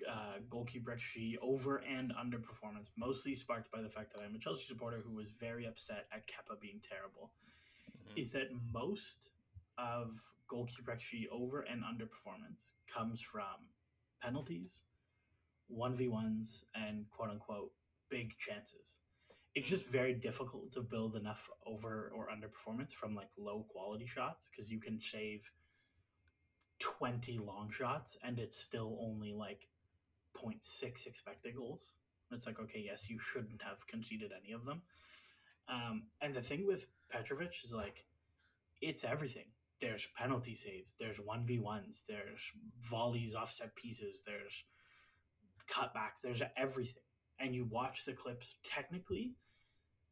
uh, 0.09 0.39
goalkeeper 0.49 0.91
XG 0.91 1.35
over 1.41 1.77
and 1.77 2.11
under 2.19 2.39
performance, 2.39 2.91
mostly 2.97 3.35
sparked 3.35 3.71
by 3.71 3.81
the 3.81 3.89
fact 3.89 4.11
that 4.13 4.19
I'm 4.21 4.35
a 4.35 4.39
Chelsea 4.39 4.65
supporter 4.65 4.99
who 4.99 5.13
was 5.13 5.29
very 5.31 5.65
upset 5.65 6.07
at 6.11 6.27
Kepa 6.27 6.59
being 6.59 6.81
terrible, 6.81 7.31
Mhm. 7.93 8.17
is 8.17 8.31
that 8.31 8.51
most 8.71 9.31
of 9.77 10.19
goalkeeper 10.47 10.91
XG 10.91 11.27
over 11.29 11.61
and 11.61 11.83
under 11.83 12.05
performance 12.05 12.75
comes 12.87 13.21
from 13.21 13.69
penalties, 14.19 14.83
one 15.73 15.95
v 15.95 16.07
ones, 16.07 16.65
and 16.75 17.09
quote 17.09 17.29
unquote 17.29 17.71
big 18.09 18.37
chances. 18.37 18.95
It's 19.55 19.69
just 19.69 19.91
very 19.91 20.13
difficult 20.13 20.71
to 20.73 20.81
build 20.81 21.15
enough 21.15 21.49
over 21.65 22.11
or 22.15 22.29
under 22.29 22.47
performance 22.47 22.93
from 22.93 23.15
like 23.15 23.29
low 23.37 23.65
quality 23.69 24.05
shots 24.05 24.49
because 24.49 24.71
you 24.71 24.79
can 24.79 24.99
save 24.99 25.51
twenty 26.79 27.37
long 27.37 27.69
shots 27.71 28.17
and 28.23 28.39
it's 28.39 28.57
still 28.57 28.97
only 29.01 29.33
like 29.33 29.67
0.6 30.35 31.07
expected 31.07 31.55
goals. 31.55 31.93
It's 32.31 32.47
like 32.47 32.59
okay, 32.59 32.81
yes, 32.83 33.09
you 33.09 33.19
shouldn't 33.19 33.61
have 33.61 33.85
conceded 33.87 34.31
any 34.43 34.53
of 34.53 34.65
them. 34.65 34.81
Um, 35.67 36.03
and 36.21 36.33
the 36.33 36.41
thing 36.41 36.65
with 36.65 36.87
Petrovic 37.09 37.53
is 37.63 37.73
like 37.73 38.05
it's 38.81 39.03
everything. 39.03 39.45
There's 39.79 40.07
penalty 40.17 40.55
saves, 40.55 40.93
there's 40.97 41.19
1v1s, 41.19 42.05
there's 42.07 42.51
volleys 42.81 43.35
offset 43.35 43.75
pieces, 43.75 44.23
there's 44.25 44.63
cutbacks, 45.69 46.21
there's 46.23 46.41
everything. 46.57 47.03
And 47.39 47.53
you 47.55 47.65
watch 47.65 48.05
the 48.05 48.13
clips 48.13 48.55
technically, 48.63 49.35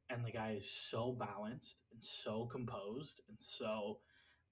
and 0.10 0.26
the 0.26 0.32
guy 0.32 0.52
is 0.58 0.70
so 0.70 1.12
balanced 1.12 1.82
and 1.94 2.04
so 2.04 2.46
composed 2.46 3.22
and 3.30 3.38
so 3.40 4.00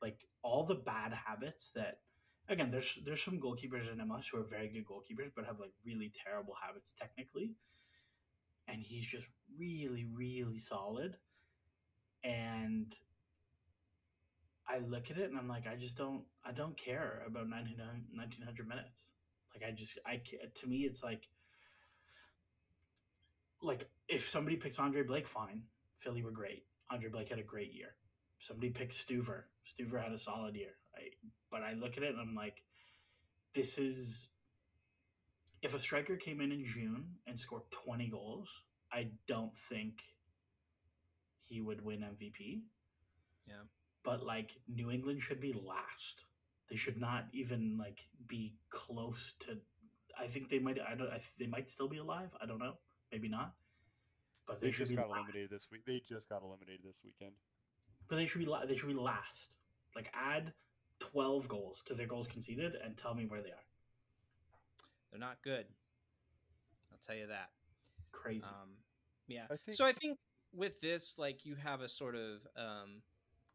like 0.02 0.26
all 0.42 0.64
the 0.64 0.76
bad 0.76 1.14
habits 1.14 1.72
that 1.72 2.00
again 2.48 2.70
there's 2.70 2.98
there's 3.06 3.22
some 3.22 3.40
goalkeepers 3.40 3.92
in 3.92 4.00
MLS 4.08 4.28
who 4.32 4.40
are 4.40 4.44
very 4.44 4.70
good 4.70 4.86
goalkeepers 4.86 5.32
but 5.36 5.46
have 5.46 5.60
like 5.60 5.74
really 5.86 6.12
terrible 6.26 6.56
habits 6.66 6.94
technically. 6.94 7.52
And 8.68 8.80
he's 8.80 9.06
just 9.06 9.28
really, 9.58 10.06
really 10.14 10.60
solid. 10.60 11.18
And 12.24 12.94
I 14.68 14.78
look 14.80 15.10
at 15.10 15.18
it 15.18 15.32
and 15.32 15.40
I'm 15.40 15.48
like, 15.48 15.66
I 15.66 15.76
just 15.76 15.98
don't, 15.98 16.24
I 16.46 16.52
don't 16.52 16.78
care 16.78 17.24
about 17.26 17.50
1900, 17.50 18.04
1900 18.14 18.68
minutes. 18.68 19.08
Like 19.60 19.72
I 19.72 19.74
just 19.74 20.00
I 20.06 20.22
to 20.54 20.68
me 20.68 20.80
it's 20.80 21.04
like 21.04 21.28
like 23.62 23.90
if 24.08 24.28
somebody 24.28 24.56
picks 24.56 24.80
Andre 24.80 25.04
Blake, 25.04 25.28
fine. 25.28 25.64
Philly 26.00 26.24
were 26.24 26.32
great. 26.32 26.64
Andre 26.90 27.10
Blake 27.10 27.30
had 27.30 27.40
a 27.40 27.44
great 27.44 27.74
year. 27.74 27.96
Somebody 28.40 28.70
picks 28.70 29.04
Stuver. 29.04 29.44
Stuver 29.68 30.02
had 30.02 30.14
a 30.14 30.18
solid 30.18 30.56
year. 30.56 30.76
I, 30.96 31.10
but 31.52 31.62
I 31.62 31.74
look 31.74 31.98
at 31.98 32.04
it 32.04 32.12
and 32.12 32.20
I'm 32.20 32.36
like, 32.36 32.64
this 33.54 33.78
is 33.78 34.30
if 35.62 35.76
a 35.76 35.80
striker 35.80 36.16
came 36.16 36.40
in 36.40 36.52
in 36.52 36.64
June 36.64 37.06
and 37.28 37.38
scored 37.38 37.64
20 37.72 38.08
goals, 38.08 38.62
I 38.94 39.10
don't 39.28 39.56
think 39.56 40.02
he 41.44 41.60
would 41.60 41.84
win 41.84 42.00
MVP. 42.00 42.62
Yeah. 43.46 43.56
But 44.04 44.26
like 44.26 44.52
New 44.70 44.90
England 44.90 45.22
should 45.22 45.42
be 45.42 45.52
last. 45.52 46.24
They 46.70 46.76
should 46.76 47.00
not 47.00 47.26
even 47.34 47.78
like 47.78 48.02
be 48.28 48.54
close 48.70 49.34
to. 49.40 49.58
I 50.20 50.28
think 50.28 50.50
they 50.50 50.60
might. 50.60 50.78
I 50.80 50.96
don't. 50.96 51.10
I, 51.10 51.20
they 51.40 51.48
might 51.48 51.70
still 51.70 51.88
be 51.88 51.98
alive. 51.98 52.30
I 52.42 52.46
don't 52.46 52.60
know. 52.60 52.74
Maybe 53.12 53.28
not. 53.28 53.54
But 54.46 54.62
they, 54.62 54.68
They 54.68 54.72
should 54.72 54.88
just 54.88 54.92
be. 54.92 54.96
got 54.98 55.10
la- 55.10 55.16
eliminated 55.18 55.50
this 55.50 55.68
week. 55.72 55.82
They 55.86 56.02
just 56.08 56.30
got 56.30 56.44
eliminated 56.44 56.82
this 56.84 57.00
weekend. 57.04 57.32
but 58.08 58.18
they 58.18 58.26
should 58.26 58.40
be. 58.40 58.54
They 58.68 58.76
should 58.76 58.88
be 58.90 58.94
last. 58.94 59.58
Like 59.96 60.12
add 60.14 60.54
twelve 61.00 61.48
goals 61.48 61.82
to 61.86 61.94
their 61.96 62.06
goals 62.08 62.28
conceded 62.28 62.76
and 62.76 62.96
tell 62.98 63.16
me 63.16 63.26
where 63.26 63.42
they 63.42 63.50
are. 63.50 63.66
They're 65.12 65.20
not 65.20 65.38
good. 65.44 65.66
I'll 66.92 67.00
tell 67.06 67.16
you 67.16 67.28
that. 67.28 67.50
Crazy. 68.12 68.46
Um, 68.48 68.70
yeah. 69.28 69.46
I 69.50 69.56
think- 69.66 69.76
So 69.76 69.86
I 69.86 69.94
think 69.94 70.20
with 70.54 70.80
this, 70.82 71.16
like, 71.18 71.46
you 71.46 71.56
have 71.56 71.82
a 71.82 71.88
sort 71.88 72.16
of 72.16 72.46
um, 72.56 73.02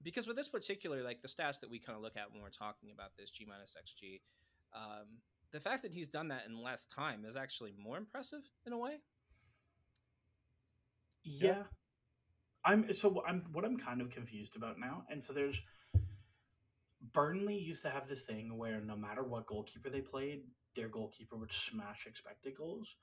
because 0.05 0.27
with 0.27 0.37
this 0.37 0.49
particular, 0.49 1.03
like, 1.03 1.23
the 1.23 1.29
stats 1.29 1.61
that 1.61 1.71
we 1.71 1.79
kind 1.79 1.97
of 1.97 2.03
look 2.03 2.17
at 2.17 2.31
when 2.33 2.43
we're 2.43 2.51
talking 2.51 2.91
about 2.93 3.17
this 3.19 3.31
G 3.31 3.47
minus 3.49 3.75
XG, 3.75 4.21
um, 4.75 5.07
the 5.53 5.61
fact 5.61 5.83
that 5.83 5.95
he's 5.95 6.09
done 6.09 6.29
that 6.29 6.43
in 6.47 6.63
less 6.63 6.87
time 6.87 7.25
is 7.25 7.37
actually 7.37 7.73
more 7.79 7.97
impressive 7.97 8.43
in 8.67 8.73
a 8.73 8.79
way. 8.79 8.97
Yeah. 11.23 11.63
I'm 12.65 12.93
so 12.93 13.23
I'm 13.27 13.45
what 13.53 13.65
I'm 13.65 13.79
kind 13.79 14.01
of 14.01 14.11
confused 14.11 14.57
about 14.57 14.79
now. 14.79 15.05
And 15.11 15.23
so 15.23 15.33
there's 15.33 15.61
Burnley 17.13 17.59
used 17.59 17.83
to 17.83 17.91
have 17.91 18.09
this 18.09 18.23
thing 18.23 18.57
where 18.57 18.81
no 18.81 18.97
matter 18.97 19.23
what 19.23 19.47
goalkeeper 19.47 19.91
they 19.91 20.01
played, 20.01 20.43
their 20.75 20.89
goalkeeper 20.89 21.37
would 21.37 21.53
smash 21.53 22.07
expected 22.07 22.57
goals. 22.57 22.97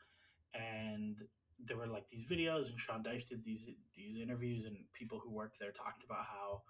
And 0.54 1.18
there 1.64 1.78
were 1.78 1.88
like 1.88 2.08
these 2.08 2.30
videos 2.30 2.70
and 2.70 2.80
Sean 2.80 3.04
Dyche 3.04 3.30
did 3.30 3.44
these 3.44 3.70
these 3.96 4.20
interviews 4.20 4.66
and 4.66 4.78
people 4.94 5.20
who 5.24 5.32
worked 5.32 5.60
there 5.60 5.72
talked 5.72 6.04
about 6.04 6.26
how 6.26 6.64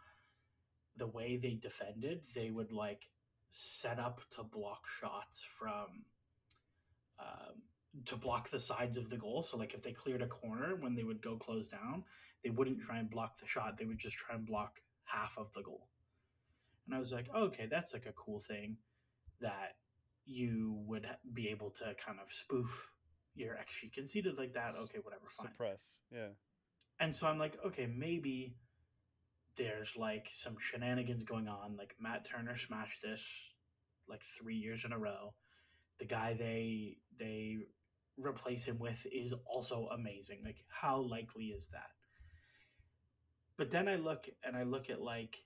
the 0.98 1.08
way 1.08 1.38
they 1.38 1.54
defended, 1.54 2.22
they 2.36 2.52
would 2.52 2.72
like 2.72 3.10
set 3.50 4.00
up 4.00 4.22
to 4.32 4.44
block 4.44 4.86
shots 4.88 5.44
from 5.44 6.06
um, 7.20 7.62
to 8.06 8.16
block 8.16 8.50
the 8.50 8.60
sides 8.60 8.98
of 8.98 9.10
the 9.10 9.18
goal. 9.18 9.44
So 9.44 9.58
like 9.58 9.74
if 9.74 9.82
they 9.82 9.92
cleared 9.92 10.22
a 10.22 10.28
corner 10.28 10.76
when 10.80 10.96
they 10.96 11.04
would 11.04 11.22
go 11.22 11.36
close 11.36 11.68
down, 11.68 12.04
they 12.44 12.50
wouldn't 12.50 12.82
try 12.82 12.98
and 12.98 13.10
block 13.10 13.38
the 13.38 13.48
shot. 13.48 13.78
They 13.78 13.86
would 13.86 14.00
just 14.00 14.18
try 14.18 14.36
and 14.36 14.46
block 14.46 14.80
half 15.06 15.38
of 15.38 15.52
the 15.54 15.62
goal. 15.62 15.88
And 16.86 16.96
I 16.96 17.00
was 17.00 17.12
like, 17.12 17.28
okay, 17.34 17.68
that's 17.70 17.94
like 17.94 18.06
a 18.06 18.14
cool 18.14 18.40
thing 18.40 18.78
that 19.42 19.76
you 20.26 20.82
would 20.88 21.08
be 21.34 21.50
able 21.50 21.70
to 21.72 21.96
kind 22.04 22.20
of 22.22 22.32
spoof 22.32 22.92
your 23.36 23.56
XG 23.56 23.94
conceded 23.94 24.38
like 24.38 24.54
that. 24.54 24.74
Okay, 24.84 25.00
whatever, 25.02 25.24
fine. 25.38 25.52
Suppress. 25.52 25.80
Yeah. 26.12 26.30
And 27.00 27.16
so 27.16 27.28
I'm 27.28 27.40
like, 27.40 27.58
okay, 27.66 27.88
maybe 27.88 28.56
there's 29.58 29.96
like 29.98 30.28
some 30.32 30.58
shenanigans 30.60 31.24
going 31.24 31.48
on. 31.48 31.76
Like 31.78 31.96
Matt 32.00 32.26
Turner 32.26 32.56
smashed 32.56 33.02
this 33.02 33.28
like 34.08 34.24
three 34.24 34.56
years 34.56 34.86
in 34.86 34.94
a 34.94 35.00
row. 35.00 35.34
The 36.00 36.06
guy 36.06 36.34
they 36.34 36.98
they 37.20 37.58
replace 38.18 38.66
him 38.66 38.80
with 38.80 39.06
is 39.12 39.34
also 39.46 39.88
amazing. 39.94 40.42
Like, 40.44 40.64
how 40.70 40.98
likely 41.00 41.46
is 41.46 41.68
that? 41.68 41.92
But 43.58 43.72
then 43.72 43.88
I 43.88 43.96
look 43.96 44.28
and 44.44 44.56
I 44.56 44.64
look 44.64 44.90
at 44.90 45.02
like, 45.02 45.38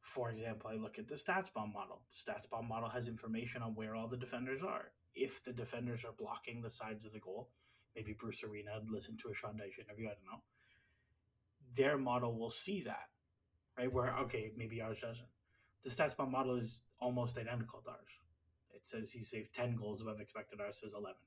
for 0.00 0.30
example, 0.30 0.70
I 0.70 0.76
look 0.76 0.98
at 0.98 1.06
the 1.06 1.14
StatsBomb 1.14 1.72
model. 1.72 2.02
StatsBomb 2.14 2.68
model 2.68 2.88
has 2.88 3.08
information 3.08 3.62
on 3.62 3.74
where 3.74 3.94
all 3.94 4.08
the 4.08 4.16
defenders 4.16 4.62
are. 4.62 4.92
If 5.14 5.42
the 5.44 5.52
defenders 5.52 6.04
are 6.04 6.14
blocking 6.16 6.60
the 6.60 6.70
sides 6.70 7.04
of 7.04 7.12
the 7.12 7.20
goal, 7.20 7.50
maybe 7.94 8.16
Bruce 8.18 8.42
Arena 8.42 8.80
listened 8.88 9.18
to 9.20 9.30
a 9.30 9.34
Sean 9.34 9.54
Dyche 9.54 9.80
interview. 9.84 10.06
I 10.06 10.14
don't 10.14 10.24
know. 10.24 10.42
Their 11.74 11.98
model 11.98 12.38
will 12.38 12.50
see 12.50 12.82
that, 12.82 13.08
right? 13.78 13.92
Where 13.92 14.16
okay, 14.20 14.52
maybe 14.56 14.80
ours 14.82 15.00
doesn't. 15.00 15.26
The 15.82 15.90
StatsBomb 15.90 16.30
model 16.30 16.56
is 16.56 16.82
almost 17.00 17.38
identical 17.38 17.80
to 17.82 17.90
ours. 17.90 18.10
It 18.74 18.86
says 18.86 19.10
he 19.10 19.22
saved 19.22 19.52
ten 19.54 19.76
goals 19.76 20.00
above 20.00 20.20
expected. 20.20 20.60
Ours 20.60 20.80
says 20.80 20.92
eleven. 20.94 21.22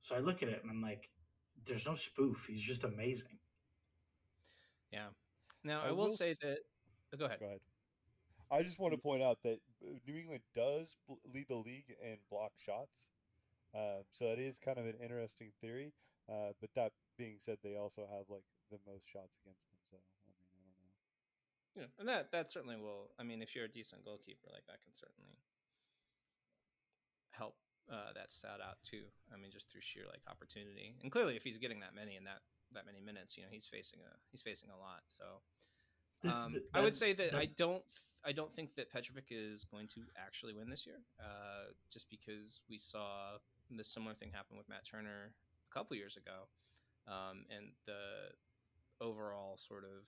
So 0.00 0.14
I 0.14 0.20
look 0.20 0.42
at 0.42 0.48
it 0.48 0.62
and 0.62 0.70
I'm 0.70 0.82
like, 0.82 1.10
there's 1.64 1.86
no 1.86 1.94
spoof. 1.94 2.46
He's 2.46 2.62
just 2.62 2.84
amazing. 2.84 3.38
Yeah. 4.90 5.08
Now 5.64 5.82
I 5.82 5.88
I, 5.88 5.92
will 5.92 6.08
will 6.08 6.08
say 6.08 6.34
that. 6.42 6.58
oh, 7.12 7.16
Go 7.18 7.26
ahead. 7.26 7.40
Go 7.40 7.46
ahead. 7.46 7.60
I 8.50 8.62
just 8.62 8.78
want 8.78 8.92
to 8.94 8.98
point 8.98 9.22
out 9.22 9.38
that 9.42 9.58
uh, 9.84 9.90
New 10.06 10.16
England 10.16 10.42
does 10.54 10.96
lead 11.32 11.46
the 11.48 11.56
league 11.56 11.96
in 12.02 12.16
block 12.30 12.52
shots. 12.58 12.92
Uh, 13.74 14.02
so 14.12 14.26
that 14.30 14.38
is 14.38 14.56
kind 14.64 14.78
of 14.78 14.86
an 14.86 14.96
interesting 15.02 15.52
theory. 15.60 15.92
Uh, 16.28 16.52
but 16.60 16.70
that 16.74 16.92
being 17.18 17.36
said, 17.40 17.58
they 17.62 17.76
also 17.76 18.02
have 18.10 18.26
like 18.30 18.44
the 18.70 18.78
most 18.86 19.04
shots 19.08 19.34
against 19.44 19.64
them. 19.68 19.78
So 19.90 19.96
I 19.96 20.28
mean, 20.28 20.36
I 20.52 20.60
don't 20.64 20.80
know. 20.80 20.94
Yeah, 21.76 21.90
and 21.98 22.08
that 22.08 22.30
that 22.32 22.50
certainly 22.50 22.76
will. 22.76 23.10
I 23.18 23.22
mean, 23.24 23.42
if 23.42 23.54
you're 23.54 23.64
a 23.64 23.68
decent 23.68 24.04
goalkeeper, 24.04 24.46
like 24.52 24.66
that 24.66 24.82
can 24.82 24.94
certainly 24.94 25.34
help 27.30 27.56
uh, 27.90 28.12
that 28.14 28.30
stat 28.32 28.60
out 28.62 28.78
too. 28.88 29.02
I 29.32 29.36
mean, 29.36 29.50
just 29.50 29.70
through 29.70 29.80
sheer 29.82 30.04
like 30.06 30.22
opportunity, 30.30 30.94
and 31.02 31.10
clearly, 31.10 31.36
if 31.36 31.42
he's 31.42 31.58
getting 31.58 31.80
that 31.80 31.94
many 31.94 32.16
in 32.16 32.24
that 32.24 32.40
that 32.72 32.86
many 32.86 33.00
minutes, 33.00 33.36
you 33.36 33.42
know, 33.42 33.48
he's 33.50 33.66
facing 33.66 34.00
a 34.00 34.12
he's 34.30 34.42
facing 34.42 34.70
a 34.70 34.78
lot. 34.78 35.02
So 35.06 35.24
um, 36.30 36.52
th- 36.52 36.64
I 36.74 36.80
would 36.80 36.94
say 36.96 37.12
that, 37.12 37.32
that- 37.32 37.38
I 37.38 37.46
don't 37.56 37.82
I 38.24 38.32
don't 38.32 38.54
think 38.54 38.74
that 38.76 38.90
Petrovic 38.90 39.26
is 39.30 39.64
going 39.64 39.88
to 39.88 40.00
actually 40.16 40.54
win 40.54 40.70
this 40.70 40.86
year, 40.86 41.00
uh, 41.20 41.72
just 41.92 42.08
because 42.08 42.60
we 42.70 42.78
saw 42.78 43.36
the 43.70 43.84
similar 43.84 44.14
thing 44.14 44.30
happen 44.32 44.56
with 44.56 44.68
Matt 44.68 44.86
Turner 44.86 45.32
a 45.70 45.74
couple 45.74 45.96
years 45.96 46.16
ago, 46.16 46.46
um, 47.08 47.44
and 47.54 47.72
the 47.84 48.30
overall 49.00 49.56
sort 49.58 49.84
of 49.84 50.06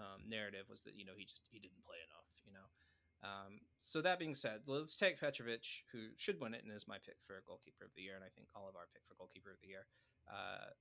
um, 0.00 0.24
narrative 0.26 0.66
was 0.68 0.82
that 0.82 0.96
you 0.96 1.04
know 1.04 1.14
he 1.16 1.24
just 1.24 1.44
he 1.52 1.60
didn't 1.60 1.84
play 1.84 2.00
enough, 2.08 2.28
you 2.44 2.52
know. 2.52 2.68
Um, 3.20 3.60
so 3.80 4.00
that 4.00 4.18
being 4.18 4.34
said, 4.34 4.64
let's 4.66 4.96
take 4.96 5.20
Petrovic, 5.20 5.84
who 5.92 6.16
should 6.16 6.40
win 6.40 6.54
it 6.54 6.64
and 6.64 6.72
is 6.72 6.88
my 6.88 6.96
pick 7.04 7.20
for 7.26 7.44
goalkeeper 7.46 7.84
of 7.84 7.92
the 7.94 8.02
year, 8.02 8.16
and 8.16 8.24
I 8.24 8.32
think 8.32 8.48
all 8.56 8.68
of 8.68 8.76
our 8.76 8.88
pick 8.92 9.04
for 9.06 9.14
goalkeeper 9.14 9.52
of 9.52 9.60
the 9.60 9.68
year. 9.68 9.84
Uh, 10.24 10.72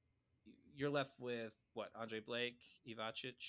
you're 0.74 0.90
left 0.90 1.20
with 1.20 1.54
what 1.74 1.92
Andre 2.00 2.22
Blake, 2.22 2.62
Ivacic, 2.88 3.44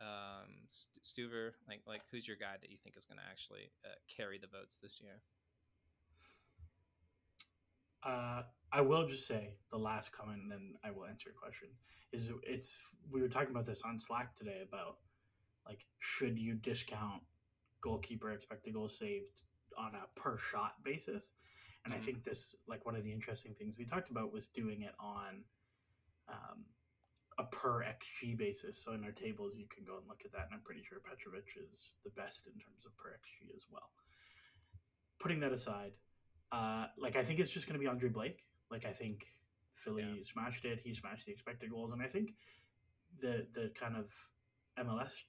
um, 0.00 0.66
Stuver. 1.02 1.52
Like 1.68 1.82
like 1.86 2.02
who's 2.10 2.26
your 2.26 2.36
guy 2.36 2.58
that 2.60 2.70
you 2.70 2.76
think 2.82 2.96
is 2.96 3.06
going 3.06 3.18
to 3.18 3.28
actually 3.30 3.70
uh, 3.84 3.94
carry 4.10 4.38
the 4.38 4.48
votes 4.48 4.76
this 4.82 5.00
year? 5.00 5.22
Uh, 8.02 8.42
I 8.72 8.80
will 8.80 9.06
just 9.06 9.28
say 9.28 9.54
the 9.70 9.78
last 9.78 10.10
comment, 10.10 10.42
and 10.42 10.50
then 10.50 10.74
I 10.84 10.90
will 10.90 11.06
answer 11.06 11.30
your 11.30 11.38
question. 11.38 11.68
Is 12.10 12.30
it's 12.42 12.78
we 13.10 13.22
were 13.22 13.28
talking 13.28 13.50
about 13.50 13.64
this 13.64 13.82
on 13.82 14.00
Slack 14.00 14.34
today 14.34 14.62
about 14.66 14.98
like 15.66 15.86
should 15.98 16.38
you 16.38 16.54
discount 16.54 17.22
goalkeeper 17.80 18.30
expected 18.30 18.74
goals 18.74 18.98
saved 18.98 19.42
on 19.76 19.94
a 19.94 20.20
per 20.20 20.36
shot 20.36 20.82
basis? 20.84 21.32
And 21.84 21.92
I 21.92 21.96
Mhm. 21.96 22.02
think 22.02 22.22
this 22.24 22.54
like 22.66 22.84
one 22.86 22.96
of 22.96 23.02
the 23.04 23.12
interesting 23.12 23.54
things 23.54 23.78
we 23.78 23.84
talked 23.84 24.10
about 24.10 24.32
was 24.32 24.48
doing 24.48 24.82
it 24.82 24.94
on 25.00 25.44
um, 26.28 26.64
a 27.38 27.44
per 27.44 27.82
xg 27.84 28.36
basis. 28.36 28.78
So 28.78 28.92
in 28.92 29.04
our 29.04 29.12
tables, 29.12 29.56
you 29.56 29.66
can 29.68 29.84
go 29.84 29.96
and 29.98 30.06
look 30.08 30.22
at 30.24 30.32
that, 30.32 30.46
and 30.46 30.54
I'm 30.54 30.60
pretty 30.60 30.82
sure 30.82 30.98
Petrovic 31.00 31.56
is 31.56 31.96
the 32.04 32.10
best 32.10 32.46
in 32.46 32.52
terms 32.58 32.86
of 32.86 32.96
per 32.96 33.10
xg 33.10 33.54
as 33.54 33.66
well. 33.70 33.90
Putting 35.18 35.40
that 35.40 35.52
aside, 35.52 35.92
uh, 36.50 36.86
like 36.98 37.16
I 37.16 37.22
think 37.22 37.40
it's 37.40 37.50
just 37.50 37.66
going 37.66 37.74
to 37.74 37.80
be 37.80 37.86
Andre 37.86 38.08
Blake. 38.08 38.44
Like 38.70 38.84
I 38.84 38.92
think 38.92 39.26
Philly 39.74 40.02
Yeah. 40.02 40.24
smashed 40.24 40.64
it. 40.64 40.80
He 40.80 40.94
smashed 40.94 41.26
the 41.26 41.32
expected 41.32 41.70
goals, 41.70 41.92
and 41.92 42.02
I 42.02 42.06
think 42.06 42.34
the 43.20 43.46
the 43.52 43.70
kind 43.74 43.96
of 43.96 44.12
MLS 44.78 45.24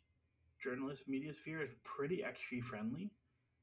journalist 0.64 1.08
media 1.08 1.34
sphere 1.34 1.62
is 1.62 1.72
pretty 1.84 2.24
XG 2.24 2.62
friendly. 2.64 3.12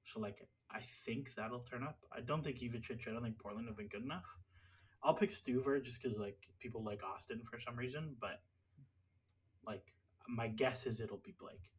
So 0.04 0.20
like 0.20 0.46
I 0.70 0.80
think 0.80 1.34
that'll 1.34 1.60
turn 1.60 1.82
up. 1.82 1.98
I 2.12 2.20
don't 2.20 2.42
think 2.44 2.58
Ivacic. 2.58 3.08
I 3.08 3.12
don't 3.12 3.22
think 3.22 3.38
Portland 3.38 3.68
have 3.68 3.76
been 3.76 3.88
good 3.88 4.04
enough. 4.04 4.36
I'll 5.02 5.14
pick 5.14 5.30
Stuver 5.30 5.82
just 5.82 6.00
because 6.02 6.18
like 6.18 6.38
people 6.58 6.82
like 6.84 7.02
Austin 7.02 7.42
for 7.42 7.58
some 7.58 7.76
reason, 7.76 8.16
but 8.20 8.40
like 9.66 9.92
my 10.28 10.48
guess 10.48 10.86
is 10.86 11.00
it'll 11.00 11.22
be 11.24 11.34
Blake. 11.40 11.70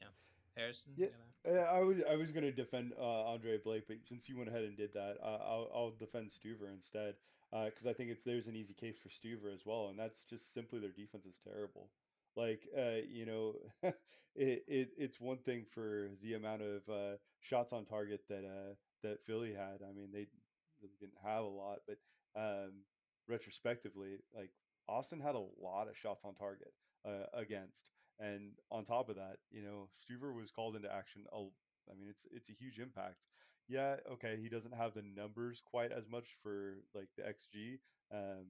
Yeah. 0.00 0.08
Harrison. 0.56 0.92
Yeah. 0.96 1.06
you 1.06 1.12
gonna- 1.12 1.22
Uh, 1.46 1.78
I 1.78 1.80
was 1.80 1.98
I 2.10 2.16
was 2.16 2.32
gonna 2.32 2.52
defend 2.52 2.92
uh, 2.98 3.32
Andre 3.32 3.58
Blake, 3.58 3.84
but 3.86 3.98
since 4.08 4.28
you 4.28 4.36
went 4.36 4.48
ahead 4.48 4.64
and 4.64 4.76
did 4.76 4.92
that, 4.94 5.16
uh, 5.22 5.38
I'll 5.50 5.70
I'll 5.74 5.90
defend 5.98 6.30
Stuver 6.30 6.72
instead 6.72 7.14
because 7.52 7.86
I 7.86 7.92
think 7.92 8.10
it's 8.10 8.22
there's 8.24 8.48
an 8.48 8.56
easy 8.56 8.74
case 8.74 8.98
for 8.98 9.08
Stuver 9.08 9.52
as 9.54 9.64
well, 9.64 9.88
and 9.88 9.98
that's 9.98 10.24
just 10.24 10.52
simply 10.52 10.80
their 10.80 10.90
defense 10.90 11.24
is 11.26 11.36
terrible. 11.44 11.90
Like 12.36 12.62
uh, 12.76 13.00
you 13.08 13.26
know, 13.26 13.54
it, 14.34 14.64
it 14.68 14.88
it's 14.98 15.20
one 15.20 15.38
thing 15.38 15.64
for 15.72 16.10
the 16.22 16.34
amount 16.34 16.62
of 16.62 16.82
uh, 16.88 17.16
shots 17.40 17.72
on 17.72 17.84
target 17.86 18.20
that 18.28 18.44
uh, 18.44 18.74
that 19.02 19.24
Philly 19.26 19.52
had. 19.54 19.80
I 19.82 19.92
mean, 19.92 20.10
they 20.12 20.26
didn't 21.00 21.16
have 21.24 21.44
a 21.44 21.48
lot, 21.48 21.78
but 21.86 21.96
um, 22.40 22.72
retrospectively, 23.28 24.18
like 24.34 24.50
Austin 24.88 25.20
had 25.20 25.34
a 25.34 25.44
lot 25.62 25.88
of 25.88 25.96
shots 25.96 26.22
on 26.24 26.34
target 26.34 26.72
uh, 27.06 27.24
against, 27.32 27.90
and 28.20 28.52
on 28.70 28.84
top 28.84 29.08
of 29.08 29.16
that, 29.16 29.36
you 29.50 29.62
know, 29.62 29.88
Stuver 29.96 30.34
was 30.34 30.50
called 30.50 30.76
into 30.76 30.92
action. 30.92 31.22
A, 31.32 31.38
I 31.90 31.94
mean, 31.98 32.08
it's 32.10 32.26
it's 32.30 32.50
a 32.50 32.52
huge 32.62 32.78
impact. 32.78 33.16
Yeah, 33.68 33.96
okay, 34.12 34.38
he 34.40 34.48
doesn't 34.48 34.74
have 34.74 34.94
the 34.94 35.02
numbers 35.02 35.60
quite 35.64 35.90
as 35.90 36.04
much 36.08 36.26
for 36.42 36.82
like 36.94 37.08
the 37.16 37.26
XG 37.26 37.78
um, 38.12 38.46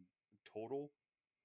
total, 0.52 0.90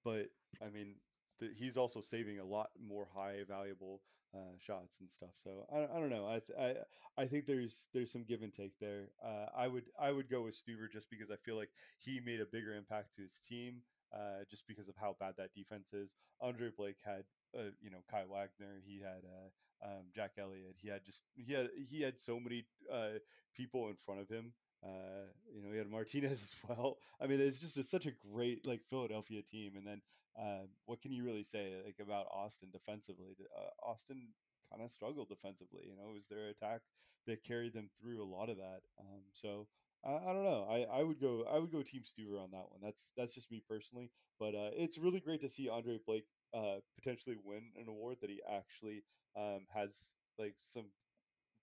but 0.04 0.28
I 0.62 0.70
mean, 0.70 0.96
th- 1.42 1.54
he's 1.58 1.78
also 1.78 2.02
saving 2.02 2.40
a 2.40 2.46
lot 2.46 2.70
more 2.80 3.08
high 3.14 3.40
valuable 3.50 4.02
uh, 4.36 4.56
shots 4.66 4.96
and 5.02 5.10
stuff. 5.12 5.32
So 5.44 5.68
I, 5.74 5.98
I 5.98 6.00
don't 6.00 6.12
know. 6.12 6.28
I, 6.28 6.42
I 6.64 6.76
I 7.18 7.28
think 7.28 7.48
there's 7.48 7.88
there's 7.94 8.12
some 8.12 8.24
give 8.24 8.44
and 8.44 8.54
take 8.54 8.74
there. 8.80 9.10
Uh, 9.24 9.48
I 9.58 9.68
would 9.68 9.86
I 10.00 10.12
would 10.12 10.30
go 10.30 10.44
with 10.44 10.56
Stuver 10.56 10.92
just 10.92 11.10
because 11.10 11.30
I 11.32 11.36
feel 11.46 11.58
like 11.58 11.72
he 12.00 12.22
made 12.26 12.42
a 12.42 12.46
bigger 12.46 12.76
impact 12.76 13.16
to 13.18 13.24
his 13.24 13.40
team. 13.50 13.82
Uh, 14.14 14.44
just 14.50 14.68
because 14.68 14.90
of 14.90 14.96
how 15.00 15.16
bad 15.22 15.34
that 15.38 15.56
defense 15.56 15.94
is. 15.94 16.12
Andre 16.42 16.70
Blake 16.78 16.98
had, 17.02 17.24
uh, 17.58 17.72
you 17.82 17.90
know, 17.90 18.04
Kai 18.12 18.26
Wagner. 18.30 18.84
He 18.86 19.00
had 19.00 19.24
uh, 19.24 19.88
um, 19.88 20.12
Jack 20.14 20.32
Elliott. 20.38 20.76
He 20.82 20.90
had 20.90 21.06
just 21.06 21.22
he 21.36 21.54
had 21.54 21.70
he 21.90 22.02
had 22.02 22.16
so 22.20 22.40
many 22.40 22.66
uh, 22.92 23.20
people 23.56 23.88
in 23.88 23.96
front 24.06 24.22
of 24.22 24.30
him. 24.30 24.54
Uh, 24.84 25.32
you 25.54 25.62
know, 25.64 25.72
he 25.72 25.78
had 25.78 25.90
Martinez 25.90 26.40
as 26.44 26.56
well. 26.68 26.98
I 27.22 27.28
mean, 27.28 27.40
it's 27.40 27.60
just 27.60 27.78
a, 27.78 27.84
such 27.84 28.06
a 28.06 28.12
great 28.34 28.66
like 28.68 28.82
Philadelphia 28.90 29.42
team. 29.50 29.74
And 29.78 29.86
then 29.88 30.02
uh, 30.38 30.68
what 30.86 31.02
can 31.02 31.12
you 31.12 31.24
really 31.24 31.44
say 31.44 31.82
like 31.86 32.00
about 32.00 32.28
Austin 32.32 32.70
defensively? 32.72 33.36
Uh, 33.56 33.70
Austin 33.84 34.34
kind 34.70 34.82
of 34.84 34.92
struggled 34.92 35.30
defensively. 35.30 35.88
You 35.88 35.96
know, 35.96 36.10
it 36.12 36.14
was 36.14 36.28
their 36.30 36.50
attack 36.50 36.82
that 37.28 37.44
carried 37.44 37.74
them 37.74 37.90
through 38.00 38.24
a 38.24 38.26
lot 38.26 38.50
of 38.50 38.58
that. 38.58 38.82
Um, 39.00 39.24
so 39.34 39.68
I, 40.04 40.14
I 40.16 40.34
don't 40.34 40.44
know. 40.44 40.66
I, 40.70 41.00
I 41.00 41.04
would 41.04 41.20
go 41.20 41.44
I 41.44 41.60
would 41.60 41.72
go 41.72 41.84
Team 41.84 42.04
Stuver 42.04 42.42
on 42.42 42.52
that 42.52 42.70
one. 42.72 42.82
That's 42.82 43.12
that's 43.16 43.34
just 43.36 43.52
me 43.52 43.62
personally. 43.68 44.12
But 44.40 44.56
uh, 44.56 44.72
it's 44.74 44.98
really 44.98 45.20
great 45.20 45.42
to 45.42 45.50
see 45.50 45.70
Andre 45.70 46.00
Blake 46.06 46.28
uh, 46.54 46.78
potentially 46.96 47.38
win 47.44 47.74
an 47.78 47.88
award 47.88 48.18
that 48.22 48.30
he 48.30 48.42
actually 48.50 49.04
um, 49.36 49.68
has 49.74 49.92
like 50.38 50.56
some 50.74 50.88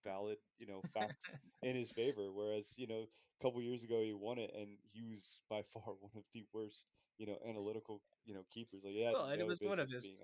valid 0.04 0.38
you 0.58 0.66
know 0.66 0.82
facts 0.94 1.30
in 1.62 1.76
his 1.76 1.90
favor. 1.92 2.32
Whereas 2.32 2.74
you 2.76 2.86
know 2.86 3.08
a 3.40 3.42
couple 3.42 3.62
years 3.62 3.82
ago 3.84 4.02
he 4.02 4.12
won 4.12 4.38
it 4.38 4.52
and 4.54 4.78
he 4.92 5.02
was 5.02 5.40
by 5.50 5.62
far 5.72 5.94
one 6.00 6.12
of 6.16 6.24
the 6.34 6.44
worst 6.52 6.84
you 7.18 7.26
know 7.26 7.36
analytical 7.46 8.00
you 8.24 8.34
know 8.34 8.44
keepers. 8.50 8.82
Like 8.84 8.94
yeah, 8.96 9.12
Well, 9.12 9.26
and 9.26 9.40
it 9.40 9.46
was 9.46 9.60
one 9.60 9.78
of 9.78 9.90
his- 9.90 10.04
it. 10.06 10.20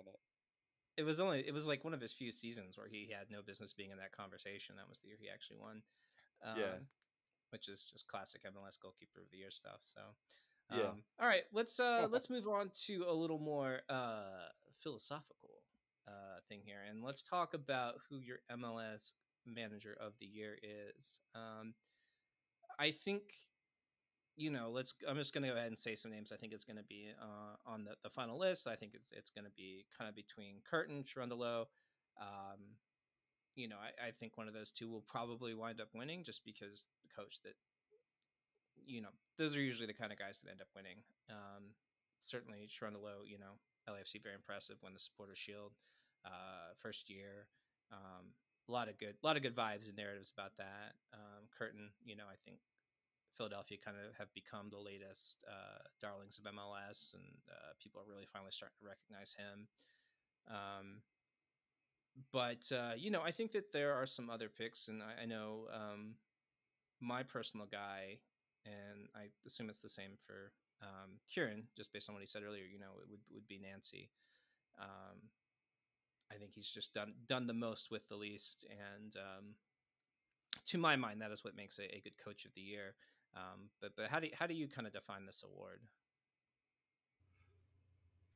It 0.97 1.03
was 1.03 1.19
only 1.19 1.47
it 1.47 1.53
was 1.53 1.67
like 1.67 1.83
one 1.85 1.93
of 1.95 2.01
his 2.01 2.13
few 2.13 2.31
seasons 2.31 2.79
where 2.79 2.87
he 2.89 3.11
had 3.11 3.31
no 3.31 3.43
business 3.43 3.75
being 3.75 3.91
in 3.91 3.99
that 3.99 4.13
conversation. 4.13 4.77
That 4.77 4.89
was 4.89 5.01
the 5.01 5.09
year 5.09 5.17
he 5.21 5.29
actually 5.29 5.59
won. 5.59 5.83
Um, 6.43 6.57
Yeah. 6.59 6.79
which 7.51 7.69
is 7.69 7.85
just 7.85 8.07
classic 8.09 8.43
MLS 8.45 8.77
goalkeeper 8.81 9.21
of 9.21 9.31
the 9.31 9.39
year 9.39 9.51
stuff. 9.51 9.81
So, 9.83 10.01
Yeah. 10.71 10.89
um, 10.91 11.05
all 11.21 11.27
right, 11.27 11.45
let's 11.53 11.79
uh 11.81 12.07
let's 12.11 12.31
move 12.31 12.47
on 12.49 12.71
to 12.87 13.05
a 13.09 13.13
little 13.13 13.39
more 13.39 13.81
uh 13.89 14.49
philosophical 14.83 15.63
uh 16.07 16.41
thing 16.49 16.63
here, 16.65 16.83
and 16.89 17.03
let's 17.03 17.23
talk 17.23 17.55
about 17.55 17.95
who 18.09 18.21
your 18.21 18.39
MLS 18.51 19.13
manager 19.47 19.97
of 20.01 20.13
the 20.21 20.27
year 20.27 20.59
is. 20.63 21.21
Um, 21.35 21.75
I 22.79 22.91
think 22.91 23.35
you 24.37 24.51
know, 24.51 24.71
let's. 24.71 24.95
I'm 25.09 25.17
just 25.17 25.33
going 25.33 25.43
to 25.43 25.51
go 25.51 25.57
ahead 25.57 25.69
and 25.69 25.79
say 25.79 25.95
some 25.95 26.11
names. 26.11 26.33
I 26.33 26.37
think 26.37 26.53
it's 26.53 26.65
going 26.65 26.77
to 26.77 26.85
be 26.85 27.11
uh, 27.21 27.71
on 27.71 27.85
the, 27.85 27.95
the 28.03 28.11
final 28.11 28.39
list. 28.39 28.67
I 28.67 28.75
think 28.75 28.93
it's 28.95 29.13
it's 29.13 29.31
going 29.31 29.45
to 29.45 29.51
be 29.57 29.85
kind 29.97 30.09
of 30.09 30.17
between 30.17 30.57
Curtin, 30.69 31.05
Cherundolo. 31.05 31.67
Um, 32.21 32.79
you 33.55 33.69
know, 33.69 33.77
I, 33.79 34.09
I 34.09 34.11
think 34.11 34.37
one 34.37 34.49
of 34.49 34.55
those 34.55 34.71
two 34.71 34.91
will 34.91 35.05
probably 35.07 35.55
wind 35.55 35.81
up 35.81 35.89
winning, 35.95 36.25
just 36.25 36.45
because 36.45 36.85
the 37.03 37.11
coach 37.15 37.39
that, 37.45 37.55
you 38.85 39.01
know, 39.01 39.15
those 39.39 39.57
are 39.57 39.63
usually 39.63 39.87
the 39.87 39.95
kind 39.95 40.11
of 40.11 40.19
guys 40.19 40.41
that 40.43 40.51
end 40.51 40.61
up 40.61 40.69
winning. 40.75 40.99
Um, 41.31 41.71
certainly, 42.19 42.67
Cherundolo, 42.67 43.23
you 43.25 43.39
know, 43.39 43.55
LAFC 43.89 44.23
very 44.23 44.35
impressive. 44.35 44.77
Won 44.83 44.93
the 44.93 44.99
Supporter 44.99 45.37
Shield 45.37 45.73
uh, 46.27 46.75
first 46.83 47.09
year. 47.09 47.47
Um, 47.93 48.35
a 48.69 48.73
lot 48.73 48.89
of 48.89 48.99
good, 48.99 49.15
a 49.23 49.27
lot 49.27 49.37
of 49.37 49.43
good 49.43 49.55
vibes 49.55 49.87
and 49.87 49.97
narratives 49.97 50.33
about 50.37 50.57
that. 50.57 50.99
Um, 51.13 51.47
Curtin, 51.57 51.91
you 52.03 52.17
know, 52.17 52.25
I 52.25 52.37
think 52.45 52.59
Philadelphia 53.37 53.79
kind 53.85 53.97
of 53.97 54.15
have 54.17 54.33
become 54.35 54.71
the 54.71 54.79
latest 54.79 55.45
uh, 55.49 55.83
darlings 56.01 56.39
of 56.39 56.51
MLS, 56.53 57.15
and 57.15 57.25
uh, 57.51 57.73
people 57.83 58.01
are 58.01 58.09
really 58.11 58.27
finally 58.33 58.53
starting 58.53 58.77
to 58.81 58.87
recognize 58.87 59.35
him. 59.35 59.69
Um, 60.49 61.03
but 62.33 62.71
uh, 62.73 62.93
you 62.97 63.11
know, 63.11 63.23
I 63.23 63.31
think 63.31 63.53
that 63.53 63.73
there 63.73 63.95
are 63.95 64.07
some 64.07 64.31
other 64.31 64.49
picks, 64.49 64.89
and 64.89 65.03
I, 65.03 65.23
I 65.23 65.27
know 65.27 65.67
um, 65.73 66.15
my 67.01 67.23
personal 67.23 67.67
guy, 67.67 68.19
and 68.65 69.09
I 69.15 69.29
assume 69.47 69.69
it's 69.69 69.81
the 69.81 69.89
same 69.89 70.13
for 70.27 70.53
um, 70.83 71.19
Kieran, 71.29 71.65
just 71.77 71.93
based 71.93 72.09
on 72.09 72.15
what 72.15 72.23
he 72.23 72.27
said 72.27 72.43
earlier. 72.47 72.65
You 72.65 72.79
know, 72.79 72.99
it 73.03 73.11
would 73.11 73.21
would 73.33 73.49
be 73.49 73.59
Nancy. 73.59 74.11
Um, 74.79 75.31
I 76.31 76.37
think 76.37 76.53
he's 76.55 76.71
just 76.71 76.95
done 76.95 77.15
done 77.29 77.47
the 77.47 77.55
most 77.55 77.91
with 77.91 78.09
the 78.09 78.17
least, 78.17 78.65
and 78.71 79.15
um, 79.17 79.55
to 80.67 80.79
my 80.79 80.97
mind, 80.97 81.21
that 81.21 81.31
is 81.31 81.45
what 81.45 81.57
makes 81.57 81.79
a, 81.79 81.85
a 81.95 82.01
good 82.03 82.17
coach 82.23 82.45
of 82.45 82.55
the 82.55 82.61
year. 82.61 82.95
Um, 83.37 83.69
but 83.81 83.93
but 83.97 84.09
how 84.09 84.21
do 84.21 84.27
you, 84.27 84.33
how 84.39 84.47
do 84.47 84.55
you 84.55 84.69
kind 84.69 84.87
of 84.87 84.93
define 84.93 85.27
this 85.27 85.43
award? 85.45 85.81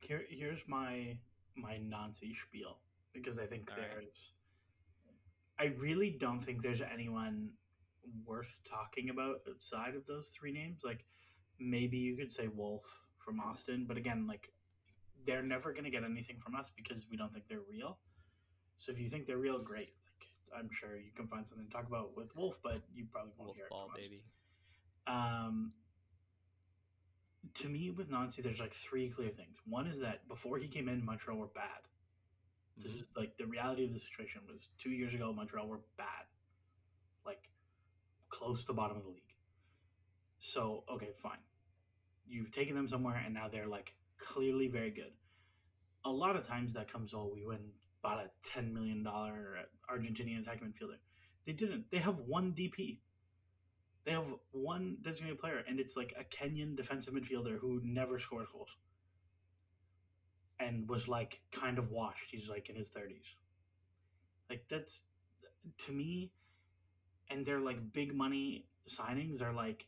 Here, 0.01 0.23
here's 0.29 0.67
my 0.67 1.17
my 1.55 1.77
Nancy 1.77 2.33
spiel 2.33 2.79
because 3.13 3.39
I 3.39 3.45
think 3.45 3.71
All 3.71 3.77
right. 3.77 3.87
there's. 3.91 4.33
I 5.57 5.73
really 5.77 6.11
don't 6.11 6.39
think 6.39 6.61
there's 6.61 6.81
anyone 6.81 7.49
worth 8.25 8.59
talking 8.63 9.09
about 9.09 9.41
outside 9.49 9.95
of 9.95 10.05
those 10.05 10.29
three 10.29 10.51
names. 10.51 10.83
Like 10.83 11.05
maybe 11.59 11.97
you 11.97 12.15
could 12.15 12.31
say 12.31 12.47
Wolff 12.47 12.85
from 13.17 13.39
Austin, 13.39 13.85
but 13.87 13.97
again, 13.97 14.25
like 14.25 14.49
they're 15.25 15.43
never 15.43 15.73
going 15.73 15.83
to 15.83 15.89
get 15.89 16.03
anything 16.03 16.39
from 16.39 16.55
us 16.55 16.71
because 16.75 17.07
we 17.11 17.17
don't 17.17 17.31
think 17.33 17.47
they're 17.47 17.67
real. 17.69 17.99
So 18.77 18.91
if 18.91 18.99
you 18.99 19.09
think 19.09 19.25
they're 19.25 19.37
real, 19.37 19.59
great. 19.59 19.93
Like 20.05 20.59
I'm 20.59 20.69
sure 20.71 20.97
you 20.97 21.11
can 21.13 21.27
find 21.27 21.47
something 21.47 21.67
to 21.67 21.73
talk 21.73 21.87
about 21.87 22.15
with 22.15 22.33
Wolff, 22.35 22.57
but 22.63 22.81
you 22.93 23.05
probably 23.11 23.33
won't 23.37 23.47
Wolff 23.47 23.57
hear 23.57 23.65
it 23.65 23.69
ball, 23.69 23.87
from 23.87 23.95
us. 23.95 24.01
baby. 24.01 24.23
Um, 25.07 25.73
to 27.55 27.67
me, 27.67 27.91
with 27.91 28.09
Nancy, 28.09 28.41
there's 28.41 28.59
like 28.59 28.73
three 28.73 29.09
clear 29.09 29.29
things. 29.29 29.57
One 29.65 29.87
is 29.87 29.99
that 30.01 30.27
before 30.27 30.57
he 30.57 30.67
came 30.67 30.87
in, 30.87 31.03
Montreal 31.03 31.37
were 31.37 31.47
bad. 31.47 31.81
This 32.77 32.93
is 32.93 33.09
like 33.17 33.35
the 33.37 33.45
reality 33.45 33.83
of 33.83 33.93
the 33.93 33.99
situation 33.99 34.41
was 34.49 34.69
two 34.77 34.91
years 34.91 35.13
ago, 35.13 35.33
Montreal 35.33 35.67
were 35.67 35.81
bad, 35.97 36.25
like 37.25 37.49
close 38.29 38.63
to 38.65 38.73
bottom 38.73 38.97
of 38.97 39.03
the 39.03 39.09
league. 39.09 39.33
So 40.37 40.83
okay, 40.89 41.09
fine. 41.17 41.39
You've 42.27 42.51
taken 42.51 42.75
them 42.75 42.87
somewhere, 42.87 43.21
and 43.25 43.33
now 43.33 43.49
they're 43.49 43.67
like 43.67 43.95
clearly 44.17 44.67
very 44.67 44.91
good. 44.91 45.11
A 46.05 46.11
lot 46.11 46.37
of 46.37 46.47
times 46.47 46.73
that 46.73 46.91
comes, 46.91 47.13
oh, 47.13 47.29
we 47.33 47.45
went 47.45 47.61
bought 48.01 48.19
a 48.19 48.29
ten 48.49 48.73
million 48.73 49.03
dollar 49.03 49.57
Argentinian 49.93 50.41
attacking 50.41 50.69
midfielder. 50.69 50.97
They 51.45 51.53
didn't. 51.53 51.91
They 51.91 51.97
have 51.97 52.17
one 52.19 52.53
DP. 52.53 52.99
They 54.05 54.11
have 54.11 54.25
one 54.51 54.97
designated 55.01 55.39
player, 55.39 55.63
and 55.67 55.79
it's 55.79 55.95
like 55.97 56.13
a 56.17 56.23
Kenyan 56.23 56.75
defensive 56.75 57.13
midfielder 57.13 57.59
who 57.59 57.81
never 57.83 58.17
scores 58.17 58.47
goals 58.51 58.77
and 60.59 60.87
was 60.89 61.07
like 61.07 61.41
kind 61.51 61.77
of 61.77 61.91
washed. 61.91 62.31
He's 62.31 62.49
like 62.49 62.69
in 62.69 62.75
his 62.75 62.89
thirties. 62.89 63.35
Like 64.49 64.65
that's 64.69 65.03
to 65.79 65.91
me, 65.91 66.31
and 67.29 67.45
their 67.45 67.59
like 67.59 67.93
big 67.93 68.13
money 68.15 68.65
signings 68.87 69.41
are 69.41 69.53
like 69.53 69.87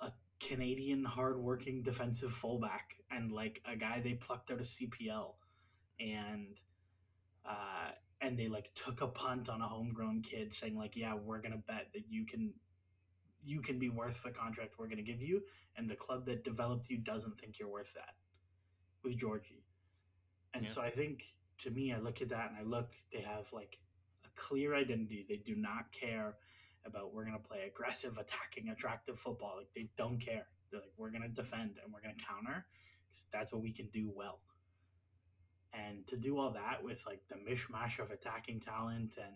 a 0.00 0.10
Canadian 0.40 1.04
hardworking 1.04 1.82
defensive 1.82 2.30
fullback 2.30 2.94
and 3.10 3.32
like 3.32 3.62
a 3.66 3.76
guy 3.76 4.00
they 4.00 4.14
plucked 4.14 4.50
out 4.50 4.60
of 4.60 4.66
CPL, 4.66 5.34
and 6.00 6.60
uh, 7.44 7.90
and 8.20 8.38
they 8.38 8.48
like 8.48 8.72
took 8.74 9.00
a 9.00 9.08
punt 9.08 9.48
on 9.48 9.60
a 9.62 9.68
homegrown 9.68 10.22
kid, 10.22 10.54
saying 10.54 10.76
like, 10.76 10.96
yeah, 10.96 11.14
we're 11.14 11.40
gonna 11.40 11.62
bet 11.66 11.88
that 11.92 12.04
you 12.08 12.26
can. 12.26 12.52
You 13.48 13.60
can 13.60 13.78
be 13.78 13.88
worth 13.88 14.22
the 14.22 14.30
contract 14.30 14.74
we're 14.78 14.86
going 14.86 15.04
to 15.04 15.12
give 15.12 15.22
you, 15.22 15.42
and 15.76 15.88
the 15.88 15.96
club 15.96 16.26
that 16.26 16.44
developed 16.44 16.90
you 16.90 16.98
doesn't 16.98 17.38
think 17.40 17.58
you're 17.58 17.70
worth 17.70 17.94
that. 17.94 18.14
With 19.02 19.16
Georgie, 19.16 19.64
and 20.54 20.64
Yeah. 20.64 20.68
so 20.68 20.82
I 20.82 20.90
think 20.90 21.24
to 21.58 21.70
me, 21.70 21.92
I 21.92 21.98
look 21.98 22.20
at 22.20 22.28
that 22.28 22.50
and 22.50 22.58
I 22.58 22.62
look, 22.62 22.92
they 23.12 23.20
have 23.20 23.52
like 23.52 23.78
a 24.24 24.28
clear 24.34 24.74
identity. 24.74 25.24
They 25.28 25.38
do 25.38 25.56
not 25.56 25.90
care 25.92 26.36
about 26.84 27.12
we're 27.12 27.24
going 27.24 27.40
to 27.40 27.48
play 27.48 27.62
aggressive, 27.66 28.18
attacking, 28.18 28.68
attractive 28.68 29.18
football. 29.18 29.54
Like 29.56 29.72
they 29.74 29.88
don't 29.96 30.18
care. 30.18 30.46
They're 30.70 30.80
like, 30.80 30.92
we're 30.96 31.10
going 31.10 31.22
to 31.22 31.28
defend 31.28 31.78
and 31.82 31.92
we're 31.92 32.02
going 32.02 32.16
to 32.16 32.24
counter 32.24 32.66
because 33.08 33.26
that's 33.32 33.52
what 33.52 33.62
we 33.62 33.72
can 33.72 33.88
do 33.88 34.10
well. 34.14 34.40
And 35.72 36.06
to 36.06 36.16
do 36.16 36.38
all 36.38 36.50
that 36.52 36.82
with 36.82 37.04
like 37.06 37.22
the 37.28 37.36
mishmash 37.36 37.98
of 37.98 38.10
attacking 38.10 38.60
talent 38.60 39.16
and, 39.22 39.34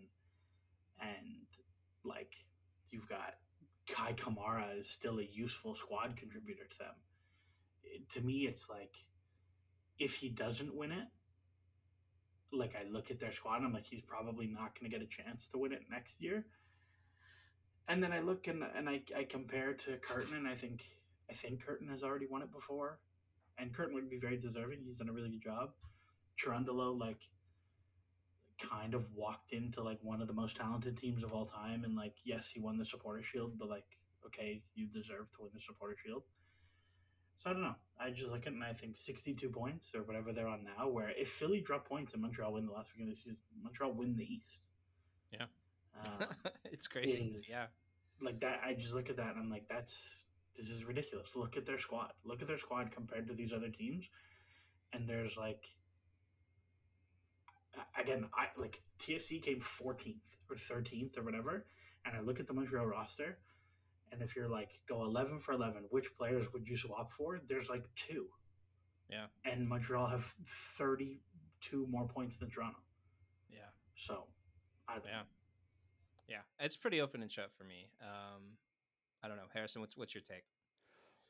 and 1.00 1.46
like 2.04 2.34
you've 2.90 3.08
got 3.08 3.34
Kei 3.86 4.14
Kamara 4.14 4.76
is 4.78 4.88
still 4.88 5.18
a 5.18 5.24
useful 5.24 5.74
squad 5.74 6.16
contributor 6.16 6.64
to 6.70 6.78
them. 6.78 6.94
It- 7.84 8.08
to 8.10 8.20
me, 8.20 8.46
it's 8.46 8.68
like 8.68 8.96
if 9.98 10.14
he 10.16 10.28
doesn't 10.28 10.74
win 10.74 10.92
it, 10.92 11.08
like 12.52 12.74
I 12.76 12.84
look 12.88 13.10
at 13.10 13.18
their 13.18 13.32
squad 13.32 13.56
and 13.56 13.66
I'm 13.66 13.72
like, 13.72 13.86
he's 13.86 14.02
probably 14.02 14.46
not 14.46 14.78
going 14.78 14.90
to 14.90 14.96
get 14.98 15.02
a 15.04 15.08
chance 15.08 15.48
to 15.48 15.58
win 15.58 15.72
it 15.72 15.84
next 15.90 16.20
year. 16.22 16.46
and 17.88 18.02
then 18.02 18.12
I 18.12 18.20
look 18.20 18.46
and 18.48 18.62
and 18.76 18.88
I, 18.88 19.02
I 19.16 19.24
compare 19.24 19.74
to 19.74 19.96
Curtin, 19.98 20.36
and 20.36 20.48
I 20.48 20.54
think 20.54 20.84
I 21.30 21.34
think 21.34 21.64
Curtin 21.64 21.88
has 21.88 22.02
already 22.04 22.26
won 22.26 22.42
it 22.42 22.52
before, 22.52 23.00
and 23.58 23.72
Curtin 23.74 23.94
would 23.94 24.10
be 24.10 24.18
very 24.18 24.36
deserving. 24.36 24.80
He's 24.84 24.96
done 24.98 25.08
a 25.08 25.12
really 25.12 25.30
good 25.30 25.42
job. 25.42 25.70
Cherundolo 26.38 26.98
like 26.98 27.20
kind 28.70 28.94
of 28.94 29.04
walked 29.14 29.52
into 29.52 29.82
like 29.82 29.98
one 30.02 30.20
of 30.22 30.28
the 30.28 30.34
most 30.34 30.56
talented 30.56 30.96
teams 30.96 31.22
of 31.24 31.32
all 31.32 31.44
time, 31.46 31.84
and 31.84 31.94
like 31.96 32.14
yes, 32.24 32.50
he 32.50 32.60
won 32.60 32.76
the 32.76 32.84
Supporter 32.84 33.22
Shield, 33.22 33.58
but 33.58 33.68
like 33.68 33.84
okay, 34.26 34.62
you 34.74 34.86
deserve 34.86 35.30
to 35.32 35.42
win 35.42 35.50
the 35.54 35.60
Supporter 35.60 35.96
Shield. 35.96 36.22
So 37.36 37.50
I 37.50 37.52
don't 37.54 37.62
know. 37.62 37.74
I 37.98 38.10
just 38.10 38.30
look 38.30 38.42
at 38.46 38.52
it 38.52 38.54
and 38.54 38.64
I 38.64 38.72
think 38.72 38.96
62 38.96 39.48
points 39.50 39.94
or 39.94 40.02
whatever 40.04 40.32
they're 40.32 40.46
on 40.46 40.64
now. 40.64 40.88
Where 40.88 41.10
if 41.10 41.28
Philly 41.28 41.60
drop 41.60 41.88
points 41.88 42.12
and 42.12 42.22
Montreal 42.22 42.52
win 42.52 42.66
the 42.66 42.72
last 42.72 42.92
week 42.96 43.02
of 43.02 43.10
the 43.10 43.16
season, 43.16 43.42
Montreal 43.62 43.92
win 43.92 44.14
the 44.16 44.24
East. 44.24 44.60
Yeah. 45.32 45.46
Um, 46.00 46.26
it's 46.64 46.86
crazy. 46.86 47.18
is- 47.20 47.48
Yeah. 47.50 47.66
like 48.20 48.38
that 48.40 48.60
i 48.64 48.72
just 48.72 48.94
look 48.94 49.10
at 49.10 49.16
that 49.16 49.30
and 49.34 49.38
i'm 49.40 49.50
like 49.50 49.66
that's 49.68 50.26
this 50.56 50.68
is 50.70 50.84
ridiculous 50.84 51.34
look 51.34 51.56
at 51.56 51.64
their 51.66 51.76
squad 51.78 52.12
look 52.24 52.40
at 52.40 52.46
their 52.48 52.56
squad 52.56 52.90
compared 52.92 53.26
to 53.26 53.34
these 53.34 53.52
other 53.52 53.68
teams 53.68 54.08
and 54.92 55.08
there's 55.08 55.36
like 55.36 55.66
again 57.98 58.26
i 58.34 58.46
like 58.56 58.82
tfc 58.98 59.42
came 59.42 59.60
14th 59.60 60.16
or 60.50 60.56
13th 60.56 61.18
or 61.18 61.22
whatever 61.22 61.64
and 62.04 62.16
i 62.16 62.20
look 62.20 62.38
at 62.40 62.46
the 62.46 62.52
montreal 62.52 62.86
roster 62.86 63.38
and 64.12 64.20
if 64.22 64.36
you're 64.36 64.48
like 64.48 64.80
go 64.88 65.02
11 65.04 65.38
for 65.40 65.52
11 65.52 65.84
which 65.90 66.14
players 66.16 66.52
would 66.52 66.68
you 66.68 66.76
swap 66.76 67.10
for 67.10 67.40
there's 67.48 67.70
like 67.70 67.84
two 67.94 68.26
Yeah. 69.08 69.26
and 69.44 69.68
montreal 69.68 70.06
have 70.06 70.24
32 70.44 71.86
more 71.88 72.06
points 72.06 72.36
than 72.36 72.50
toronto 72.50 72.78
Yeah. 73.50 73.70
so 73.96 74.26
I, 74.88 74.96
Yeah. 75.04 75.22
Yeah. 76.28 76.42
It's 76.60 76.76
pretty 76.76 77.00
open 77.00 77.20
and 77.22 77.30
shut 77.30 77.50
for 77.56 77.64
me. 77.64 77.90
Um, 78.00 78.56
I 79.22 79.28
don't 79.28 79.36
know, 79.36 79.48
Harrison. 79.52 79.80
What's 79.80 79.96
what's 79.96 80.14
your 80.14 80.22
take? 80.22 80.44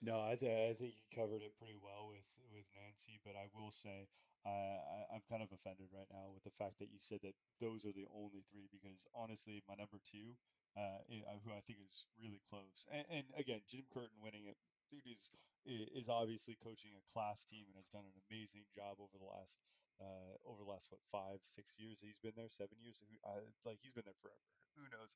No, 0.01 0.20
I, 0.20 0.36
th- 0.36 0.70
I 0.70 0.74
think 0.74 0.95
you 0.95 1.05
covered 1.14 1.43
it 1.43 1.57
pretty 1.59 1.76
well 1.82 2.07
with 2.09 2.24
with 2.53 2.64
Nancy, 2.74 3.18
but 3.24 3.34
I 3.36 3.47
will 3.55 3.70
say 3.70 4.07
I, 4.49 5.07
I'm 5.14 5.24
kind 5.30 5.43
of 5.43 5.55
offended 5.55 5.95
right 5.95 6.09
now 6.11 6.34
with 6.34 6.43
the 6.43 6.55
fact 6.59 6.82
that 6.82 6.90
you 6.90 6.99
said 6.99 7.22
that 7.22 7.38
those 7.62 7.86
are 7.86 7.95
the 7.95 8.11
only 8.11 8.43
three 8.51 8.66
because 8.72 9.07
honestly, 9.14 9.62
my 9.70 9.78
number 9.78 10.03
two, 10.03 10.34
uh, 10.74 11.05
uh, 11.07 11.38
who 11.47 11.55
I 11.55 11.62
think 11.62 11.78
is 11.78 12.11
really 12.18 12.43
close, 12.51 12.88
and, 12.90 13.07
and 13.07 13.26
again, 13.38 13.62
Jim 13.70 13.86
Curtin 13.93 14.18
winning 14.18 14.51
it, 14.51 14.59
dude 14.90 15.07
is 15.07 15.30
is 15.62 16.11
obviously 16.11 16.59
coaching 16.59 16.90
a 16.99 17.05
class 17.14 17.38
team 17.47 17.70
and 17.70 17.78
has 17.78 17.86
done 17.95 18.03
an 18.03 18.18
amazing 18.26 18.66
job 18.74 18.99
over 18.99 19.14
the 19.14 19.30
last 19.30 19.55
uh, 20.03 20.34
over 20.43 20.59
the 20.59 20.70
last 20.70 20.90
what 20.90 21.03
five 21.14 21.38
six 21.47 21.78
years 21.78 22.03
that 22.03 22.11
he's 22.11 22.18
been 22.18 22.34
there, 22.34 22.51
seven 22.51 22.74
years, 22.82 22.99
uh, 23.22 23.47
like 23.62 23.78
he's 23.78 23.95
been 23.95 24.07
there 24.07 24.18
forever. 24.18 24.43
Who 24.74 24.90
knows? 24.90 25.14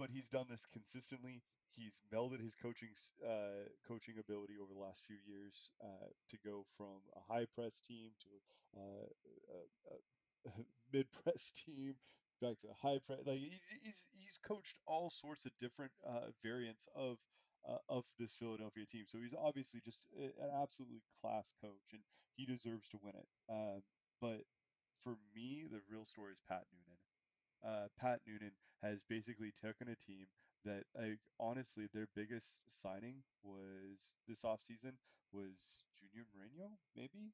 But 0.00 0.08
he's 0.08 0.32
done 0.32 0.48
this 0.48 0.64
consistently 0.72 1.44
he's 1.76 1.94
melded 2.12 2.42
his 2.42 2.54
coaching 2.54 2.90
uh, 3.22 3.68
coaching 3.86 4.18
ability 4.18 4.54
over 4.60 4.72
the 4.72 4.80
last 4.80 5.02
few 5.06 5.18
years 5.26 5.70
uh, 5.82 6.10
to 6.30 6.36
go 6.44 6.66
from 6.76 7.02
a 7.16 7.22
high 7.26 7.46
press 7.54 7.74
team 7.86 8.10
to 8.20 8.30
uh, 8.76 9.08
a, 9.54 9.60
a, 9.94 10.50
mid 10.92 11.06
press 11.22 11.52
team 11.64 11.94
back 12.40 12.56
to 12.60 12.68
a 12.72 12.78
high 12.80 12.98
press. 13.06 13.20
Like 13.26 13.38
he, 13.38 13.60
he's 13.82 14.04
he's 14.12 14.38
coached 14.42 14.80
all 14.86 15.12
sorts 15.12 15.44
of 15.44 15.52
different 15.60 15.92
uh, 16.06 16.32
variants 16.42 16.82
of 16.96 17.18
uh, 17.68 17.80
of 17.88 18.04
this 18.18 18.34
Philadelphia 18.38 18.84
team. 18.88 19.04
So 19.06 19.18
he's 19.20 19.36
obviously 19.36 19.80
just 19.84 20.00
an 20.16 20.50
absolutely 20.50 21.04
class 21.20 21.52
coach, 21.60 21.92
and 21.92 22.02
he 22.36 22.46
deserves 22.46 22.88
to 22.90 22.98
win 23.02 23.14
it. 23.16 23.28
Um, 23.48 23.82
but 24.20 24.48
for 25.04 25.16
me, 25.36 25.64
the 25.68 25.80
real 25.88 26.04
story 26.04 26.32
is 26.32 26.42
Pat 26.48 26.64
Noonan. 26.72 27.00
Uh, 27.60 27.86
Pat 28.00 28.20
Noonan 28.24 28.56
has 28.82 29.04
basically 29.08 29.52
taken 29.60 29.92
a 29.92 29.98
team 30.08 30.24
that 30.64 30.84
like 30.98 31.18
honestly 31.38 31.86
their 31.94 32.08
biggest 32.14 32.48
signing 32.82 33.16
was 33.42 34.08
this 34.28 34.38
offseason 34.44 34.92
was 35.32 35.56
Junior 36.00 36.26
Moreno, 36.34 36.70
maybe? 36.96 37.32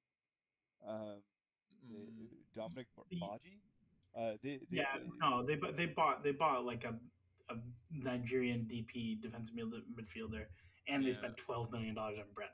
Um 0.86 1.22
they, 1.88 1.96
Mm, 1.96 2.28
Dominique 2.54 2.86
Badji? 3.14 3.58
Uh 4.14 4.36
they, 4.42 4.60
they 4.70 4.78
yeah, 4.78 4.84
they- 4.98 5.10
no, 5.20 5.42
they 5.42 5.56
bu- 5.56 5.72
they 5.72 5.86
bought 5.86 6.22
they 6.24 6.32
bought 6.32 6.64
like 6.64 6.84
a, 6.84 6.94
a 7.52 7.56
Nigerian 7.92 8.66
DP 8.70 9.20
defensive 9.20 9.54
midfielder, 9.54 10.46
and 10.88 11.02
they 11.02 11.08
Yeah. 11.08 11.12
spent 11.12 11.36
twelve 11.36 11.70
million 11.72 11.94
dollars 11.94 12.18
on 12.18 12.24
Brenner. 12.34 12.50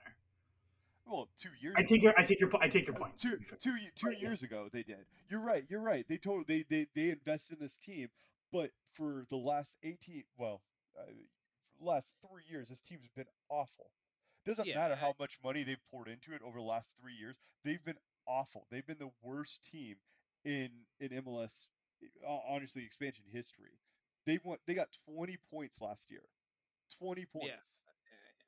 well 1.07 1.29
two 1.41 1.51
years 1.61 1.75
I 1.77 1.81
ago. 1.81 1.89
take 1.89 2.03
your 2.03 2.14
I 2.18 2.23
take 2.25 2.41
your 2.41 2.51
I 2.61 2.68
take 2.68 2.87
your 2.87 2.97
point. 2.97 3.16
to 3.18 3.29
two 3.29 3.37
two 3.61 3.73
two 3.97 4.07
Right, 4.07 4.16
yeah. 4.20 4.29
years 4.29 4.43
ago 4.43 4.68
they 4.73 4.83
did. 4.83 5.05
You're 5.31 5.41
right. 5.41 5.64
You're 5.68 5.81
right. 5.81 6.05
They 6.09 6.18
told 6.18 6.47
they 6.49 6.64
they 6.68 6.87
they 6.95 7.11
invested 7.11 7.59
in 7.59 7.64
this 7.64 7.77
team, 7.85 8.09
but 8.53 8.70
for 8.92 9.26
the 9.30 9.36
last 9.36 9.72
18 9.82 10.24
well, 10.36 10.62
uh, 10.98 11.05
last 11.80 12.14
3 12.28 12.44
years 12.48 12.68
this 12.68 12.80
team's 12.82 13.09
been 13.16 13.26
awful. 13.48 13.90
Doesn't 14.44 14.66
Yeah, 14.66 14.76
matter 14.76 14.94
I- 14.94 14.98
how 14.98 15.14
much 15.18 15.38
money 15.42 15.64
they've 15.64 15.82
poured 15.90 16.09
into 16.09 16.34
it 16.34 16.42
over 16.42 16.59
the 16.59 16.64
last 16.64 16.88
3 17.00 17.14
years. 17.14 17.36
They've 17.64 17.82
been 17.84 17.98
awful. 18.26 18.66
They've 18.70 18.86
been 18.86 18.98
the 18.98 19.12
worst 19.22 19.62
team 19.64 19.96
in 20.44 20.86
in 21.00 21.12
MLS 21.24 21.68
uh, 22.24 22.26
honestly 22.28 22.84
expansion 22.84 23.24
history. 23.26 23.78
They 24.26 24.38
won 24.38 24.59
they 24.66 24.74
got 24.74 24.92
20 25.07 25.36
points 25.50 25.80
last 25.80 26.11
year. 26.11 26.22
20 26.98 27.26
points. 27.26 27.46
Yeah. 27.48 27.61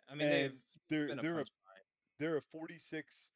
I 0.08 0.14
mean, 0.14 0.28
they've 0.28 0.62
they're 0.88 1.06
been 1.08 1.18
a 1.18 1.22
they're 1.22 1.40
a 1.40 1.44
they're 2.18 2.36
a 2.36 2.42
46 2.42 3.26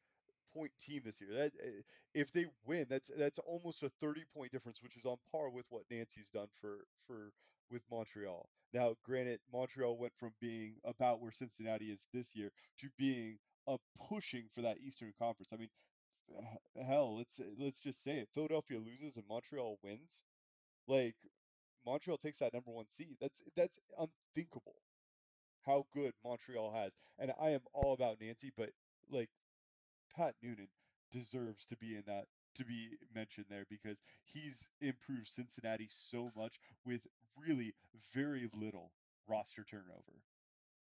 point 0.53 0.71
team 0.85 1.01
this 1.05 1.19
year. 1.21 1.33
That 1.33 1.51
eh, 1.63 1.81
if 2.13 2.31
they 2.31 2.45
win, 2.65 2.85
that's 2.89 3.09
that's 3.17 3.39
almost 3.39 3.83
a 3.83 3.89
30 4.01 4.23
point 4.33 4.51
difference, 4.51 4.81
which 4.81 4.97
is 4.97 5.05
on 5.05 5.17
par 5.31 5.49
with 5.49 5.65
what 5.69 5.83
Nancy's 5.91 6.29
done 6.33 6.47
for 6.61 6.85
for 7.07 7.31
with 7.71 7.81
Montreal. 7.91 8.49
Now, 8.73 8.95
granted, 9.03 9.39
Montreal 9.53 9.97
went 9.97 10.13
from 10.19 10.31
being 10.41 10.75
about 10.85 11.21
where 11.21 11.31
Cincinnati 11.31 11.91
is 11.91 11.99
this 12.13 12.27
year 12.35 12.51
to 12.79 12.87
being 12.97 13.37
a 13.67 13.77
pushing 14.09 14.45
for 14.55 14.61
that 14.61 14.77
Eastern 14.79 15.13
Conference. 15.19 15.49
I 15.53 15.57
mean, 15.57 15.69
hell, 16.85 17.17
let's 17.17 17.39
let's 17.57 17.79
just 17.79 18.03
say 18.03 18.19
it. 18.19 18.29
Philadelphia 18.33 18.79
loses 18.79 19.15
and 19.15 19.25
Montreal 19.29 19.77
wins. 19.83 20.23
Like 20.87 21.15
Montreal 21.85 22.17
takes 22.17 22.39
that 22.39 22.53
number 22.53 22.71
one 22.71 22.87
seed. 22.89 23.17
That's 23.21 23.41
that's 23.55 23.79
unthinkable. 23.99 24.75
How 25.65 25.85
good 25.93 26.13
Montreal 26.23 26.73
has, 26.73 26.93
and 27.19 27.33
I 27.39 27.51
am 27.51 27.61
all 27.73 27.93
about 27.93 28.19
Nancy, 28.21 28.51
but 28.55 28.71
like 29.11 29.29
Pat 30.15 30.35
Noonan 30.41 30.69
deserves 31.11 31.65
to 31.65 31.77
be 31.77 31.95
in 31.95 32.03
that 32.07 32.25
to 32.57 32.65
be 32.65 32.89
mentioned 33.13 33.45
there 33.49 33.65
because 33.69 33.97
he's 34.23 34.55
improved 34.81 35.27
Cincinnati 35.27 35.87
so 35.89 36.31
much 36.35 36.59
with 36.85 37.01
really 37.37 37.73
very 38.13 38.49
little 38.53 38.91
roster 39.27 39.63
turnover. 39.63 40.23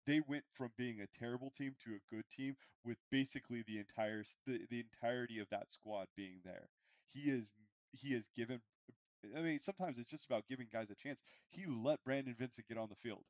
They 0.07 0.21
went 0.27 0.45
from 0.57 0.71
being 0.77 1.01
a 1.01 1.19
terrible 1.19 1.53
team 1.57 1.75
to 1.85 1.95
a 1.95 2.15
good 2.15 2.25
team 2.37 2.57
with 2.85 2.99
basically 3.11 3.65
the 3.67 3.79
entire 3.79 4.25
the, 4.47 4.61
the 4.71 4.81
entirety 4.81 5.39
of 5.39 5.49
that 5.51 5.73
squad 5.73 6.09
being 6.17 6.41
there. 6.45 6.69
He 7.09 7.31
is 7.31 7.45
he 7.93 8.13
has 8.13 8.25
given 8.37 8.61
I 9.37 9.41
mean 9.41 9.61
sometimes 9.65 9.97
it's 9.99 10.11
just 10.11 10.27
about 10.27 10.45
giving 10.49 10.69
guys 10.73 10.91
a 10.91 10.95
chance. 10.95 11.19
He 11.49 11.65
let 11.67 12.05
Brandon 12.05 12.37
Vincent 12.39 12.69
get 12.69 12.77
on 12.79 12.89
the 12.91 13.01
field. 13.03 13.25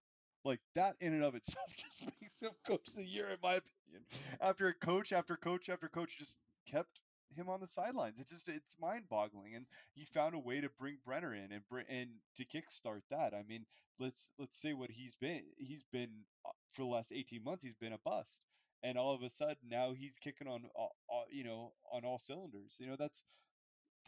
Like 0.44 0.60
that 0.74 0.96
in 1.00 1.14
and 1.14 1.24
of 1.24 1.34
itself 1.34 1.70
just 1.76 2.02
makes 2.20 2.40
him 2.40 2.50
coach 2.66 2.88
of 2.88 2.96
the 2.96 3.04
year 3.06 3.28
in 3.30 3.38
my 3.42 3.54
opinion. 3.54 4.04
After 4.40 4.74
coach 4.82 5.12
after 5.12 5.36
coach 5.36 5.68
after 5.68 5.88
coach 5.88 6.18
just 6.18 6.38
kept 6.70 7.00
him 7.34 7.48
on 7.48 7.60
the 7.60 7.66
sidelines. 7.66 8.18
It 8.18 8.28
just 8.28 8.48
it's 8.48 8.76
mind-boggling, 8.80 9.54
and 9.54 9.66
he 9.94 10.04
found 10.04 10.34
a 10.34 10.38
way 10.38 10.60
to 10.60 10.68
bring 10.78 10.98
Brenner 11.04 11.34
in 11.34 11.52
and 11.52 11.62
bring 11.68 11.86
and 11.88 12.10
to 12.36 12.44
kickstart 12.44 13.02
that. 13.10 13.34
I 13.34 13.42
mean, 13.48 13.66
let's 13.98 14.28
let's 14.38 14.60
say 14.60 14.72
what 14.72 14.90
he's 14.90 15.14
been. 15.16 15.42
He's 15.56 15.84
been 15.92 16.10
uh, 16.46 16.50
for 16.72 16.82
the 16.82 16.88
last 16.88 17.12
18 17.12 17.42
months. 17.44 17.62
He's 17.62 17.76
been 17.76 17.92
a 17.92 17.98
bust, 18.04 18.40
and 18.82 18.96
all 18.98 19.14
of 19.14 19.22
a 19.22 19.30
sudden 19.30 19.56
now 19.68 19.92
he's 19.92 20.16
kicking 20.22 20.48
on 20.48 20.64
all, 20.74 20.94
all, 21.08 21.24
you 21.30 21.44
know 21.44 21.72
on 21.92 22.04
all 22.04 22.18
cylinders. 22.18 22.76
You 22.78 22.88
know 22.88 22.96
that's 22.98 23.24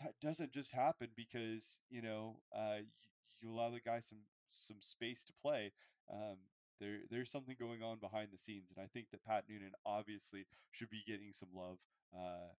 that 0.03 0.15
doesn't 0.23 0.53
just 0.53 0.73
happen 0.73 1.09
because 1.17 1.79
you 1.91 2.03
know 2.03 2.37
uh, 2.57 2.79
you, 2.79 3.11
you 3.41 3.53
allow 3.53 3.71
the 3.71 3.81
guy 3.81 4.01
some 4.01 4.21
some 4.67 4.79
space 4.81 5.23
to 5.27 5.33
play. 5.43 5.73
Um, 6.13 6.39
there 6.81 6.99
there's 7.11 7.31
something 7.31 7.57
going 7.59 7.83
on 7.83 7.99
behind 7.99 8.29
the 8.33 8.39
scenes, 8.39 8.69
and 8.75 8.83
I 8.83 8.89
think 8.93 9.11
that 9.11 9.25
Pat 9.25 9.45
Noonan 9.49 9.73
obviously 9.85 10.47
should 10.73 10.91
be 10.91 11.03
getting 11.07 11.33
some 11.33 11.49
love. 11.55 11.79
Uh, 12.15 12.53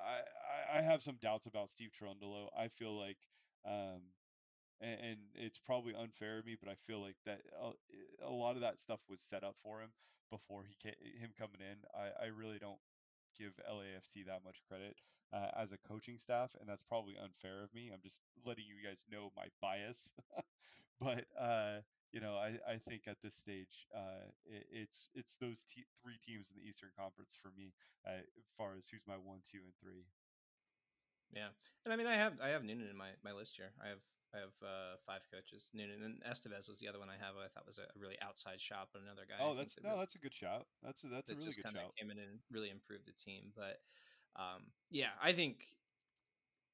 I, 0.00 0.78
I 0.78 0.82
have 0.82 1.02
some 1.02 1.16
doubts 1.20 1.46
about 1.46 1.70
Steve 1.70 1.90
Cherundolo. 1.92 2.48
I 2.56 2.68
feel 2.68 2.98
like, 2.98 3.18
um, 3.66 4.02
and, 4.80 5.00
and 5.00 5.18
it's 5.34 5.58
probably 5.58 5.94
unfair 5.94 6.38
of 6.38 6.46
me, 6.46 6.56
but 6.60 6.70
I 6.70 6.76
feel 6.86 7.00
like 7.00 7.16
that 7.26 7.40
a, 7.60 8.26
a 8.26 8.30
lot 8.32 8.56
of 8.56 8.62
that 8.62 8.80
stuff 8.80 9.00
was 9.08 9.20
set 9.30 9.44
up 9.44 9.56
for 9.62 9.80
him 9.80 9.90
before 10.30 10.64
he 10.64 10.76
came, 10.82 10.98
him 11.20 11.30
coming 11.38 11.60
in. 11.60 11.78
I, 11.94 12.26
I 12.26 12.28
really 12.28 12.58
don't 12.58 12.80
give 13.38 13.52
LAFC 13.68 14.26
that 14.26 14.44
much 14.44 14.62
credit 14.68 14.96
uh, 15.32 15.50
as 15.56 15.72
a 15.72 15.78
coaching 15.88 16.18
staff, 16.18 16.50
and 16.60 16.68
that's 16.68 16.82
probably 16.82 17.16
unfair 17.16 17.62
of 17.62 17.72
me. 17.74 17.90
I'm 17.92 18.02
just 18.02 18.18
letting 18.44 18.64
you 18.66 18.76
guys 18.86 19.04
know 19.10 19.32
my 19.36 19.46
bias, 19.60 20.12
but 21.00 21.24
uh, 21.38 21.80
you 22.12 22.20
know, 22.20 22.36
I, 22.36 22.60
I 22.68 22.76
think 22.88 23.08
at 23.08 23.16
this 23.22 23.34
stage, 23.34 23.88
uh, 23.96 24.28
it, 24.44 24.66
it's 24.70 25.08
it's 25.14 25.36
those 25.40 25.62
te- 25.72 25.88
three 26.02 26.20
teams 26.20 26.52
in 26.52 26.60
the 26.60 26.68
Eastern 26.68 26.90
Conference 26.98 27.32
for 27.40 27.48
me, 27.56 27.72
uh, 28.04 28.20
as 28.36 28.48
far 28.58 28.76
as 28.76 28.84
who's 28.90 29.04
my 29.08 29.16
one, 29.16 29.40
two, 29.48 29.64
and 29.64 29.72
three. 29.80 30.04
Yeah, 31.32 31.48
and 31.84 31.92
I 31.92 31.96
mean, 31.96 32.06
I 32.06 32.16
have 32.20 32.36
I 32.42 32.48
have 32.52 32.64
Noonan 32.64 32.88
in 32.90 32.96
my 32.96 33.16
my 33.24 33.32
list 33.32 33.56
here. 33.56 33.72
I 33.80 33.88
have 33.88 34.04
I 34.36 34.38
have 34.44 34.56
uh, 34.60 35.00
five 35.08 35.24
coaches. 35.32 35.72
Noonan 35.72 36.04
and 36.04 36.20
Estevez 36.28 36.68
was 36.68 36.76
the 36.80 36.88
other 36.88 37.00
one 37.00 37.08
I 37.08 37.16
have. 37.16 37.36
I 37.40 37.48
thought 37.48 37.64
was 37.66 37.80
a 37.80 37.88
really 37.96 38.16
outside 38.20 38.60
shot, 38.60 38.88
but 38.92 39.00
another 39.00 39.24
guy. 39.24 39.40
Oh, 39.40 39.56
that's 39.56 39.76
that 39.76 39.84
no, 39.84 39.96
really- 39.96 40.00
that's 40.04 40.16
a 40.16 40.22
good 40.24 40.34
shout. 40.36 40.68
That's 40.84 41.04
a, 41.04 41.08
that's 41.08 41.32
a 41.32 41.34
that 41.34 41.40
really 41.40 41.52
just 41.56 41.64
good 41.64 41.72
shout. 41.72 41.96
came 41.96 42.12
in 42.12 42.20
and 42.20 42.40
really 42.52 42.68
improved 42.68 43.08
the 43.08 43.16
team. 43.16 43.52
But 43.56 43.80
um, 44.36 44.68
yeah, 44.92 45.16
I 45.22 45.32
think 45.32 45.64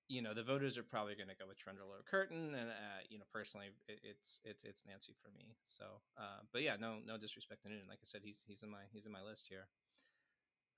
you 0.08 0.22
know 0.22 0.32
the 0.32 0.42
voters 0.42 0.78
are 0.78 0.82
probably 0.82 1.14
going 1.14 1.28
to 1.28 1.36
go 1.36 1.46
with 1.46 1.58
Trundle 1.58 1.88
or 1.88 2.02
Curtin, 2.08 2.54
and 2.54 2.70
uh, 2.70 3.00
you 3.08 3.18
know 3.18 3.24
personally, 3.32 3.68
it, 3.88 4.00
it's 4.02 4.40
it's 4.44 4.64
it's 4.64 4.82
Nancy 4.86 5.14
for 5.22 5.30
me. 5.36 5.54
So, 5.66 5.84
uh, 6.16 6.40
but 6.52 6.62
yeah, 6.62 6.76
no 6.80 6.96
no 7.06 7.18
disrespect 7.18 7.62
to 7.62 7.68
Noonan. 7.68 7.88
Like 7.88 8.00
I 8.02 8.06
said, 8.06 8.22
he's 8.24 8.42
he's 8.46 8.62
in 8.62 8.70
my 8.70 8.88
he's 8.92 9.06
in 9.06 9.12
my 9.12 9.22
list 9.22 9.46
here. 9.48 9.68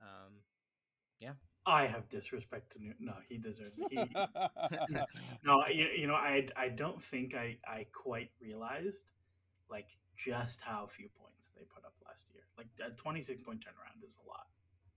Um, 0.02 0.42
yeah. 1.20 1.32
I 1.66 1.86
have 1.86 2.08
disrespect 2.08 2.72
to 2.72 2.82
Newton. 2.82 3.06
No, 3.06 3.14
he 3.28 3.36
deserves 3.36 3.78
it. 3.78 3.86
He, 3.90 4.96
no, 5.44 5.62
you, 5.66 5.86
you 5.94 6.06
know, 6.06 6.14
I 6.14 6.48
I 6.56 6.68
don't 6.68 7.00
think 7.00 7.34
I 7.34 7.58
I 7.66 7.86
quite 7.92 8.30
realized 8.40 9.04
like 9.70 9.88
just 10.16 10.62
how 10.62 10.86
few 10.86 11.08
points 11.20 11.50
they 11.54 11.62
put 11.72 11.84
up 11.84 11.94
last 12.06 12.30
year. 12.34 12.44
Like 12.56 12.68
a 12.84 12.90
26 12.90 13.42
point 13.42 13.60
turnaround 13.60 14.04
is 14.06 14.16
a 14.24 14.26
lot. 14.26 14.46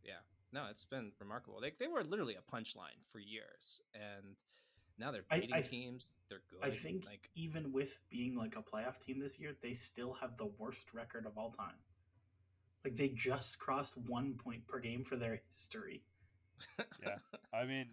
yeah, 0.03 0.23
no, 0.53 0.67
it's 0.69 0.85
been 0.85 1.11
remarkable. 1.19 1.59
They 1.59 1.73
they 1.79 1.87
were 1.87 2.03
literally 2.03 2.35
a 2.35 2.55
punchline 2.55 3.01
for 3.11 3.19
years, 3.19 3.81
and 3.93 4.35
now 4.99 5.11
they're 5.11 5.25
beating 5.29 5.53
I 5.53 5.59
th- 5.59 5.71
teams. 5.71 6.13
They're 6.29 6.43
good. 6.49 6.59
I 6.61 6.69
think 6.69 7.05
like 7.05 7.29
even 7.35 7.71
with 7.71 7.99
being 8.09 8.35
like 8.35 8.55
a 8.55 8.61
playoff 8.61 8.99
team 8.99 9.19
this 9.19 9.39
year, 9.39 9.53
they 9.61 9.73
still 9.73 10.13
have 10.13 10.37
the 10.37 10.51
worst 10.59 10.93
record 10.93 11.25
of 11.25 11.37
all 11.37 11.49
time. 11.49 11.75
Like 12.85 12.95
they 12.95 13.09
just 13.09 13.57
crossed 13.57 13.97
one 13.97 14.35
point 14.35 14.67
per 14.67 14.79
game 14.79 15.03
for 15.03 15.15
their 15.15 15.41
history. 15.49 16.03
yeah, 17.01 17.17
I 17.51 17.65
mean, 17.65 17.87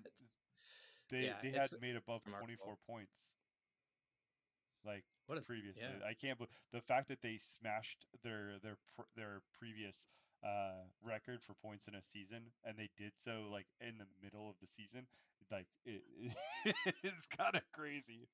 they 1.11 1.23
yeah, 1.23 1.35
they 1.43 1.49
it's 1.49 1.73
had 1.73 1.81
made 1.81 1.97
above 1.97 2.23
24 2.25 2.77
points. 2.87 3.35
Like 4.85 5.05
what 5.27 5.39
a 5.39 5.43
previously, 5.43 5.83
yeah. 5.83 6.07
I 6.07 6.13
can't 6.15 6.37
believe 6.37 6.51
the 6.73 6.81
fact 6.81 7.09
that 7.09 7.23
they 7.23 7.39
smashed 7.39 8.05
their 8.23 8.59
their 8.63 8.77
their 9.17 9.41
previous 9.59 9.97
uh 10.45 10.89
record 11.03 11.41
for 11.43 11.55
points 11.63 11.87
in 11.89 11.95
a 11.95 12.03
season, 12.13 12.53
and 12.65 12.77
they 12.79 12.89
did 12.97 13.13
so 13.17 13.49
like 13.51 13.67
in 13.81 13.99
the 13.99 14.07
middle 14.23 14.49
of 14.49 14.57
the 14.61 14.69
season. 14.77 15.07
Like 15.51 15.67
it, 15.85 16.03
it's 17.03 17.27
kind 17.27 17.57
of 17.57 17.63
crazy. 17.73 18.29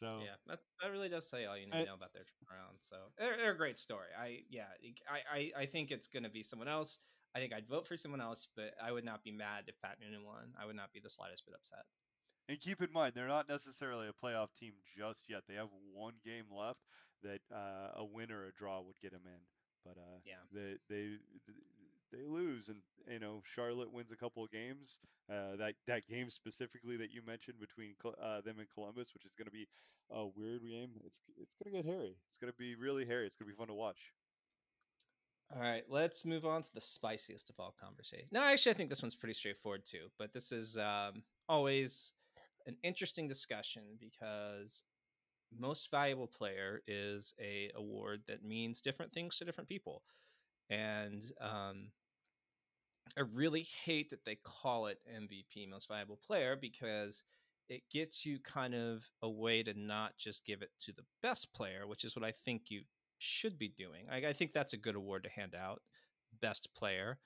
So 0.00 0.18
Yeah, 0.24 0.34
that, 0.48 0.58
that 0.82 0.90
really 0.90 1.08
does 1.08 1.26
tell 1.26 1.38
you 1.38 1.48
all 1.48 1.56
you 1.56 1.66
need 1.66 1.74
I- 1.74 1.80
to 1.84 1.86
know 1.86 1.94
about 1.94 2.12
their 2.12 2.24
turnaround. 2.24 2.80
So 2.80 2.96
they're, 3.18 3.36
they're 3.36 3.52
a 3.52 3.56
great 3.56 3.78
story. 3.78 4.08
I 4.18 4.40
yeah, 4.48 4.72
I 5.06 5.52
I, 5.58 5.62
I 5.62 5.66
think 5.66 5.90
it's 5.90 6.08
going 6.08 6.24
to 6.24 6.30
be 6.30 6.42
someone 6.42 6.68
else. 6.68 6.98
I 7.34 7.38
think 7.38 7.52
I'd 7.52 7.68
vote 7.68 7.86
for 7.86 7.96
someone 7.96 8.20
else, 8.20 8.48
but 8.56 8.74
I 8.82 8.92
would 8.92 9.04
not 9.04 9.22
be 9.24 9.32
mad 9.32 9.64
if 9.66 9.80
Pat 9.80 9.96
Noonan 10.00 10.24
won. 10.24 10.52
I 10.60 10.66
would 10.66 10.76
not 10.76 10.92
be 10.92 11.00
the 11.00 11.08
slightest 11.08 11.46
bit 11.46 11.54
upset. 11.54 11.84
And 12.48 12.60
keep 12.60 12.82
in 12.82 12.92
mind, 12.92 13.12
they're 13.14 13.28
not 13.28 13.48
necessarily 13.48 14.08
a 14.08 14.12
playoff 14.26 14.48
team 14.58 14.72
just 14.98 15.30
yet. 15.30 15.42
They 15.48 15.54
have 15.54 15.70
one 15.94 16.14
game 16.24 16.44
left 16.50 16.80
that 17.22 17.40
uh, 17.54 17.96
a 17.96 18.04
win 18.04 18.32
or 18.32 18.44
a 18.44 18.52
draw 18.52 18.82
would 18.82 19.00
get 19.00 19.12
them 19.12 19.22
in. 19.24 19.40
But 19.84 19.96
uh, 19.98 20.18
Yeah. 20.24 20.42
they 20.52 20.76
they 20.88 21.16
they 22.12 22.24
lose, 22.26 22.68
and 22.68 22.78
you 23.10 23.18
know 23.18 23.42
Charlotte 23.44 23.92
wins 23.92 24.12
a 24.12 24.16
couple 24.16 24.44
of 24.44 24.50
games. 24.50 24.98
Uh, 25.30 25.56
that 25.56 25.74
that 25.86 26.06
game 26.06 26.30
specifically 26.30 26.96
that 26.96 27.10
you 27.10 27.22
mentioned 27.26 27.58
between 27.58 27.94
uh, 28.22 28.40
them 28.42 28.58
and 28.58 28.68
Columbus, 28.72 29.14
which 29.14 29.24
is 29.24 29.32
going 29.34 29.46
to 29.46 29.52
be 29.52 29.66
a 30.10 30.26
weird 30.26 30.62
game. 30.62 30.90
It's 31.06 31.20
it's 31.40 31.54
going 31.62 31.74
to 31.74 31.82
get 31.82 31.90
hairy. 31.90 32.16
It's 32.28 32.38
going 32.38 32.52
to 32.52 32.58
be 32.58 32.74
really 32.74 33.04
hairy. 33.06 33.26
It's 33.26 33.36
going 33.36 33.48
to 33.48 33.52
be 33.54 33.56
fun 33.58 33.68
to 33.68 33.74
watch. 33.74 34.12
All 35.54 35.60
right, 35.60 35.84
let's 35.88 36.24
move 36.24 36.46
on 36.46 36.62
to 36.62 36.72
the 36.74 36.80
spiciest 36.80 37.50
of 37.50 37.56
all 37.58 37.74
conversations. 37.78 38.30
No, 38.32 38.40
actually, 38.42 38.72
I 38.72 38.74
think 38.74 38.88
this 38.88 39.02
one's 39.02 39.14
pretty 39.14 39.34
straightforward 39.34 39.82
too. 39.84 40.06
But 40.18 40.32
this 40.32 40.50
is 40.50 40.78
um, 40.78 41.22
always 41.48 42.12
an 42.66 42.76
interesting 42.82 43.28
discussion 43.28 43.82
because 44.00 44.82
most 45.58 45.90
valuable 45.90 46.26
player 46.26 46.82
is 46.86 47.34
a 47.40 47.70
award 47.74 48.22
that 48.28 48.44
means 48.44 48.80
different 48.80 49.12
things 49.12 49.36
to 49.38 49.44
different 49.44 49.68
people, 49.68 50.02
and 50.70 51.24
um, 51.40 51.92
I 53.16 53.20
really 53.20 53.62
hate 53.84 54.10
that 54.10 54.24
they 54.24 54.36
call 54.36 54.86
it 54.86 54.98
MVP, 55.06 55.66
most 55.66 55.88
valuable 55.88 56.18
player, 56.26 56.56
because 56.56 57.22
it 57.68 57.82
gets 57.90 58.24
you 58.24 58.38
kind 58.40 58.74
of 58.74 59.04
a 59.22 59.28
way 59.30 59.62
to 59.62 59.74
not 59.74 60.16
just 60.16 60.44
give 60.46 60.62
it 60.62 60.70
to 60.80 60.92
the 60.92 61.04
best 61.22 61.52
player, 61.52 61.86
which 61.86 62.04
is 62.04 62.16
what 62.16 62.24
I 62.24 62.32
think 62.44 62.70
you 62.70 62.82
should 63.18 63.58
be 63.58 63.68
doing. 63.68 64.06
I, 64.10 64.28
I 64.28 64.32
think 64.32 64.52
that's 64.52 64.72
a 64.72 64.78
good 64.78 64.94
award 64.96 65.24
to 65.24 65.30
hand 65.30 65.54
out, 65.54 65.82
best 66.40 66.68
player, 66.74 67.18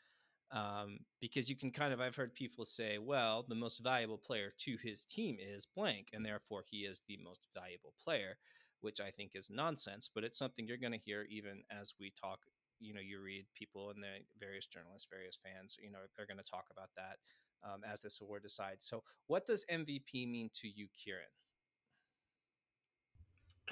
um, 0.53 0.99
because 1.21 1.49
you 1.49 1.57
can 1.57 1.71
kind 1.71 1.93
of. 1.93 2.01
I've 2.01 2.17
heard 2.17 2.35
people 2.35 2.65
say, 2.65 2.99
"Well, 2.99 3.45
the 3.49 3.55
most 3.55 3.83
valuable 3.83 4.19
player 4.19 4.53
to 4.59 4.77
his 4.83 5.05
team 5.05 5.39
is 5.41 5.67
blank, 5.67 6.09
and 6.13 6.25
therefore 6.25 6.65
he 6.71 6.79
is 6.79 7.01
the 7.09 7.19
most 7.23 7.49
valuable 7.55 7.95
player," 8.03 8.39
which 8.81 9.01
I 9.01 9.11
think 9.11 9.33
is 9.35 9.51
nonsense. 9.51 10.09
But 10.13 10.25
it's 10.25 10.39
something 10.39 10.67
you're 10.67 10.77
going 10.77 10.93
to 10.93 10.99
hear 10.99 11.27
even 11.31 11.63
as 11.71 11.95
we 11.99 12.13
talk. 12.21 12.41
You 12.79 12.95
know, 12.95 13.01
you 13.01 13.21
read 13.23 13.47
people 13.55 13.91
and 13.91 14.03
the 14.03 14.25
various 14.39 14.67
journalists, 14.67 15.09
various 15.11 15.39
fans. 15.43 15.77
You 15.83 15.91
know, 15.91 15.99
they're 16.17 16.27
going 16.27 16.39
to 16.39 16.51
talk 16.51 16.67
about 16.71 16.91
that 16.97 17.19
um, 17.65 17.83
as 17.91 18.01
this 18.01 18.21
award 18.21 18.43
decides. 18.43 18.85
So, 18.87 19.03
what 19.27 19.47
does 19.47 19.65
MVP 19.71 20.29
mean 20.31 20.51
to 20.61 20.69
you, 20.69 20.89
Kieran? 20.95 21.25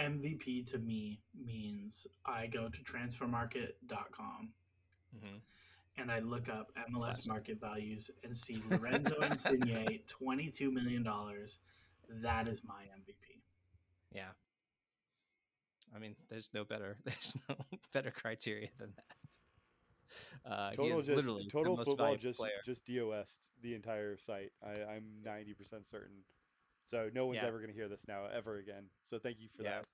MVP 0.00 0.66
to 0.66 0.78
me 0.78 1.20
means 1.34 2.06
I 2.26 2.46
go 2.46 2.68
to 2.68 2.82
transfermarkt.com 2.82 4.52
Mm-hmm. 5.16 5.36
And 5.96 6.10
I 6.10 6.18
look 6.20 6.48
up 6.48 6.70
MLS 6.90 7.04
Classic. 7.04 7.26
market 7.28 7.60
values 7.60 8.10
and 8.24 8.36
see 8.36 8.60
Lorenzo 8.70 9.20
Insigne, 9.22 10.00
$22 10.06 10.72
million. 10.72 11.06
That 12.22 12.48
is 12.48 12.62
my 12.64 12.82
MVP. 12.98 13.40
Yeah. 14.12 14.30
I 15.94 15.98
mean, 15.98 16.16
there's 16.28 16.50
no 16.52 16.64
better, 16.64 16.96
there's 17.04 17.36
no 17.48 17.56
better 17.92 18.10
criteria 18.10 18.68
than 18.78 18.92
that. 18.96 19.04
Uh, 20.50 20.70
he 20.70 20.76
Total 20.76 20.98
is 21.00 21.06
just 21.06 21.16
literally 21.16 21.44
the 21.44 21.50
total 21.50 21.76
most 21.76 21.86
football 21.86 22.16
just 22.16 22.38
player. 22.38 22.52
just 22.64 22.84
DOS 22.86 23.36
the 23.62 23.74
entire 23.74 24.16
site. 24.16 24.52
I, 24.62 24.70
I'm 24.94 25.04
ninety 25.24 25.54
percent 25.54 25.86
certain. 25.86 26.18
So 26.88 27.08
no 27.12 27.26
one's 27.26 27.38
Yeah. 27.42 27.48
ever 27.48 27.58
gonna 27.60 27.72
hear 27.72 27.88
this 27.88 28.04
now 28.06 28.26
ever 28.32 28.58
again. 28.58 28.84
So 29.02 29.18
thank 29.18 29.40
you 29.40 29.48
for 29.56 29.64
Yeah. 29.64 29.76
that. 29.78 29.86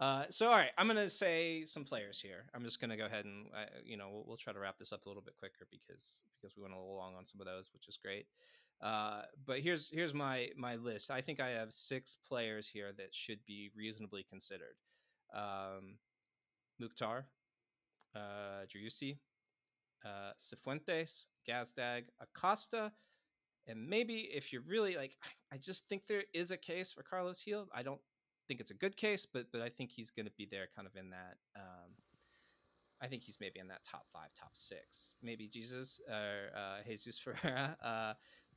Uh, 0.00 0.24
so 0.28 0.48
all 0.48 0.56
right, 0.56 0.72
I'm 0.76 0.86
gonna 0.86 1.08
say 1.08 1.64
some 1.64 1.84
players 1.84 2.20
here. 2.20 2.44
I'm 2.54 2.64
just 2.64 2.80
gonna 2.80 2.96
go 2.96 3.06
ahead 3.06 3.24
and 3.24 3.46
uh, 3.54 3.66
you 3.84 3.96
know 3.96 4.08
we'll, 4.12 4.24
we'll 4.26 4.36
try 4.36 4.52
to 4.52 4.58
wrap 4.58 4.78
this 4.78 4.92
up 4.92 5.06
a 5.06 5.08
little 5.08 5.22
bit 5.22 5.36
quicker 5.38 5.66
because 5.70 6.20
because 6.36 6.56
we 6.56 6.62
went 6.62 6.74
a 6.74 6.78
little 6.78 6.96
long 6.96 7.14
on 7.14 7.24
some 7.24 7.40
of 7.40 7.46
those, 7.46 7.70
which 7.72 7.88
is 7.88 7.96
great. 7.96 8.26
Uh, 8.82 9.22
but 9.46 9.60
here's 9.60 9.88
here's 9.90 10.12
my 10.12 10.48
my 10.56 10.74
list. 10.76 11.10
I 11.10 11.20
think 11.20 11.40
I 11.40 11.50
have 11.50 11.72
six 11.72 12.16
players 12.28 12.68
here 12.68 12.92
that 12.98 13.14
should 13.14 13.38
be 13.46 13.70
reasonably 13.76 14.24
considered. 14.28 14.76
Um, 15.32 15.98
Mukhtar, 16.80 17.26
uh, 18.16 18.66
Driussi, 18.66 19.18
uh, 20.04 20.32
Cifuentes, 20.36 21.26
Gazdag, 21.48 22.04
Acosta, 22.20 22.92
and 23.66 23.88
maybe 23.88 24.28
if 24.34 24.52
you're 24.52 24.62
really 24.62 24.96
like, 24.96 25.16
I 25.52 25.56
just 25.56 25.88
think 25.88 26.06
there 26.06 26.24
is 26.32 26.50
a 26.50 26.56
case 26.56 26.92
for 26.92 27.02
Carlos 27.02 27.42
Gil. 27.44 27.68
I 27.74 27.82
don't 27.82 28.00
think 28.46 28.60
it's 28.60 28.70
a 28.70 28.74
good 28.74 28.96
case, 28.96 29.26
but 29.26 29.46
but 29.52 29.60
I 29.60 29.68
think 29.68 29.90
he's 29.90 30.10
going 30.10 30.26
to 30.26 30.32
be 30.36 30.48
there, 30.50 30.68
kind 30.74 30.86
of 30.86 30.96
in 30.96 31.10
that. 31.10 31.36
Um, 31.56 31.92
I 33.00 33.06
think 33.06 33.22
he's 33.22 33.38
maybe 33.40 33.60
in 33.60 33.68
that 33.68 33.84
top 33.84 34.06
five, 34.12 34.28
top 34.38 34.52
six, 34.54 35.14
maybe 35.22 35.48
Jesus 35.48 36.00
or 36.08 36.56
uh, 36.56 36.82
Jesus 36.88 37.18
Ferreira, 37.24 37.76
uh, 37.82 38.14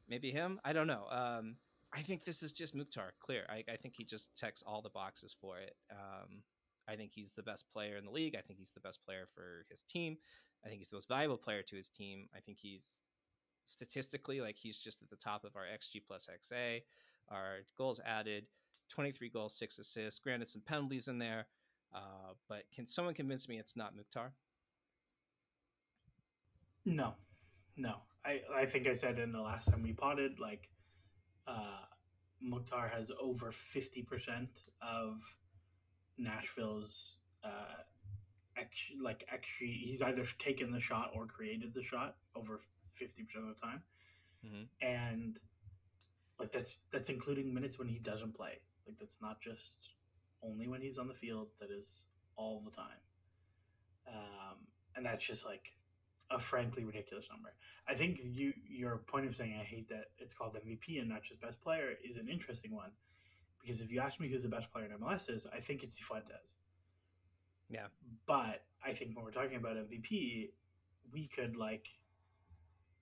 maybe 0.07 0.31
him. 0.31 0.59
I 0.63 0.73
don't 0.73 0.87
know. 0.87 1.05
Um, 1.09 1.55
I 1.93 2.01
think 2.01 2.23
this 2.23 2.43
is 2.43 2.51
just 2.51 2.75
Mukhtar. 2.75 3.13
Clear. 3.19 3.43
I, 3.49 3.63
I 3.71 3.75
think 3.77 3.95
he 3.95 4.03
just 4.03 4.35
checks 4.35 4.63
all 4.65 4.81
the 4.81 4.89
boxes 4.89 5.35
for 5.39 5.57
it. 5.59 5.75
Um, 5.91 6.43
I 6.87 6.95
think 6.95 7.11
he's 7.13 7.33
the 7.33 7.43
best 7.43 7.65
player 7.73 7.97
in 7.97 8.05
the 8.05 8.11
league. 8.11 8.35
I 8.37 8.41
think 8.41 8.59
he's 8.59 8.71
the 8.71 8.79
best 8.79 9.03
player 9.05 9.27
for 9.33 9.65
his 9.69 9.83
team. 9.83 10.17
I 10.65 10.69
think 10.69 10.79
he's 10.79 10.89
the 10.89 10.95
most 10.95 11.09
valuable 11.09 11.37
player 11.37 11.61
to 11.63 11.75
his 11.75 11.89
team. 11.89 12.27
I 12.35 12.39
think 12.39 12.57
he's 12.59 12.99
statistically 13.65 14.41
like 14.41 14.55
he's 14.55 14.77
just 14.77 15.01
at 15.01 15.09
the 15.09 15.17
top 15.17 15.43
of 15.43 15.55
our 15.55 15.63
XG 15.63 16.01
plus 16.05 16.27
XA, 16.27 16.81
our 17.29 17.59
goals 17.77 17.99
added, 18.05 18.45
23 18.89 19.29
goals, 19.29 19.57
six 19.57 19.79
assists. 19.79 20.19
Granted, 20.19 20.49
some 20.49 20.61
penalties 20.61 21.07
in 21.07 21.17
there, 21.17 21.47
uh, 21.93 22.33
but 22.49 22.63
can 22.73 22.85
someone 22.85 23.13
convince 23.13 23.47
me 23.47 23.59
it's 23.59 23.75
not 23.75 23.95
Mukhtar? 23.95 24.33
No, 26.85 27.15
no. 27.75 27.97
I, 28.25 28.41
I 28.53 28.65
think 28.65 28.87
I 28.87 28.93
said 28.93 29.19
in 29.19 29.31
the 29.31 29.41
last 29.41 29.69
time 29.69 29.83
we 29.83 29.93
potted, 29.93 30.39
like, 30.39 30.69
uh, 31.47 31.81
Mukhtar 32.41 32.87
has 32.87 33.11
over 33.21 33.51
50% 33.51 34.47
of 34.81 35.21
Nashville's, 36.17 37.17
uh, 37.43 37.83
like, 38.99 39.25
actually, 39.29 39.71
He's 39.71 40.01
either 40.01 40.23
taken 40.39 40.71
the 40.71 40.79
shot 40.79 41.11
or 41.13 41.25
created 41.25 41.73
the 41.73 41.83
shot 41.83 42.15
over 42.35 42.59
50% 42.91 43.49
of 43.49 43.55
the 43.55 43.61
time. 43.61 43.83
Mhm. 44.45 44.67
And, 44.81 45.39
like, 46.39 46.51
that's, 46.51 46.79
that's 46.91 47.09
including 47.09 47.53
minutes 47.53 47.79
when 47.79 47.87
he 47.87 47.99
doesn't 47.99 48.33
play. 48.33 48.59
Like, 48.87 48.97
that's 48.97 49.21
not 49.21 49.41
just 49.41 49.95
only 50.43 50.67
when 50.67 50.81
he's 50.81 50.97
on 50.97 51.07
the 51.07 51.13
field, 51.13 51.49
that 51.59 51.71
is 51.71 52.05
all 52.35 52.61
the 52.63 52.71
time. 52.71 53.01
Um, 54.07 54.57
and 54.95 55.05
that's 55.05 55.25
just 55.25 55.45
like 55.45 55.73
a 56.31 56.39
frankly 56.39 56.83
ridiculous 56.83 57.27
number. 57.31 57.53
I 57.87 57.93
think 57.93 58.19
you 58.23 58.53
your 58.67 58.97
point 59.07 59.25
of 59.25 59.35
saying 59.35 59.57
I 59.59 59.63
hate 59.63 59.87
that 59.89 60.05
it's 60.17 60.33
called 60.33 60.55
MVP 60.55 60.99
and 60.99 61.09
not 61.09 61.23
just 61.23 61.41
best 61.41 61.61
player 61.61 61.93
is 62.03 62.17
an 62.17 62.27
interesting 62.29 62.73
one 62.75 62.91
Because 63.61 63.81
if 63.81 63.91
you 63.91 63.99
ask 63.99 64.19
me 64.19 64.27
who 64.27 64.39
the 64.39 64.49
best 64.49 64.71
player 64.71 64.85
in 64.85 64.91
MLS 64.99 65.29
is, 65.29 65.47
I 65.53 65.59
think 65.59 65.83
it's 65.83 65.99
Cifuentes. 65.99 66.55
Yeah. 67.69 67.87
But 68.25 68.63
I 68.85 68.91
think 68.91 69.15
when 69.15 69.25
we're 69.25 69.31
talking 69.31 69.57
about 69.57 69.77
MVP, 69.77 70.49
we 71.11 71.27
could 71.27 71.55
like 71.55 71.87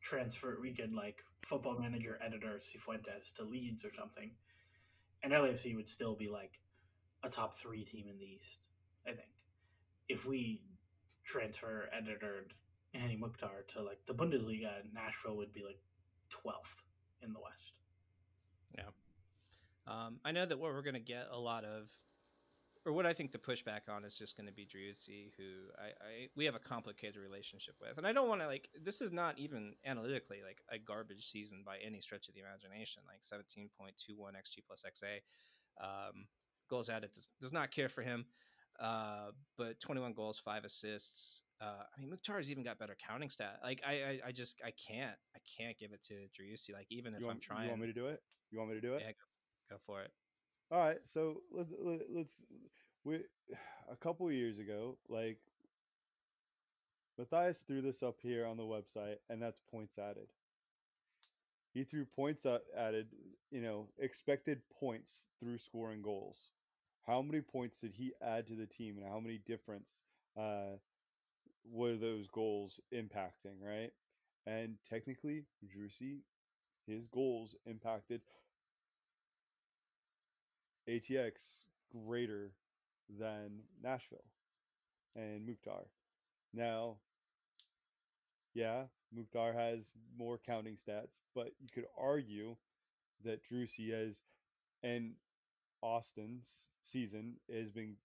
transfer, 0.02 0.58
we 0.62 0.74
could 0.74 0.94
like 0.94 1.24
football 1.42 1.78
manager 1.80 2.20
editor 2.24 2.60
Cifuentes 2.60 3.34
to 3.36 3.44
Leeds 3.44 3.86
or 3.86 3.92
something, 3.94 4.32
and 5.26 5.34
LAFC 5.34 5.76
would 5.76 5.90
still 5.90 6.16
be 6.16 6.30
like 6.30 6.60
a 7.24 7.30
top 7.30 7.56
three 7.56 7.84
team 7.84 8.06
in 8.08 8.18
the 8.20 8.26
East. 8.26 8.60
I 9.08 9.12
think 9.12 9.28
if 10.08 10.28
we 10.28 10.62
transfer 11.26 11.90
editor 11.92 12.46
Hany 12.94 13.18
Mukhtar 13.18 13.64
to 13.70 13.82
like 13.82 14.00
the 14.06 14.14
Bundesliga, 14.14 14.70
Nashville 14.94 15.36
would 15.38 15.52
be 15.52 15.64
like 15.66 15.80
twelfth 16.30 16.84
in 17.24 17.34
the 17.34 17.40
West. 17.40 17.80
Yeah. 18.78 18.92
Um, 19.88 20.20
I 20.24 20.32
know 20.32 20.46
that 20.46 20.60
what 20.60 20.72
we're 20.72 20.84
going 20.84 20.94
to 20.94 21.00
get 21.00 21.28
a 21.32 21.38
lot 21.38 21.66
of, 21.66 21.90
or 22.86 22.94
what 22.94 23.06
I 23.06 23.14
think 23.14 23.32
the 23.32 23.40
pushback 23.40 23.90
on 23.90 24.06
is 24.06 24.18
just 24.18 24.38
going 24.38 24.46
to 24.46 24.54
be 24.54 24.66
Driussi, 24.66 25.32
who 25.38 25.44
I, 25.78 25.88
I 25.88 26.28
we 26.36 26.46
have 26.46 26.56
a 26.56 26.60
complicated 26.60 27.18
relationship 27.18 27.76
with, 27.82 27.98
and 27.98 28.06
I 28.06 28.14
don't 28.14 28.30
want 28.30 28.42
to 28.42 28.48
like 28.48 28.70
this 28.84 29.02
is 29.02 29.12
not 29.12 29.40
even 29.40 29.74
analytically 29.86 30.42
like 30.46 30.62
a 30.72 30.78
garbage 30.78 31.26
season 31.26 31.64
by 31.66 31.78
any 31.86 32.00
stretch 32.00 32.30
of 32.30 32.36
the 32.36 32.42
imagination. 32.42 33.02
Like 33.08 33.20
seventeen 33.22 33.70
point 33.80 33.96
two 33.98 34.16
one 34.18 34.34
xG 34.34 34.64
plus 34.66 34.84
XA, 34.86 35.84
um, 35.84 36.28
goals 36.70 36.90
added 36.90 37.12
does, 37.14 37.30
does 37.42 37.54
not 37.54 37.72
care 37.72 37.90
for 37.90 38.04
him, 38.04 38.26
uh, 38.80 39.32
but 39.58 39.80
twenty 39.80 40.02
one 40.02 40.14
goals, 40.14 40.38
five 40.38 40.64
assists. 40.64 41.42
Uh, 41.60 41.84
I 41.98 42.00
mean, 42.00 42.12
Mukhtar's 42.12 42.52
even 42.52 42.64
got 42.64 42.78
better 42.78 42.96
counting 43.08 43.30
stat. 43.32 43.62
Like 43.64 43.82
I, 43.88 43.94
I, 43.94 44.20
I 44.28 44.32
just 44.32 44.62
I 44.64 44.72
can't 44.72 45.16
I 45.36 45.40
can't 45.58 45.78
give 45.80 45.92
it 45.92 46.04
to 46.04 46.14
Driussi. 46.40 46.74
Like 46.74 46.88
even 46.92 47.16
if 47.16 47.22
you, 47.22 47.26
I'm 47.26 47.30
want, 47.30 47.42
trying, 47.42 47.64
you 47.64 47.70
want 47.70 47.82
me 47.82 47.88
to 47.88 47.94
do 47.94 48.08
it? 48.08 48.22
You 48.52 48.60
want 48.60 48.70
me 48.70 48.76
to 48.76 48.82
do 48.82 48.94
it? 48.94 49.02
yeah, 49.04 49.12
go, 49.72 49.76
go 49.76 49.78
for 49.88 50.02
it. 50.04 50.12
All 50.72 50.80
right, 50.80 50.98
so 51.04 51.42
let, 51.52 51.68
let, 51.80 52.02
let's 52.10 52.44
we 53.04 53.20
a 53.92 53.96
couple 53.96 54.32
years 54.32 54.60
ago, 54.60 54.98
like 55.10 55.38
Matthias 57.18 57.60
threw 57.60 57.82
this 57.82 58.02
up 58.04 58.18
here 58.22 58.46
on 58.46 58.58
the 58.58 58.64
website, 58.64 59.18
and 59.30 59.42
that's 59.42 59.60
points 59.72 59.98
added. 59.98 60.28
He 61.74 61.84
threw 61.84 62.06
points 62.06 62.46
added, 62.78 63.08
you 63.52 63.62
know, 63.62 63.90
expected 64.00 64.62
points 64.80 65.28
through 65.40 65.58
scoring 65.58 66.02
goals. 66.02 66.50
How 67.06 67.22
many 67.22 67.42
points 67.42 67.80
did 67.80 67.94
he 67.94 68.14
add 68.22 68.48
to 68.48 68.56
the 68.56 68.66
team, 68.66 68.98
and 68.98 69.08
how 69.08 69.20
many 69.20 69.38
difference 69.46 70.02
uh, 70.38 70.78
were 71.70 71.96
those 71.98 72.28
goals 72.28 72.80
impacting, 72.94 73.62
right? 73.62 73.92
And 74.48 74.76
technically, 74.90 75.46
Driussi, 75.64 76.20
his 76.88 77.08
goals 77.08 77.56
impacted 77.66 78.22
ATX 80.90 81.64
greater 81.92 82.52
than 83.20 83.60
Nashville 83.84 84.26
and 85.16 85.46
Mukhtar. 85.46 85.86
Now, 86.54 86.98
yeah, 88.54 88.84
Mukhtar 89.14 89.54
has 89.54 89.90
more 90.18 90.40
counting 90.46 90.76
stats, 90.76 91.22
but 91.34 91.52
you 91.60 91.70
could 91.74 91.86
argue 92.00 92.56
that 93.24 93.42
Driussi 93.50 93.92
has 93.92 94.22
and 94.84 95.14
Austin's 95.82 96.68
season 96.84 97.36
has 97.54 97.72
been 97.72 97.96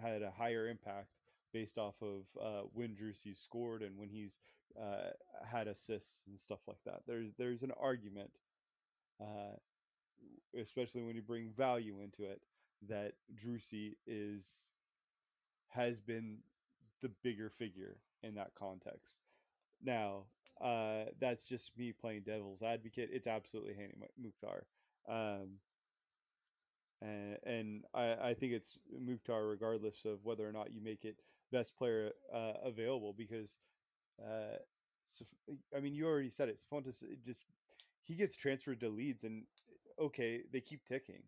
had 0.00 0.22
a 0.22 0.30
higher 0.30 0.68
impact 0.68 1.08
based 1.52 1.78
off 1.78 1.94
of 2.02 2.24
uh, 2.42 2.66
when 2.72 2.94
Driussi 2.94 3.36
scored 3.36 3.82
and 3.82 3.96
when 3.98 4.08
he's 4.08 4.38
uh, 4.80 5.10
had 5.50 5.68
assists 5.68 6.22
and 6.26 6.38
stuff 6.38 6.60
like 6.66 6.82
that. 6.84 7.00
There's 7.06 7.32
there's 7.38 7.62
an 7.62 7.72
argument 7.80 8.30
uh, 9.20 9.56
especially 10.60 11.02
when 11.02 11.16
you 11.16 11.22
bring 11.22 11.50
value 11.56 12.00
into 12.02 12.24
it, 12.24 12.40
that 12.88 13.12
Driussi 13.34 13.96
is 14.06 14.70
has 15.68 16.00
been 16.00 16.38
the 17.02 17.10
bigger 17.22 17.50
figure 17.58 17.96
in 18.22 18.34
that 18.34 18.52
context. 18.58 19.18
Now, 19.82 20.24
uh, 20.62 21.04
that's 21.20 21.44
just 21.44 21.70
me 21.76 21.92
playing 21.92 22.22
devil's 22.22 22.62
advocate. 22.62 23.10
It's 23.12 23.26
absolutely 23.26 23.74
Hany 23.74 23.94
Mukhtar. 24.18 24.64
Um, 25.08 25.58
and, 27.02 27.36
and 27.44 27.84
I, 27.94 28.30
I 28.30 28.34
think 28.34 28.52
it's 28.52 28.78
Mukhtar 28.98 29.46
regardless 29.46 30.04
of 30.04 30.24
whether 30.24 30.48
or 30.48 30.52
not 30.52 30.72
you 30.72 30.80
make 30.82 31.04
it 31.04 31.16
best 31.52 31.76
player 31.76 32.12
uh, 32.34 32.54
available 32.64 33.14
because 33.16 33.56
uh, 34.20 34.56
I 35.76 35.80
mean 35.80 35.94
you 35.94 36.06
already 36.06 36.30
said 36.30 36.48
it. 36.48 36.60
Fontes 36.70 37.02
just 37.24 37.44
he 38.04 38.14
gets 38.14 38.36
transferred 38.36 38.80
to 38.80 38.88
Leeds 38.88 39.24
and 39.24 39.44
okay, 40.00 40.42
they 40.52 40.60
keep 40.60 40.84
ticking. 40.86 41.22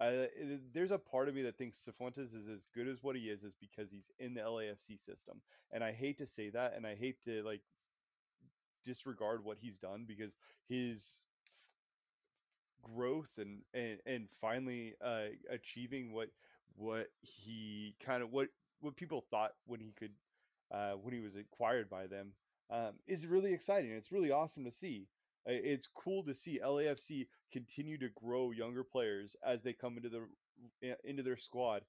Uh, 0.00 0.26
there's 0.74 0.90
a 0.90 0.98
part 0.98 1.28
of 1.28 1.34
me 1.34 1.42
that 1.42 1.56
thinks 1.56 1.78
Cifuentes 1.78 2.34
is 2.34 2.48
as 2.52 2.66
good 2.74 2.88
as 2.88 3.02
what 3.02 3.14
he 3.14 3.22
is 3.22 3.44
is 3.44 3.54
because 3.54 3.90
he's 3.90 4.10
in 4.18 4.34
the 4.34 4.40
LAFC 4.40 4.98
system, 4.98 5.40
and 5.72 5.84
I 5.84 5.92
hate 5.92 6.18
to 6.18 6.26
say 6.26 6.50
that, 6.50 6.74
and 6.76 6.86
I 6.86 6.96
hate 6.96 7.22
to 7.24 7.42
like 7.44 7.62
disregard 8.84 9.44
what 9.44 9.58
he's 9.60 9.76
done 9.76 10.04
because 10.06 10.36
his 10.68 11.22
growth 12.82 13.30
and 13.38 13.60
and 13.74 13.98
and 14.06 14.28
finally 14.40 14.94
uh, 15.04 15.26
achieving 15.50 16.12
what 16.12 16.28
what 16.74 17.06
he 17.20 17.94
kind 18.04 18.22
of 18.22 18.32
what 18.32 18.48
what 18.80 18.96
people 18.96 19.24
thought 19.30 19.52
when 19.66 19.80
he 19.80 19.92
could 19.92 20.12
uh, 20.72 20.92
when 20.92 21.14
he 21.14 21.20
was 21.20 21.36
acquired 21.36 21.88
by 21.88 22.06
them 22.06 22.32
um, 22.70 22.92
is 23.06 23.26
really 23.26 23.52
exciting. 23.52 23.92
It's 23.92 24.12
really 24.12 24.30
awesome 24.30 24.64
to 24.64 24.72
see. 24.72 25.06
It's 25.46 25.88
cool 25.88 26.22
to 26.24 26.34
see 26.34 26.60
LAFC 26.64 27.26
continue 27.52 27.98
to 27.98 28.08
grow 28.10 28.52
younger 28.52 28.84
players 28.84 29.34
as 29.44 29.62
they 29.62 29.72
come 29.72 29.96
into 29.96 30.08
the 30.08 30.96
into 31.04 31.22
their 31.22 31.36
squad. 31.36 31.82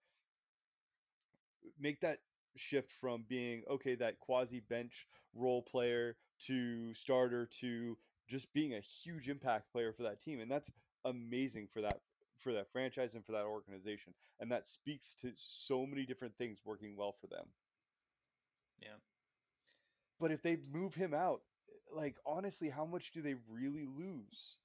Make 1.80 2.02
that 2.02 2.20
shift 2.56 2.92
from 3.00 3.26
being 3.28 3.64
okay 3.70 3.96
that 3.96 4.20
quasi 4.20 4.60
bench 4.60 5.08
role 5.34 5.62
player 5.62 6.16
to 6.48 6.94
starter 6.94 7.48
to 7.62 7.98
just 8.28 8.52
being 8.54 8.74
a 8.74 8.80
huge 8.80 9.28
impact 9.30 9.72
player 9.72 9.92
for 9.92 10.04
that 10.04 10.22
team 10.22 10.40
and 10.40 10.50
that's 10.52 10.70
amazing 11.06 11.68
for 11.74 11.82
that 11.82 12.00
for 12.38 12.54
that 12.54 12.72
franchise 12.72 13.16
and 13.16 13.26
for 13.26 13.32
that 13.32 13.46
organization 13.46 14.14
and 14.40 14.52
that 14.52 14.68
speaks 14.68 15.16
to 15.16 15.32
so 15.36 15.86
many 15.86 16.06
different 16.06 16.36
things 16.38 16.60
working 16.66 16.96
well 16.96 17.16
for 17.20 17.28
them 17.28 17.46
Yeah. 18.80 18.98
but 20.20 20.32
if 20.32 20.42
they 20.42 20.58
move 20.72 20.94
him 20.94 21.14
out 21.14 21.42
like 21.96 22.16
honestly, 22.26 22.70
how 22.70 22.86
much 22.86 23.12
do 23.12 23.22
they 23.22 23.36
really 23.50 23.86
lose? 23.86 24.58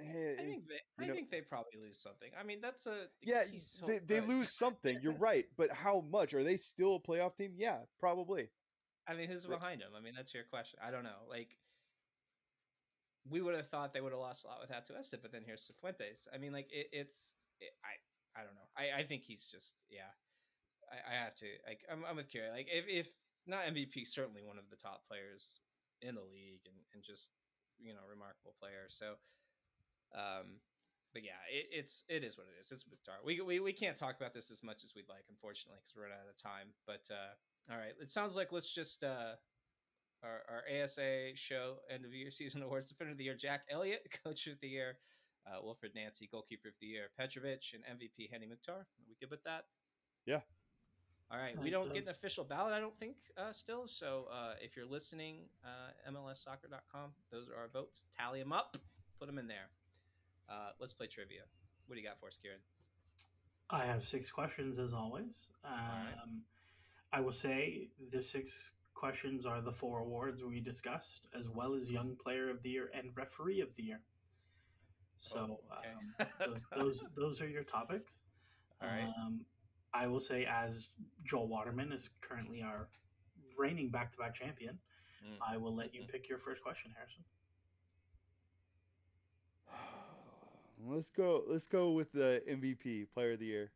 I 0.00 0.04
think 0.38 0.64
they, 0.68 1.04
I 1.04 1.06
know- 1.06 1.14
think 1.14 1.30
they 1.30 1.42
probably 1.42 1.78
lose 1.80 1.98
something. 2.00 2.30
I 2.38 2.44
mean, 2.44 2.60
that's 2.62 2.86
a 2.86 3.08
yeah, 3.20 3.44
so 3.58 3.86
they, 3.86 3.98
they 3.98 4.20
lose 4.20 4.50
something. 4.56 4.98
You're 5.02 5.12
right, 5.18 5.44
but 5.56 5.70
how 5.70 6.00
much? 6.10 6.32
Are 6.32 6.42
they 6.44 6.56
still 6.56 6.96
a 6.96 7.00
playoff 7.00 7.36
team? 7.36 7.52
Yeah, 7.56 7.78
probably. 8.00 8.48
I 9.06 9.14
mean, 9.14 9.28
who's 9.28 9.46
Right. 9.46 9.58
behind 9.58 9.82
him? 9.82 9.90
I 9.96 10.00
mean, 10.00 10.14
that's 10.16 10.32
your 10.32 10.44
question. 10.44 10.78
I 10.82 10.90
don't 10.90 11.04
know. 11.04 11.26
Like, 11.28 11.58
we 13.28 13.40
would 13.40 13.54
have 13.54 13.68
thought 13.68 13.92
they 13.92 14.00
would 14.00 14.12
have 14.12 14.20
lost 14.20 14.44
a 14.44 14.48
lot 14.48 14.60
without 14.60 14.84
Atuesta, 14.88 15.18
but 15.20 15.30
then 15.30 15.42
here's 15.44 15.68
Cifuentes. 15.70 16.26
I 16.34 16.38
mean, 16.38 16.52
like, 16.52 16.68
it, 16.72 16.88
it's 16.92 17.34
it, 17.60 17.72
I 17.84 18.40
I 18.40 18.44
don't 18.44 18.54
know. 18.54 18.68
I, 18.76 19.00
I 19.00 19.04
think 19.04 19.22
he's 19.22 19.46
just 19.46 19.74
yeah. 19.90 20.10
I, 20.90 21.12
I 21.14 21.24
have 21.24 21.36
to 21.36 21.46
like 21.66 21.80
I'm, 21.90 22.02
I'm 22.08 22.16
with 22.16 22.30
Kira. 22.30 22.50
Like, 22.50 22.68
if 22.72 22.86
if 22.88 23.08
not 23.46 23.64
MVP, 23.66 24.06
certainly 24.06 24.42
one 24.42 24.58
of 24.58 24.64
the 24.70 24.76
top 24.76 25.02
players 25.06 25.60
in 26.02 26.14
the 26.14 26.26
league 26.26 26.66
and 26.66 26.76
and 26.94 27.02
just 27.02 27.30
you 27.78 27.94
know 27.94 28.04
remarkable 28.08 28.54
player. 28.58 28.86
So, 28.88 29.18
um, 30.14 30.60
but 31.12 31.24
yeah, 31.24 31.40
it, 31.50 31.66
it's 31.70 32.04
it 32.08 32.24
is 32.24 32.36
what 32.36 32.46
it 32.46 32.60
is. 32.60 32.70
It's 32.70 32.84
Mukhtar. 32.86 33.22
We, 33.24 33.40
we 33.40 33.60
we 33.60 33.72
can't 33.72 33.96
talk 33.96 34.16
about 34.16 34.34
this 34.34 34.50
as 34.50 34.62
much 34.62 34.84
as 34.84 34.92
we'd 34.94 35.08
like, 35.08 35.24
unfortunately, 35.28 35.80
because 35.82 35.96
we're 35.96 36.12
out 36.12 36.28
of 36.28 36.36
time. 36.36 36.74
But 36.86 37.04
uh, 37.10 37.34
all 37.72 37.78
right, 37.78 37.94
it 38.00 38.10
sounds 38.10 38.36
like 38.36 38.52
let's 38.52 38.72
just 38.72 39.04
uh, 39.04 39.36
our 40.22 40.42
our 40.48 40.62
ASA 40.66 41.34
show 41.34 41.76
end 41.90 42.04
of 42.04 42.14
year 42.14 42.30
season 42.30 42.62
awards. 42.62 42.88
Defender 42.88 43.12
of 43.12 43.18
the 43.18 43.24
year, 43.24 43.36
Jack 43.36 43.62
Elliott. 43.70 44.06
Coach 44.24 44.46
of 44.46 44.60
the 44.60 44.68
year, 44.68 44.98
uh, 45.46 45.60
Wilfried 45.60 45.94
Nancy. 45.94 46.28
Goalkeeper 46.30 46.68
of 46.68 46.74
the 46.80 46.86
year, 46.86 47.08
Petrovic, 47.18 47.74
and 47.74 47.84
MVP 47.98 48.30
Hany 48.30 48.46
Mukhtar. 48.46 48.86
Are 48.86 49.08
we 49.08 49.16
good 49.20 49.30
with 49.30 49.44
that? 49.44 49.64
Yeah. 50.26 50.40
All 51.30 51.38
right. 51.38 51.58
We 51.58 51.70
don't 51.70 51.88
so- 51.88 51.94
get 51.94 52.02
an 52.04 52.08
official 52.10 52.44
ballot, 52.44 52.72
I 52.72 52.80
don't 52.80 52.98
think, 52.98 53.16
uh, 53.38 53.52
still. 53.52 53.86
So 53.86 54.26
uh, 54.32 54.54
if 54.60 54.76
you're 54.76 54.86
listening, 54.86 55.36
uh, 55.64 56.10
MLSsoccer.com, 56.10 57.12
those 57.30 57.48
are 57.48 57.56
our 57.56 57.68
votes. 57.68 58.04
Tally 58.16 58.40
them 58.40 58.52
up, 58.52 58.76
put 59.18 59.26
them 59.26 59.38
in 59.38 59.46
there. 59.46 59.70
Uh, 60.48 60.70
let's 60.78 60.92
play 60.92 61.06
trivia. 61.06 61.42
What 61.86 61.94
do 61.96 62.00
you 62.02 62.06
got 62.06 62.18
for 62.20 62.26
us, 62.26 62.38
Kieran? 62.40 62.58
I 63.70 63.84
have 63.86 64.02
six 64.02 64.30
questions 64.30 64.78
as 64.78 64.92
always. 64.92 65.48
Um, 65.64 65.72
right. 65.72 66.42
I 67.14 67.20
will 67.20 67.32
say 67.32 67.88
the 68.10 68.20
six 68.20 68.72
questions 68.94 69.46
are 69.46 69.62
the 69.62 69.72
four 69.72 70.00
awards 70.00 70.44
we 70.44 70.60
discussed, 70.60 71.28
as 71.34 71.48
well 71.48 71.74
as 71.74 71.90
Young 71.90 72.14
Player 72.22 72.50
of 72.50 72.62
the 72.62 72.68
Year 72.70 72.90
and 72.94 73.10
Referee 73.16 73.60
of 73.60 73.74
the 73.74 73.82
Year. 73.84 74.00
So 75.16 75.58
Oh, 75.72 75.78
okay. 75.78 75.90
um, 76.20 76.26
those, 76.46 76.62
those 76.76 77.04
those 77.14 77.40
are 77.42 77.48
your 77.48 77.64
topics. 77.64 78.20
All 78.82 78.88
right. 78.88 79.08
Um, 79.24 79.44
I 79.94 80.06
will 80.06 80.20
say, 80.20 80.46
as 80.46 80.88
Joel 81.24 81.48
Waterman 81.48 81.92
is 81.92 82.08
currently 82.20 82.62
our 82.62 82.88
reigning 83.58 83.90
back-to-back 83.90 84.34
champion, 84.34 84.78
Mm. 85.24 85.36
I 85.40 85.56
will 85.56 85.74
let 85.74 85.94
you 85.94 86.02
Mhm. 86.02 86.08
pick 86.08 86.28
your 86.28 86.38
first 86.38 86.62
question, 86.62 86.90
Harrison. 86.92 87.24
Let's 90.84 91.10
go. 91.10 91.44
Let's 91.46 91.66
go 91.66 91.92
with 91.92 92.10
the 92.12 92.42
MVP, 92.48 93.04
Player 93.06 93.32
of 93.32 93.38
the 93.38 93.46
Year. 93.46 93.70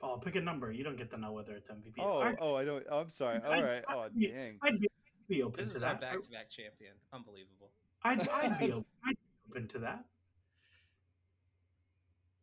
Paul, 0.00 0.18
pick 0.18 0.34
a 0.36 0.40
number. 0.40 0.70
You 0.70 0.84
don't 0.84 0.96
get 0.96 1.08
to 1.10 1.16
know 1.16 1.32
whether 1.32 1.54
it's 1.56 1.70
MVP. 1.70 1.94
Oh, 1.98 2.18
I'd, 2.18 2.36
oh, 2.40 2.54
I 2.56 2.64
don't. 2.64 2.84
Oh, 2.90 2.98
I'm 3.00 3.10
sorry. 3.10 3.38
I'd- 3.38 3.46
All 3.46 3.62
right. 3.64 3.84
Oh, 3.88 4.00
I'd 4.00 4.14
be- 4.14 4.26
dang. 4.28 4.58
I'd 4.60 4.78
be, 4.80 4.88
I'd 4.90 5.28
be 5.28 5.42
open 5.42 5.64
This 5.64 5.70
to 5.72 5.76
is 5.76 5.82
our 5.82 5.94
that. 5.94 6.00
back-to-back 6.00 6.50
champion. 6.50 6.94
Unbelievable. 7.12 7.70
I'd, 8.02 8.18
I'd 8.28 8.58
be 8.58 8.72
open, 8.72 8.86
I'd 9.04 9.16
be 9.16 9.50
open 9.50 9.68
to 9.68 9.78
that. 9.78 10.04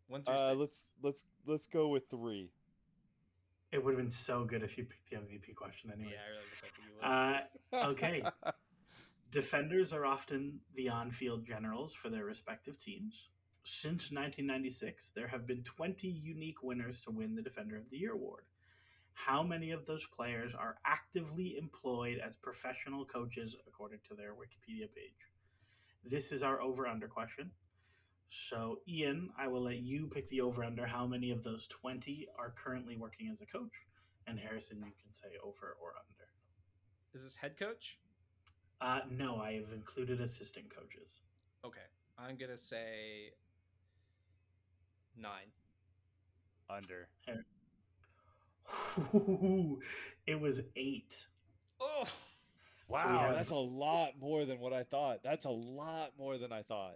One 0.08 0.24
through 0.24 0.34
Uh, 0.34 0.48
six. 0.50 0.58
let's 0.60 0.88
let's 1.04 1.26
let's 1.46 1.68
go 1.68 1.90
with 1.90 2.10
three. 2.10 2.50
It 3.72 3.84
would 3.84 3.92
have 3.92 4.00
been 4.00 4.10
so 4.10 4.44
good 4.44 4.64
if 4.64 4.78
you 4.78 4.84
picked 4.84 5.10
the 5.10 5.18
MVP 5.18 5.56
question, 5.56 5.92
anyway. 5.94 6.14
Yeah, 6.14 6.24
I 6.26 6.30
really 6.30 6.44
was 6.50 6.62
hoping 6.62 6.86
you 6.88 6.94
would. 6.98 7.84
Uh, 7.84 7.88
okay. 7.92 8.24
Defenders 9.32 9.94
are 9.94 10.06
often 10.06 10.60
the 10.76 10.90
on 10.90 11.10
field 11.10 11.46
generals 11.46 11.94
for 11.94 12.10
their 12.10 12.26
respective 12.26 12.78
teams. 12.78 13.30
Since 13.64 14.12
1996, 14.12 15.12
there 15.12 15.28
have 15.28 15.48
been 15.48 15.64
20 15.64 16.08
unique 16.08 16.64
winners 16.64 17.00
to 17.02 17.12
win 17.12 17.36
the 17.36 17.42
Defender 17.42 17.78
of 17.78 17.90
the 17.90 17.98
Year 17.98 18.14
award. 18.14 18.44
How 19.14 19.44
many 19.44 19.72
of 19.72 19.86
those 19.86 20.06
players 20.06 20.54
are 20.54 20.78
actively 20.86 21.58
employed 21.58 22.18
as 22.18 22.36
professional 22.36 23.06
coaches 23.06 23.56
according 23.68 24.00
to 24.10 24.16
their 24.16 24.34
Wikipedia 24.34 24.92
page? 24.94 25.30
This 26.04 26.32
is 26.32 26.44
our 26.44 26.60
over 26.60 26.88
under 26.88 27.08
question. 27.08 27.52
So, 28.34 28.80
Ian, 28.88 29.30
I 29.38 29.50
will 29.50 29.62
let 29.62 29.80
you 29.80 30.08
pick 30.08 30.26
the 30.30 30.40
over 30.40 30.64
under. 30.64 30.86
How 30.86 31.06
many 31.06 31.32
of 31.32 31.44
those 31.44 31.68
20 31.68 32.30
are 32.40 32.52
currently 32.52 32.96
working 32.96 33.28
as 33.30 33.42
a 33.42 33.46
coach? 33.46 33.86
And 34.26 34.40
Harrison, 34.40 34.78
you 34.78 34.94
can 35.04 35.12
say 35.12 35.28
over 35.44 35.76
or 35.84 35.96
under. 36.00 36.30
Is 37.14 37.24
this 37.24 37.36
head 37.36 37.58
coach? 37.60 38.00
Uh, 38.80 39.02
no, 39.10 39.36
I 39.36 39.56
have 39.56 39.74
included 39.74 40.22
assistant 40.22 40.74
coaches. 40.74 41.24
Okay, 41.66 41.82
I'm 42.18 42.38
gonna 42.38 42.58
say 42.58 43.34
nine. 45.18 45.52
Under. 46.70 47.10
it 50.26 50.40
was 50.40 50.62
eight. 50.78 51.28
Oh, 51.82 52.06
Wow, 52.88 53.18
have- 53.20 53.36
that's 53.36 53.52
a 53.52 53.56
lot 53.56 54.12
more 54.22 54.46
than 54.46 54.62
what 54.62 54.72
I 54.72 54.84
thought. 54.84 55.20
That's 55.22 55.46
a 55.46 55.50
lot 55.50 56.12
more 56.18 56.38
than 56.38 56.54
I 56.54 56.62
thought. 56.64 56.96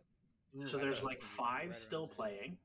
So 0.64 0.78
there's 0.78 1.04
like 1.04 1.22
five 1.22 1.70
right 1.70 1.76
still 1.76 2.08
playing. 2.08 2.58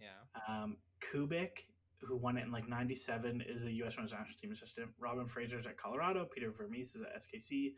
yeah. 0.00 0.08
Um, 0.48 0.76
Kubik, 1.00 1.66
who 2.00 2.16
won 2.16 2.36
it 2.38 2.44
in 2.44 2.52
like 2.52 2.68
'97, 2.68 3.42
is 3.46 3.64
a 3.64 3.72
U.S. 3.72 3.96
Men's 3.98 4.12
National 4.12 4.38
Team 4.40 4.52
assistant. 4.52 4.88
Robin 4.98 5.26
Fraser's 5.26 5.66
at 5.66 5.76
Colorado. 5.76 6.24
Peter 6.24 6.50
Vermes 6.50 6.94
is 6.94 7.02
at 7.02 7.14
SKC. 7.16 7.72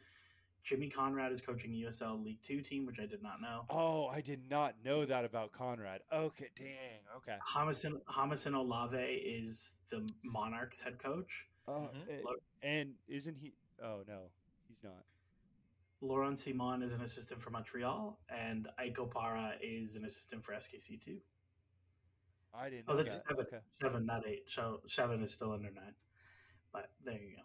Jimmy 0.63 0.91
Conrad 0.91 1.33
is 1.33 1.41
coaching 1.41 1.73
a 1.73 1.89
USL 1.89 2.23
League 2.23 2.43
Two 2.43 2.61
team, 2.61 2.85
which 2.87 3.01
I 3.01 3.07
did 3.07 3.23
not 3.23 3.41
know. 3.41 3.65
Oh, 3.71 4.07
I 4.09 4.21
did 4.21 4.43
not 4.51 4.75
know 4.85 5.07
that 5.07 5.25
about 5.25 5.53
Conrad. 5.53 6.03
Okay, 6.13 6.51
dang. 6.57 7.01
Okay. 7.17 7.37
Hamison 7.55 8.01
Jamison 8.15 8.55
Olave 8.55 8.99
is 8.99 9.77
the 9.91 10.07
Monarchs 10.23 10.79
head 10.81 10.99
coach. 10.99 11.49
Oh, 11.67 11.89
eh, 12.11 12.19
Lo- 12.25 12.35
and 12.63 12.93
isn't 13.09 13.37
he? 13.41 13.55
Oh 13.83 14.03
no, 14.07 14.25
he's 14.69 14.83
not. 14.85 15.05
Laurent 16.01 16.37
Ciman 16.37 16.83
is 16.83 16.93
an 16.93 17.03
assistant 17.03 17.43
for 17.43 17.51
Montreal, 17.51 18.19
and 18.31 18.69
Ike 18.79 18.97
Opara 18.97 19.53
is 19.63 19.97
an 19.97 20.05
assistant 20.05 20.45
for 20.45 20.53
SKC 20.55 21.01
two. 21.03 21.19
I 22.55 22.71
didn't. 22.71 22.85
Oh, 22.89 22.97
that's 22.97 23.21
that. 23.23 23.29
seven. 23.29 23.47
Okay. 23.47 23.63
Seven, 23.81 24.07
not 24.07 24.27
eight. 24.27 24.49
So 24.51 24.81
seven 24.87 25.21
is 25.23 25.31
still 25.31 25.53
under 25.53 25.71
nine. 25.71 25.95
But 26.73 26.91
there 27.05 27.15
you 27.15 27.37
go. 27.37 27.43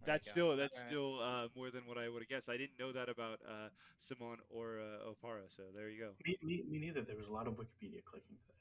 you 0.00 0.06
That's 0.06 0.28
go. 0.28 0.30
still 0.30 0.56
that's 0.56 0.76
Alright. 0.78 0.90
still 0.90 1.20
uh, 1.20 1.46
more 1.56 1.70
than 1.70 1.82
what 1.86 1.98
I 1.98 2.08
would 2.08 2.22
have 2.22 2.28
guessed. 2.28 2.48
I 2.48 2.56
didn't 2.56 2.78
know 2.78 2.92
that 2.92 3.08
about 3.08 3.40
uh, 3.46 3.68
Ciman 4.00 4.36
or 4.48 4.78
uh, 4.78 5.10
Opara. 5.10 5.42
So 5.48 5.64
there 5.74 5.90
you 5.90 6.00
go. 6.00 6.10
Me, 6.24 6.36
me, 6.42 6.62
me 6.70 6.78
neither. 6.78 7.02
There 7.02 7.16
was 7.16 7.26
a 7.26 7.32
lot 7.32 7.46
of 7.46 7.54
Wikipedia 7.54 8.04
clicking 8.04 8.36
today. 8.40 8.54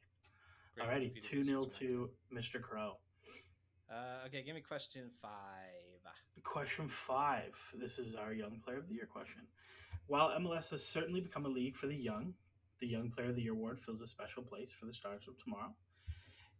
Great 0.75 0.87
Alrighty, 0.87 1.11
Wikipedia 1.15 1.21
two 1.21 1.43
0 1.43 1.63
research, 1.65 1.79
to 1.79 2.09
Mr. 2.33 2.61
Crow. 2.61 2.97
Uh, 3.89 4.25
okay, 4.27 4.43
give 4.43 4.55
me 4.55 4.61
question 4.61 5.09
five. 5.21 5.31
Question 6.43 6.87
five. 6.87 7.57
This 7.73 7.99
is 7.99 8.15
our 8.15 8.33
Young 8.33 8.59
Player 8.63 8.77
of 8.77 8.87
the 8.87 8.95
Year 8.95 9.07
question. 9.11 9.41
While 10.07 10.29
MLS 10.39 10.69
has 10.71 10.85
certainly 10.85 11.21
become 11.21 11.45
a 11.45 11.49
league 11.49 11.75
for 11.75 11.87
the 11.87 11.95
young, 11.95 12.33
the 12.79 12.87
Young 12.87 13.09
Player 13.09 13.29
of 13.29 13.35
the 13.35 13.43
Year 13.43 13.53
award 13.53 13.79
fills 13.79 14.01
a 14.01 14.07
special 14.07 14.43
place 14.43 14.73
for 14.73 14.85
the 14.85 14.93
stars 14.93 15.27
of 15.27 15.41
tomorrow. 15.41 15.73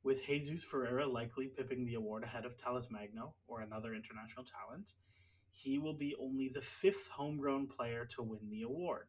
With 0.04 0.26
Jesus 0.26 0.64
Ferreira 0.64 1.06
likely 1.06 1.48
pipping 1.48 1.86
the 1.86 1.96
award 1.96 2.24
ahead 2.24 2.46
of 2.46 2.58
Talles 2.58 2.90
Magno 2.90 3.34
or 3.48 3.62
another 3.62 3.94
international 3.94 4.46
talent, 4.46 4.94
he 5.52 5.80
will 5.80 5.94
be 5.94 6.16
only 6.20 6.48
the 6.48 6.62
fifth 6.62 7.10
homegrown 7.10 7.68
player 7.68 8.06
to 8.06 8.24
win 8.24 8.50
the 8.50 8.62
award. 8.62 9.08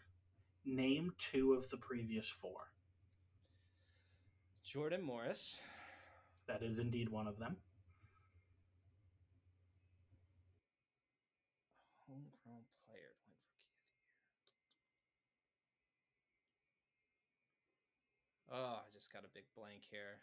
Name 0.65 1.13
two 1.19 1.53
of 1.53 1.69
the 1.71 1.77
previous 1.77 2.29
four. 2.29 2.73
Jordan 4.65 5.03
Morris. 5.03 5.59
That 6.47 6.63
is 6.63 6.79
indeed 6.79 7.11
one 7.11 7.27
of 7.27 7.39
them. 7.39 7.57
Homegrown 12.09 12.65
player 12.87 13.13
to 13.21 13.29
win 13.29 13.45
Rookie 13.53 14.23
of 18.48 18.48
the 18.48 18.48
Year. 18.48 18.48
Oh, 18.59 18.81
I 18.83 18.91
just 18.93 19.13
got 19.13 19.23
a 19.23 19.29
big 19.33 19.45
blank 19.57 19.83
here. 19.89 20.19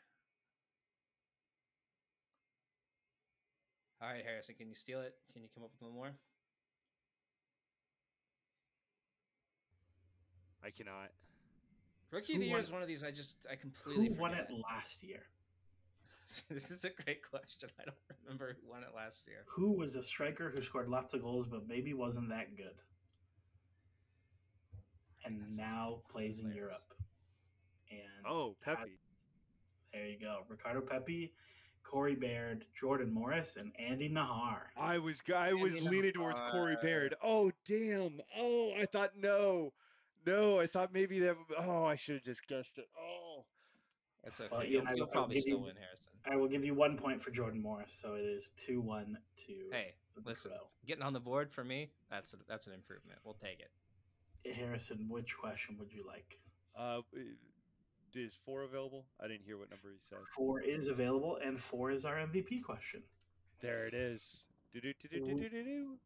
All 4.01 4.09
right, 4.09 4.25
Harrison, 4.25 4.55
can 4.55 4.67
you 4.67 4.75
steal 4.75 4.99
it? 4.99 5.15
Can 5.31 5.41
you 5.41 5.47
come 5.53 5.63
up 5.63 5.71
with 5.71 5.81
one 5.87 5.95
more? 5.95 6.11
I 10.65 10.69
cannot. 10.69 11.11
Rookie 12.11 12.33
Who 12.33 12.39
of 12.39 12.41
the 12.41 12.47
Year 12.47 12.57
is 12.59 12.71
one 12.71 12.81
of 12.81 12.89
these 12.89 13.03
I 13.03 13.11
just 13.11 13.47
I 13.49 13.55
completely 13.55 14.09
Who 14.09 14.15
won 14.15 14.33
it 14.33 14.47
last 14.69 15.01
year? 15.01 15.21
this 16.49 16.71
is 16.71 16.83
a 16.83 16.89
great 16.89 17.21
question. 17.29 17.69
I 17.79 17.85
don't 17.85 17.95
remember 18.25 18.57
who 18.61 18.69
won 18.69 18.81
it 18.83 18.89
last 18.93 19.23
year. 19.27 19.45
Who 19.47 19.71
was 19.71 19.95
a 19.95 20.03
striker 20.03 20.51
who 20.53 20.61
scored 20.61 20.89
lots 20.89 21.13
of 21.13 21.21
goals 21.21 21.47
but 21.47 21.69
maybe 21.69 21.93
wasn't 21.93 22.27
that 22.29 22.57
good? 22.57 22.75
And 25.23 25.41
That's 25.41 25.57
now 25.57 26.01
plays 26.11 26.39
in. 26.39 26.51
Europe. 26.53 26.81
And 27.91 28.25
Oh, 28.27 28.55
had- 28.61 28.77
Pepi. 28.79 28.97
there 29.93 30.07
you 30.07 30.17
go. 30.19 30.43
Ricardo 30.47 30.81
Pepi, 30.81 31.33
Corey 31.83 32.15
Baird, 32.15 32.65
Jordan 32.73 33.11
Morris, 33.13 33.55
and 33.57 33.71
Andy 33.79 34.09
Najar. 34.09 34.67
I 34.75 34.97
was 34.97 35.21
g- 35.21 35.33
I 35.33 35.53
was 35.53 35.75
Andy 35.75 35.87
leaning 35.89 36.13
towards 36.13 36.39
Corey 36.51 36.77
Baird. 36.81 37.15
Oh 37.21 37.51
damn! 37.65 38.21
Oh, 38.35 38.73
I 38.73 38.85
thought 38.85 39.15
no, 39.15 39.71
no. 40.25 40.59
I 40.59 40.67
thought 40.67 40.91
maybe 40.93 41.19
that. 41.19 41.37
Oh, 41.57 41.83
I 41.85 41.95
should 41.95 42.15
have 42.15 42.23
just 42.23 42.47
guessed 42.47 42.77
it. 42.77 42.89
Oh, 42.97 43.45
That's 44.23 44.39
okay. 44.41 44.49
Well, 44.51 44.63
you'll, 44.65 44.87
I- 44.87 44.93
you'll 44.93 45.05
probably 45.07 45.35
give 45.35 45.43
still 45.43 45.57
you- 45.59 45.63
win, 45.65 45.75
Harrison. 45.75 46.11
I 46.25 46.35
will 46.35 46.47
give 46.47 46.65
you 46.65 46.73
one 46.73 46.97
point 46.97 47.21
for 47.21 47.29
Jordan 47.29 47.61
Morris, 47.61 47.93
so 47.93 48.15
it 48.15 48.25
is 48.25 48.49
2 48.57 48.81
1 48.81 49.15
to. 49.37 49.69
Hey, 49.71 49.93
listen, 50.23 50.49
Crow. 50.49 50.67
getting 50.87 51.03
on 51.03 51.13
the 51.13 51.19
board 51.19 51.51
for 51.51 51.63
me, 51.63 51.91
that's 52.09 52.33
a, 52.33 52.37
that's 52.47 52.65
an 52.65 52.73
improvement. 52.73 53.19
We'll 53.23 53.35
take 53.35 53.59
it. 53.59 53.69
Harrison, 54.55 55.07
which 55.07 55.37
question 55.37 55.77
would 55.77 55.93
you 55.93 56.03
like? 56.07 56.39
uh, 56.75 57.01
i- 57.15 57.35
is 58.21 58.37
four 58.45 58.63
available? 58.63 59.05
I 59.21 59.27
didn't 59.27 59.45
hear 59.45 59.57
what 59.57 59.69
number 59.69 59.89
you 59.89 59.99
said. 60.01 60.19
Four 60.35 60.61
is 60.61 60.87
available, 60.87 61.37
and 61.43 61.59
four 61.59 61.91
is 61.91 62.05
our 62.05 62.15
MVP 62.15 62.63
question. 62.63 63.03
There 63.61 63.85
it 63.87 63.93
is. 63.93 64.45
Do-do-do-do-do-do-do. 64.73 65.97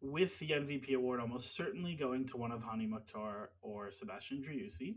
with 0.00 0.38
the 0.38 0.48
MVP 0.48 0.94
award 0.94 1.20
almost 1.20 1.54
certainly 1.54 1.94
going 1.94 2.26
to 2.26 2.36
one 2.36 2.52
of 2.52 2.62
Hany 2.62 2.86
Mukhtar 2.86 3.50
or 3.60 3.90
Sebastian 3.90 4.42
Driussi, 4.42 4.96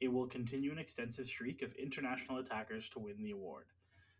it 0.00 0.08
will 0.08 0.26
continue 0.26 0.72
an 0.72 0.78
extensive 0.78 1.26
streak 1.26 1.62
of 1.62 1.74
international 1.74 2.38
attackers 2.38 2.88
to 2.90 2.98
win 2.98 3.22
the 3.22 3.32
award. 3.32 3.66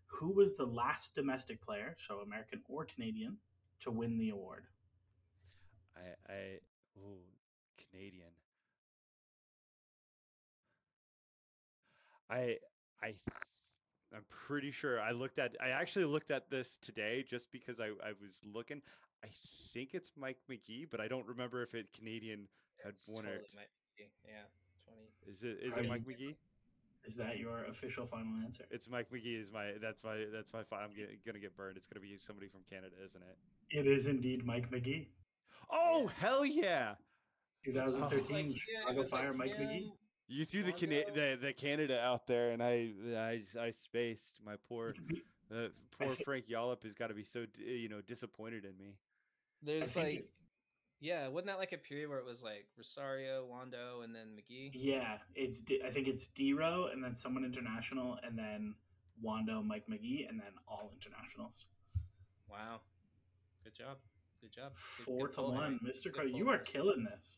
Who 0.06 0.32
was 0.32 0.56
the 0.56 0.66
last 0.66 1.14
domestic 1.14 1.62
player, 1.62 1.94
so 1.98 2.18
American 2.18 2.60
or 2.68 2.84
Canadian, 2.84 3.38
to 3.80 3.90
win 3.90 4.18
the 4.18 4.30
award? 4.30 4.64
I 5.96 6.32
I 6.32 6.58
oh 6.98 7.20
Canadian. 7.90 8.28
I 12.30 12.56
I 13.02 13.14
I'm 14.14 14.24
pretty 14.28 14.70
sure 14.70 15.00
I 15.00 15.12
looked 15.12 15.38
at 15.38 15.56
I 15.60 15.68
actually 15.70 16.04
looked 16.06 16.30
at 16.30 16.50
this 16.50 16.78
today 16.80 17.24
just 17.28 17.50
because 17.52 17.80
I, 17.80 17.86
I 18.04 18.12
was 18.20 18.40
looking. 18.54 18.82
I 19.24 19.28
think 19.72 19.90
it's 19.92 20.12
Mike 20.16 20.38
Magee, 20.48 20.86
but 20.90 21.00
I 21.00 21.08
don't 21.08 21.26
remember 21.26 21.62
if 21.62 21.74
it 21.74 21.86
Canadian 21.96 22.48
had 22.82 22.92
It's 22.92 23.08
won 23.08 23.24
totally 23.24 23.44
it. 23.44 23.50
might 23.54 23.68
be, 23.96 24.04
yeah, 24.26 24.42
twenty. 24.84 25.08
Is 25.26 25.44
it 25.44 25.58
is 25.62 25.72
Alright. 25.72 25.86
it 25.86 25.88
Mike 25.88 26.06
Magee? 26.06 26.36
Is 27.04 27.16
that 27.16 27.38
your 27.38 27.64
official 27.64 28.04
final 28.04 28.36
answer? 28.44 28.64
It's 28.70 28.88
Mike 28.88 29.10
Magee 29.12 29.36
is 29.36 29.48
my 29.52 29.72
that's 29.80 30.04
my 30.04 30.24
that's 30.32 30.52
my 30.52 30.62
fi- 30.62 30.82
I'm 30.82 30.90
get, 30.94 31.24
gonna 31.24 31.38
get 31.38 31.56
burned. 31.56 31.76
It's 31.76 31.86
gonna 31.86 32.00
be 32.00 32.16
somebody 32.18 32.48
from 32.48 32.60
Canada, 32.68 32.94
isn't 33.04 33.22
it? 33.22 33.78
It 33.78 33.86
is 33.86 34.06
indeed 34.06 34.44
Mike 34.44 34.70
Magee. 34.70 35.08
Oh 35.70 36.08
hell 36.18 36.44
yeah! 36.44 36.94
2013 37.64 38.36
yeah, 38.46 38.52
it 38.52 38.58
Chicago 38.58 38.98
was 38.98 39.12
like 39.12 39.22
Fire 39.22 39.32
Mike 39.34 39.58
Magee. 39.58 39.92
Him, 40.30 40.36
You 40.38 40.44
threw 40.44 40.62
the, 40.62 40.72
Cana- 40.72 41.04
the 41.14 41.38
the 41.40 41.52
Canada 41.52 42.00
out 42.00 42.26
there, 42.26 42.50
and 42.50 42.62
I 42.62 42.90
I 43.16 43.42
I 43.60 43.70
spaced 43.70 44.40
my 44.44 44.54
poor 44.68 44.94
uh, 45.54 45.68
poor 45.98 46.08
Frank 46.24 46.46
Yallop 46.48 46.82
has 46.84 46.94
got 46.94 47.08
to 47.08 47.14
be 47.14 47.24
so 47.24 47.46
you 47.58 47.88
know 47.88 48.00
disappointed 48.00 48.64
in 48.64 48.76
me. 48.78 48.94
There's 49.62 49.96
like 49.96 50.14
it- 50.20 50.30
Yeah, 51.00 51.28
wasn't 51.28 51.46
that 51.48 51.58
like 51.58 51.72
a 51.72 51.78
period 51.78 52.08
where 52.08 52.18
it 52.18 52.24
was 52.24 52.42
like 52.42 52.66
Rosario, 52.76 53.44
Wondo, 53.46 54.02
and 54.02 54.14
then 54.14 54.34
Magee? 54.36 54.70
Yeah, 54.74 55.18
it's 55.34 55.62
I 55.84 55.88
think 55.88 56.06
it's 56.08 56.28
Dero 56.28 56.92
and 56.92 57.02
then 57.02 57.14
someone 57.14 57.44
international 57.44 58.18
and 58.22 58.38
then 58.38 58.74
Wondo, 59.22 59.62
Mike 59.62 59.88
Magee, 59.88 60.26
and 60.28 60.38
then 60.38 60.52
all 60.68 60.90
internationals. 60.94 61.66
Wow, 62.48 62.80
good 63.64 63.74
job, 63.74 63.98
good 64.40 64.52
job. 64.52 64.72
Good- 64.74 64.78
Four 64.78 65.26
good 65.26 65.32
to 65.34 65.42
one, 65.42 65.80
Mr. 65.84 66.04
Good 66.04 66.14
Crow. 66.14 66.24
You 66.24 66.48
are 66.48 66.52
Harry. 66.54 66.64
killing 66.66 67.04
this. 67.04 67.36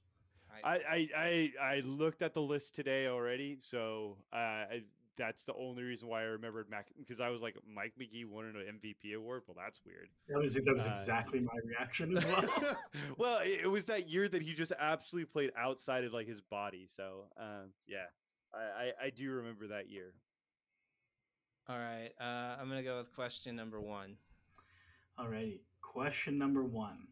I, 0.64 0.70
I, 0.70 1.08
I, 1.16 1.52
I 1.60 1.80
looked 1.80 2.22
at 2.22 2.34
the 2.34 2.42
list 2.42 2.74
today 2.74 3.06
already, 3.06 3.58
so 3.60 4.16
uh, 4.32 4.36
I, 4.36 4.82
that's 5.16 5.44
the 5.44 5.54
only 5.54 5.82
reason 5.82 6.08
why 6.08 6.20
I 6.20 6.24
remembered 6.24 6.70
Mac 6.70 6.86
because 6.98 7.20
I 7.20 7.28
was 7.28 7.42
like 7.42 7.56
Mike 7.72 7.92
Magee 7.98 8.24
won 8.24 8.46
an 8.46 8.54
MVP 8.54 9.14
award. 9.14 9.42
Well, 9.46 9.56
that's 9.58 9.80
weird. 9.84 10.08
That 10.28 10.38
was 10.38 10.54
that 10.54 10.72
was 10.72 10.86
Uh, 10.86 10.90
exactly 10.90 11.40
my 11.40 11.52
reaction 11.64 12.16
as 12.16 12.24
well. 12.24 12.76
well, 13.18 13.38
it, 13.38 13.60
it 13.62 13.66
was 13.66 13.84
that 13.86 14.08
year 14.08 14.28
that 14.28 14.42
he 14.42 14.54
just 14.54 14.72
absolutely 14.78 15.26
played 15.26 15.50
outside 15.56 16.04
of 16.04 16.12
like 16.12 16.26
his 16.26 16.40
body. 16.40 16.86
So 16.88 17.24
um, 17.38 17.70
yeah, 17.86 18.06
I, 18.54 18.58
I, 18.58 19.06
I 19.06 19.10
do 19.10 19.30
remember 19.30 19.68
that 19.68 19.90
year. 19.90 20.14
All 21.68 21.78
right, 21.78 22.10
uh, 22.20 22.60
I'm 22.60 22.68
gonna 22.68 22.82
go 22.82 22.98
with 22.98 23.14
question 23.14 23.54
number 23.54 23.80
one. 23.80 24.16
Alrighty. 25.18 25.60
Question 25.80 26.38
number 26.38 26.64
one. 26.64 27.06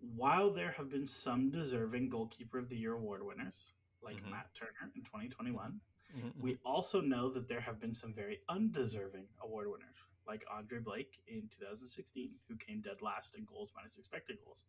While 0.00 0.50
there 0.50 0.72
have 0.72 0.88
been 0.88 1.06
some 1.06 1.50
deserving 1.50 2.08
goalkeeper 2.08 2.58
of 2.58 2.68
the 2.68 2.76
year 2.76 2.94
award 2.94 3.22
winners, 3.22 3.74
like 4.02 4.16
Mhm. 4.16 4.30
Matt 4.30 4.54
Turner 4.54 4.90
in 4.94 5.02
2021, 5.02 5.80
Mhm. 6.14 6.36
we 6.36 6.56
also 6.64 7.00
know 7.00 7.28
that 7.28 7.46
there 7.48 7.60
have 7.60 7.78
been 7.78 7.92
some 7.94 8.12
very 8.14 8.42
undeserving 8.48 9.28
award 9.40 9.68
winners, 9.68 9.96
like 10.26 10.44
Andre 10.50 10.78
Blake 10.80 11.22
in 11.26 11.48
2016, 11.48 12.38
who 12.48 12.56
came 12.56 12.80
dead 12.80 13.02
last 13.02 13.34
in 13.36 13.44
goals 13.44 13.72
minus 13.74 13.98
expected 13.98 14.40
goals. 14.40 14.64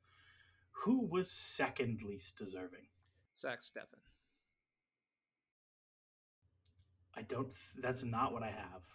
Who 0.72 1.06
was 1.06 1.32
second 1.32 2.04
least 2.04 2.36
deserving? 2.38 2.88
Zach 3.36 3.62
Steffen. 3.62 4.02
I 7.14 7.22
don't. 7.24 7.48
Th- 7.48 7.82
that's 7.82 8.04
not 8.04 8.34
what 8.34 8.44
I 8.44 8.52
have. 8.52 8.90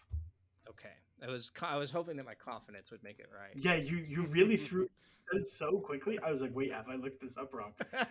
Okay, 0.69 0.95
I 1.23 1.29
was 1.29 1.53
I 1.61 1.77
was 1.77 1.91
hoping 1.91 2.17
that 2.17 2.25
my 2.25 2.35
confidence 2.35 2.91
would 2.91 3.03
make 3.03 3.19
it 3.21 3.31
right. 3.31 3.55
Yeah, 3.57 3.75
you 3.75 3.99
you 3.99 4.23
really 4.27 4.57
threw 4.57 4.89
said 5.33 5.47
so 5.47 5.79
quickly. 5.81 6.19
I 6.21 6.31
was 6.31 6.43
like, 6.43 6.55
wait, 6.55 6.73
have 6.73 6.89
I 6.89 6.97
looked 6.97 7.21
this 7.21 7.37
up 7.37 7.53
wrong? 7.55 7.73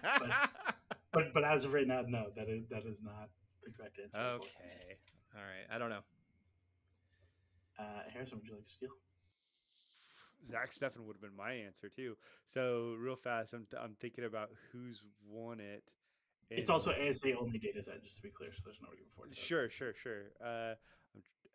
But 1.13 1.31
but 1.33 1.45
as 1.45 1.63
of 1.63 1.73
right 1.73 1.87
now, 1.87 2.03
no, 2.05 2.25
that 2.35 2.49
is 2.49 2.67
that 2.69 2.85
is 2.85 3.01
not 3.01 3.29
the 3.63 3.71
correct 3.71 3.99
answer. 4.03 4.19
okay, 4.19 4.97
all 5.33 5.41
right. 5.41 5.65
I 5.73 5.77
don't 5.77 5.89
know. 5.89 6.03
Uh, 7.79 8.03
Harrison, 8.11 8.39
would 8.39 8.47
you 8.47 8.53
like 8.53 8.63
to 8.63 8.67
steal? 8.69 8.89
Zach 10.51 10.71
Steffen 10.71 11.05
would 11.05 11.15
have 11.15 11.21
been 11.21 11.35
my 11.35 11.53
answer 11.53 11.89
too. 11.89 12.15
So 12.47 12.95
real 12.99 13.15
fast, 13.15 13.53
I'm, 13.53 13.65
I'm 13.81 13.95
thinking 13.99 14.25
about 14.25 14.51
who's 14.71 15.01
won 15.27 15.59
it. 15.59 15.83
It's 16.49 16.69
and- 16.69 16.73
also 16.73 16.91
ASA 16.91 17.37
only 17.37 17.57
data 17.57 17.81
set, 17.81 18.03
just 18.03 18.17
to 18.17 18.23
be 18.23 18.29
clear, 18.29 18.53
so 18.53 18.61
there's 18.65 18.79
nobody 18.81 19.03
before. 19.03 19.25
it. 19.27 19.35
Sure, 19.35 19.69
sure, 19.69 19.93
sure. 19.95 20.31
Uh, 20.43 20.75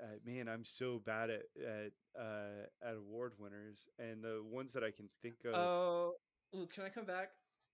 uh, 0.02 0.06
man, 0.24 0.48
I'm 0.48 0.64
so 0.64 1.00
bad 1.04 1.30
at 1.30 1.42
at 1.62 1.92
uh, 2.18 2.88
at 2.88 2.96
award 2.96 3.34
winners, 3.38 3.88
and 3.98 4.22
the 4.22 4.42
ones 4.42 4.72
that 4.72 4.82
I 4.82 4.90
can 4.90 5.08
think 5.22 5.36
of. 5.44 5.54
Oh, 5.54 6.12
ooh, 6.54 6.66
can 6.72 6.84
I 6.84 6.88
come 6.88 7.04
back? 7.04 7.30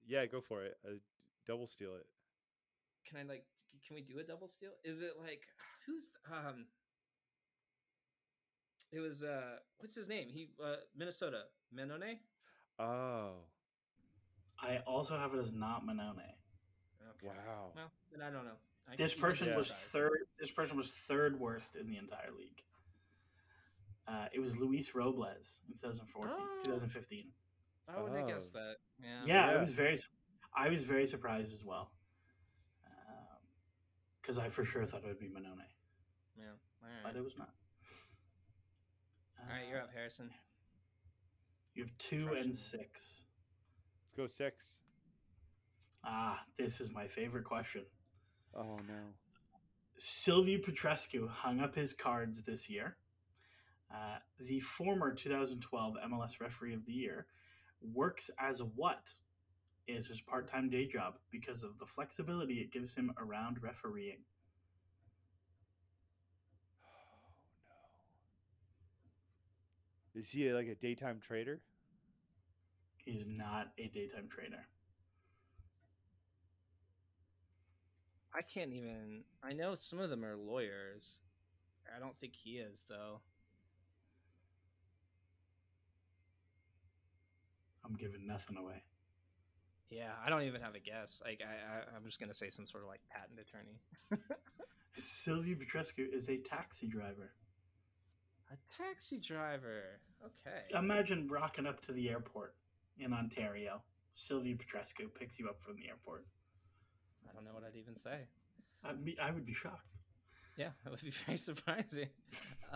Yeah, 0.06 0.26
go 0.26 0.40
for 0.40 0.64
it. 0.64 0.76
Uh, 0.84 0.94
double 1.46 1.66
steal 1.66 1.94
it. 1.94 2.06
Can 3.08 3.18
I 3.18 3.22
like? 3.22 3.44
Can 3.86 3.94
we 3.94 4.02
do 4.02 4.18
a 4.18 4.24
double 4.24 4.48
steal? 4.48 4.72
Is 4.84 5.00
it 5.00 5.12
like 5.22 5.42
who's 5.86 6.10
um? 6.30 6.66
It 8.92 9.00
was 9.00 9.22
uh, 9.22 9.56
what's 9.78 9.94
his 9.94 10.08
name? 10.08 10.28
He 10.28 10.48
uh, 10.62 10.76
Minnesota 10.96 11.42
Mannone. 11.74 12.18
Oh, 12.78 13.32
I 14.60 14.78
also 14.86 15.16
have 15.16 15.32
it 15.34 15.38
as 15.38 15.52
not 15.52 15.86
Mannone. 15.86 16.35
Okay. 17.18 17.28
wow. 17.28 17.72
Well, 17.74 17.90
then 18.12 18.22
I 18.26 18.30
don't 18.30 18.44
know. 18.44 18.56
I 18.90 18.96
This 18.96 19.14
person 19.14 19.54
was 19.56 19.66
sympathize. 19.68 19.90
third. 19.92 20.18
This 20.38 20.50
person 20.50 20.76
was 20.76 20.90
third 20.90 21.38
worst 21.40 21.76
in 21.76 21.86
the 21.88 21.96
entire 21.96 22.30
league. 22.38 22.62
Uh, 24.06 24.26
it 24.32 24.38
was 24.38 24.56
Luis 24.56 24.94
Robles 24.94 25.60
in 25.68 25.74
2014, 25.74 26.36
Oh. 26.38 26.58
2015. 26.64 27.32
I 27.88 28.00
wouldn't 28.00 28.18
have 28.20 28.28
guessed 28.28 28.52
Oh. 28.54 28.58
that. 28.58 28.76
Yeah. 29.00 29.24
Yeah, 29.24 29.46
I 29.50 29.56
was 29.56 29.70
very, 29.72 29.96
I 30.54 30.68
was 30.68 30.82
very 30.84 31.06
surprised 31.06 31.52
as 31.52 31.64
well, 31.64 31.90
because 34.22 34.38
I 34.38 34.48
for 34.48 34.64
sure 34.64 34.84
thought 34.84 35.02
it 35.02 35.06
would 35.08 35.18
be 35.18 35.28
Mannone, 35.28 35.66
Yeah. 36.36 36.50
All 36.82 36.88
but 37.02 37.16
it 37.16 37.22
was 37.24 37.36
not. 37.36 37.50
All 39.40 39.48
right, 39.48 39.66
you're 39.68 39.80
up, 39.80 39.92
Harrison. 39.92 40.30
You 41.74 41.82
have 41.84 41.96
two 41.98 42.26
Crushing 42.26 42.44
and 42.44 42.56
six. 42.56 43.24
Let's 44.04 44.12
go 44.14 44.26
six. 44.26 44.76
Ah, 46.08 46.40
this 46.56 46.80
is 46.80 46.92
my 46.92 47.08
favorite 47.08 47.44
question. 47.44 47.84
Oh 48.54 48.78
no. 48.86 49.14
Silvio 49.96 50.58
Petrescu 50.58 51.28
hung 51.28 51.60
up 51.60 51.74
his 51.74 51.92
cards 51.92 52.42
this 52.42 52.70
year. 52.70 52.96
Uh, 53.92 54.18
the 54.38 54.60
former 54.60 55.12
2012 55.12 55.96
MLS 56.08 56.40
Referee 56.40 56.74
of 56.74 56.84
the 56.86 56.92
Year 56.92 57.26
works 57.80 58.30
as 58.38 58.62
what? 58.62 59.10
It's 59.88 60.08
his 60.08 60.20
part-time 60.20 60.68
day 60.68 60.86
job 60.86 61.14
because 61.30 61.64
of 61.64 61.78
the 61.78 61.86
flexibility 61.86 62.54
it 62.54 62.72
gives 62.72 62.94
him 62.94 63.12
around 63.18 63.62
refereeing. 63.62 64.18
Oh 66.84 67.16
no. 70.14 70.20
Is 70.20 70.30
he 70.30 70.52
like 70.52 70.68
a 70.68 70.74
daytime 70.74 71.20
trader? 71.20 71.60
He's 72.96 73.24
not 73.26 73.68
a 73.78 73.88
daytime 73.88 74.28
trainer. 74.28 74.66
I 78.36 78.42
can't 78.42 78.72
even. 78.72 79.22
I 79.42 79.52
know 79.52 79.74
some 79.74 79.98
of 79.98 80.10
them 80.10 80.24
are 80.24 80.36
lawyers. 80.36 81.14
I 81.94 81.98
don't 81.98 82.16
think 82.18 82.34
he 82.34 82.58
is 82.58 82.84
though. 82.88 83.20
I'm 87.84 87.94
giving 87.94 88.26
nothing 88.26 88.56
away. 88.56 88.82
Yeah, 89.90 90.10
I 90.24 90.28
don't 90.28 90.42
even 90.42 90.60
have 90.60 90.74
a 90.74 90.80
guess. 90.80 91.22
Like 91.24 91.40
I, 91.42 91.78
I 91.78 91.96
I'm 91.96 92.04
just 92.04 92.20
gonna 92.20 92.34
say 92.34 92.50
some 92.50 92.66
sort 92.66 92.82
of 92.82 92.88
like 92.88 93.00
patent 93.08 93.38
attorney. 93.40 93.80
Silvio 94.94 95.56
Petrescu 95.56 96.12
is 96.12 96.28
a 96.28 96.38
taxi 96.38 96.88
driver. 96.88 97.32
A 98.52 98.56
taxi 98.82 99.18
driver. 99.18 100.00
Okay. 100.24 100.78
Imagine 100.78 101.28
rocking 101.28 101.66
up 101.66 101.80
to 101.82 101.92
the 101.92 102.10
airport 102.10 102.54
in 102.98 103.12
Ontario. 103.12 103.82
Silvio 104.12 104.56
Petrescu 104.56 105.12
picks 105.14 105.38
you 105.38 105.48
up 105.48 105.62
from 105.62 105.76
the 105.76 105.88
airport. 105.88 106.24
I 107.36 107.38
don't 107.38 107.44
know 107.44 107.52
what 107.54 107.64
I'd 107.64 107.76
even 107.76 107.96
say. 108.02 108.20
I, 108.82 108.92
me, 108.94 109.14
I 109.20 109.30
would 109.30 109.44
be 109.44 109.52
shocked. 109.52 109.86
Yeah, 110.56 110.68
it 110.86 110.90
would 110.90 111.02
be 111.02 111.10
very 111.26 111.36
surprising. 111.36 112.08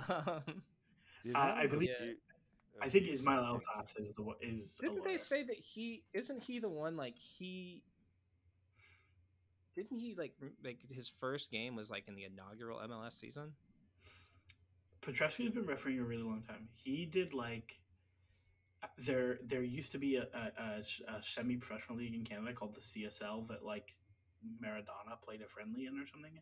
Um, 0.08 0.62
Uh, 1.34 1.38
I 1.38 1.66
believe- 1.66 1.88
you- 2.00 2.16
I 2.82 2.88
think 2.88 3.08
uh, 3.08 3.12
Ismail 3.12 3.58
something. 3.58 3.66
Elfath 3.78 4.00
is 4.00 4.12
the 4.12 4.22
one- 4.22 4.36
is. 4.40 4.78
didn't 4.80 5.04
they 5.04 5.16
say 5.16 5.42
that 5.42 5.56
he 5.56 6.02
isn't 6.14 6.42
he 6.42 6.58
the 6.60 6.68
one 6.68 6.96
like 6.96 7.18
he 7.18 7.82
didn't 9.76 9.98
he 9.98 10.14
like 10.16 10.32
like 10.64 10.78
his 10.90 11.08
first 11.20 11.50
game 11.50 11.76
was 11.76 11.90
like 11.90 12.04
in 12.08 12.14
the 12.14 12.24
inaugural 12.24 12.78
MLS 12.78 13.12
season? 13.12 13.52
Petrescu's 15.02 15.50
been 15.50 15.66
refereeing 15.66 15.98
a 16.00 16.04
really 16.04 16.22
long 16.22 16.42
time. 16.42 16.68
He 16.74 17.06
did 17.06 17.34
like 17.34 17.78
there. 18.98 19.38
There 19.44 19.62
used 19.62 19.92
to 19.92 19.98
be 19.98 20.16
a, 20.16 20.26
a, 20.34 20.62
a, 20.62 21.16
a 21.16 21.22
semi-professional 21.22 21.98
league 21.98 22.14
in 22.14 22.24
Canada 22.24 22.52
called 22.52 22.74
the 22.74 22.80
CSL 22.80 23.46
that 23.48 23.64
like 23.64 23.94
Maradona 24.62 25.20
played 25.22 25.42
a 25.42 25.48
friendly 25.48 25.86
in 25.86 25.98
or 25.98 26.06
something. 26.06 26.40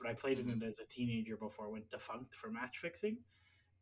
But 0.00 0.10
I 0.10 0.14
played 0.14 0.38
in 0.38 0.48
it 0.50 0.62
as 0.62 0.78
a 0.78 0.84
teenager 0.86 1.36
before 1.36 1.66
it 1.66 1.72
went 1.72 1.88
defunct 1.90 2.34
for 2.34 2.50
match 2.50 2.78
fixing, 2.78 3.18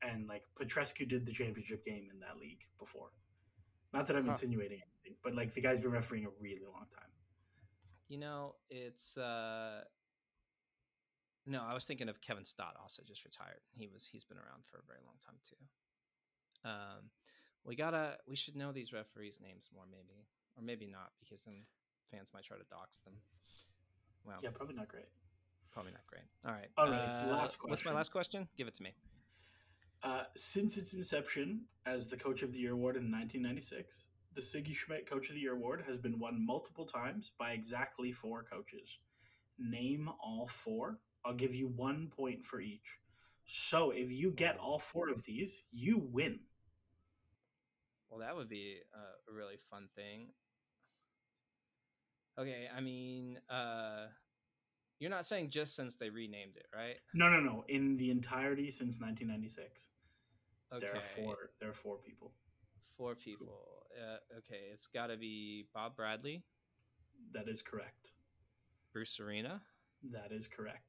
and 0.02 0.28
like 0.28 0.44
Petrescu 0.54 1.08
did 1.08 1.26
the 1.26 1.32
championship 1.32 1.84
game 1.84 2.08
in 2.12 2.20
that 2.20 2.36
league 2.38 2.60
before. 2.78 3.10
Not 3.92 4.06
that 4.06 4.16
I'm 4.16 4.26
Huh. 4.26 4.30
insinuating 4.30 4.80
anything, 4.82 5.16
but 5.22 5.34
like 5.34 5.52
the 5.54 5.60
guy's 5.60 5.80
been 5.80 5.90
refereeing 5.90 6.26
a 6.26 6.30
really 6.40 6.64
long 6.66 6.86
time. 6.94 7.10
You 8.08 8.18
know, 8.18 8.54
it's 8.70 9.16
uh 9.16 9.84
no, 11.46 11.62
I 11.62 11.74
was 11.74 11.84
thinking 11.84 12.08
of 12.08 12.20
Kevin 12.20 12.44
Stott 12.44 12.76
also 12.80 13.02
just 13.06 13.24
retired. 13.24 13.60
He 13.74 13.86
was 13.88 14.06
he's 14.06 14.24
been 14.24 14.38
around 14.38 14.64
for 14.70 14.78
a 14.78 14.86
very 14.86 15.00
long 15.04 15.16
time 15.24 15.36
too. 15.42 16.68
Um 16.68 17.10
we 17.64 17.74
gotta 17.76 18.18
we 18.28 18.36
should 18.36 18.56
know 18.56 18.72
these 18.72 18.92
referees' 18.92 19.40
names 19.42 19.68
more 19.74 19.84
maybe. 19.90 20.26
Or 20.56 20.62
maybe 20.62 20.86
not, 20.86 21.10
because 21.18 21.42
then 21.42 21.66
fans 22.12 22.30
might 22.32 22.44
try 22.44 22.56
to 22.56 22.62
dox 22.70 22.98
them. 23.00 23.14
Well, 24.24 24.38
Yeah, 24.42 24.50
probably 24.54 24.74
not 24.74 24.88
great. 24.88 25.06
probably 25.70 25.92
not 25.92 26.06
great. 26.06 26.22
All 26.44 26.52
right. 26.52 26.68
All 26.76 26.90
right, 26.90 27.24
uh, 27.24 27.32
last 27.32 27.58
What's 27.62 27.84
my 27.84 27.92
last 27.92 28.10
question? 28.12 28.48
Give 28.56 28.68
it 28.68 28.74
to 28.76 28.82
me. 28.82 28.94
Uh, 30.02 30.24
since 30.34 30.76
its 30.76 30.94
inception 30.94 31.62
as 31.86 32.08
the 32.08 32.16
Coach 32.16 32.42
of 32.42 32.52
the 32.52 32.58
Year 32.60 32.72
award 32.72 32.96
in 32.96 33.10
1996, 33.10 34.08
the 34.34 34.40
Sigi 34.40 34.74
Schmid 34.74 35.06
Coach 35.06 35.28
of 35.28 35.34
the 35.34 35.40
Year 35.40 35.54
award 35.54 35.82
has 35.86 35.96
been 35.96 36.18
won 36.18 36.44
multiple 36.44 36.84
times 36.84 37.32
by 37.38 37.52
exactly 37.52 38.12
four 38.12 38.42
coaches. 38.44 38.98
Name 39.58 40.10
all 40.22 40.46
four. 40.46 40.98
I'll 41.24 41.34
give 41.34 41.54
you 41.54 41.68
one 41.68 42.08
point 42.14 42.44
for 42.44 42.60
each. 42.60 42.98
So 43.46 43.90
if 43.90 44.10
you 44.10 44.30
get 44.30 44.58
all 44.58 44.78
four 44.78 45.08
of 45.08 45.24
these, 45.24 45.64
you 45.72 45.98
win. 46.12 46.40
Well, 48.10 48.20
that 48.20 48.36
would 48.36 48.48
be 48.48 48.76
a 48.94 49.32
really 49.32 49.56
fun 49.70 49.88
thing. 49.96 50.28
Okay, 52.38 52.68
I 52.76 52.80
mean, 52.80 53.38
uh, 53.48 54.06
you're 54.98 55.10
not 55.10 55.24
saying 55.26 55.50
just 55.50 55.76
since 55.76 55.96
they 55.96 56.10
renamed 56.10 56.56
it, 56.56 56.66
right? 56.74 56.96
No, 57.12 57.28
no, 57.28 57.40
no. 57.40 57.64
In 57.68 57.96
the 57.96 58.10
entirety 58.10 58.70
since 58.70 58.98
1996, 59.00 59.88
Okay, 60.72 60.84
there 60.86 60.96
are 60.96 61.00
four. 61.00 61.36
There 61.60 61.68
are 61.68 61.72
four 61.72 61.96
people. 61.98 62.32
four 62.96 63.14
people. 63.14 63.46
Uh, 63.96 64.38
okay, 64.38 64.62
it's 64.72 64.88
got 64.88 65.06
to 65.08 65.16
be 65.16 65.66
Bob 65.72 65.94
Bradley, 65.96 66.42
That 67.32 67.48
is 67.48 67.62
correct. 67.62 68.10
Bruce 68.92 69.20
Arena, 69.20 69.60
That 70.10 70.32
is 70.32 70.48
correct. 70.48 70.82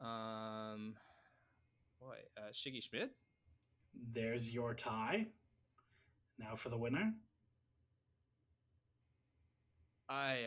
um, 0.00 0.94
boy, 2.00 2.16
uh, 2.36 2.50
Sigi 2.52 2.82
Schmid. 2.82 3.10
There's 4.12 4.52
your 4.52 4.74
tie. 4.74 5.26
Now 6.38 6.54
for 6.56 6.68
the 6.68 6.78
winner. 6.78 7.12
I. 10.10 10.44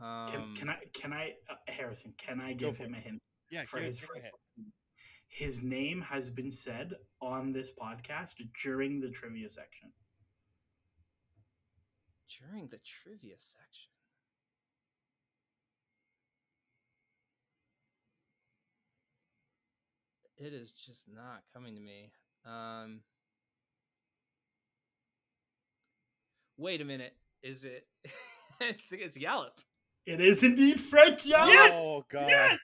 Uh, 0.00 0.04
um, 0.04 0.28
Can, 0.32 0.54
can 0.54 0.68
I? 0.70 0.78
Can 0.94 1.12
I? 1.12 1.34
Uh, 1.50 1.54
Harrison, 1.68 2.14
can 2.16 2.40
I 2.40 2.52
give 2.54 2.76
for 2.76 2.84
him 2.84 2.94
a 2.94 2.98
hint 2.98 3.20
Yeah, 3.50 3.64
for 3.64 3.78
give- 3.78 3.86
his 3.86 4.00
give 4.00 4.08
first? 4.08 4.24
His 5.28 5.62
name 5.62 6.00
has 6.02 6.30
been 6.30 6.50
said 6.50 6.92
on 7.20 7.52
this 7.52 7.72
podcast 7.72 8.34
during 8.62 9.00
the 9.00 9.10
trivia 9.10 9.48
section. 9.48 9.92
during 12.40 12.66
the 12.68 12.78
trivia 12.84 13.36
section? 13.38 13.90
It 20.36 20.52
is 20.52 20.72
just 20.72 21.06
not 21.12 21.42
coming 21.54 21.74
to 21.74 21.80
me. 21.80 22.10
Um, 22.44 23.00
wait 26.62 26.80
a 26.80 26.84
minute. 26.84 27.14
Is 27.42 27.64
it? 27.64 27.86
it's, 28.60 28.86
it's 28.90 29.18
Yallop. 29.18 29.58
It 30.06 30.20
is 30.20 30.42
indeed 30.42 30.80
Frank 30.80 31.26
Yallop. 31.26 31.70
Oh 31.72 32.04
god. 32.08 32.28
Yes! 32.28 32.60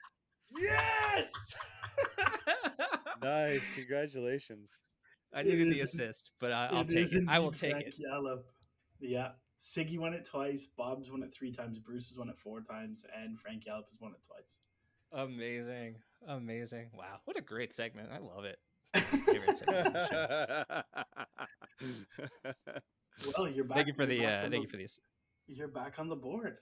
Yes! 0.57 1.31
Nice. 3.21 3.75
Congratulations. 3.75 4.71
I 5.33 5.41
It 5.41 5.47
needed 5.47 5.73
the 5.73 5.81
assist, 5.81 6.31
but 6.39 6.53
I, 6.53 6.67
I'll 6.67 6.81
It 6.81 6.87
take 6.87 7.11
it. 7.11 7.25
I 7.27 7.37
will 7.39 7.47
indeed 7.47 7.59
take 7.59 7.71
Frank 7.71 7.87
it. 7.87 7.95
Yallop. 7.99 8.45
Yeah. 9.01 9.31
Sigi 9.59 9.99
won 9.99 10.13
it 10.13 10.23
twice. 10.23 10.65
Bob's 10.77 11.11
won 11.11 11.21
it 11.23 11.33
three 11.33 11.51
times. 11.51 11.79
Bruce 11.79 12.07
has 12.09 12.17
won 12.17 12.29
it 12.29 12.37
four 12.37 12.61
times, 12.61 13.05
and 13.13 13.37
Frank 13.37 13.65
Yallop 13.65 13.89
has 13.89 13.99
won 13.99 14.13
it 14.13 14.25
twice. 14.25 14.57
Amazing. 15.11 15.97
Amazing. 16.29 16.91
Wow. 16.93 17.19
What 17.25 17.37
a 17.37 17.41
great 17.41 17.73
segment. 17.73 18.09
I 18.09 18.19
love 18.19 18.45
it. 18.45 18.59
Favorite 23.19 23.25
segment 23.25 23.25
of 23.25 23.25
the 23.25 23.31
show. 23.31 23.41
Well, 23.41 23.51
you're 23.51 23.65
back. 23.65 23.75
Thank 23.75 23.87
you 23.87 23.93
for 23.93 24.05
the 24.05 24.25
uh, 24.25 24.49
thank 24.49 24.63
you 24.63 24.67
for 24.67 24.77
the 24.77 24.87
You're 25.47 25.67
back 25.67 25.99
on 25.99 26.09
the 26.09 26.15
board. 26.15 26.57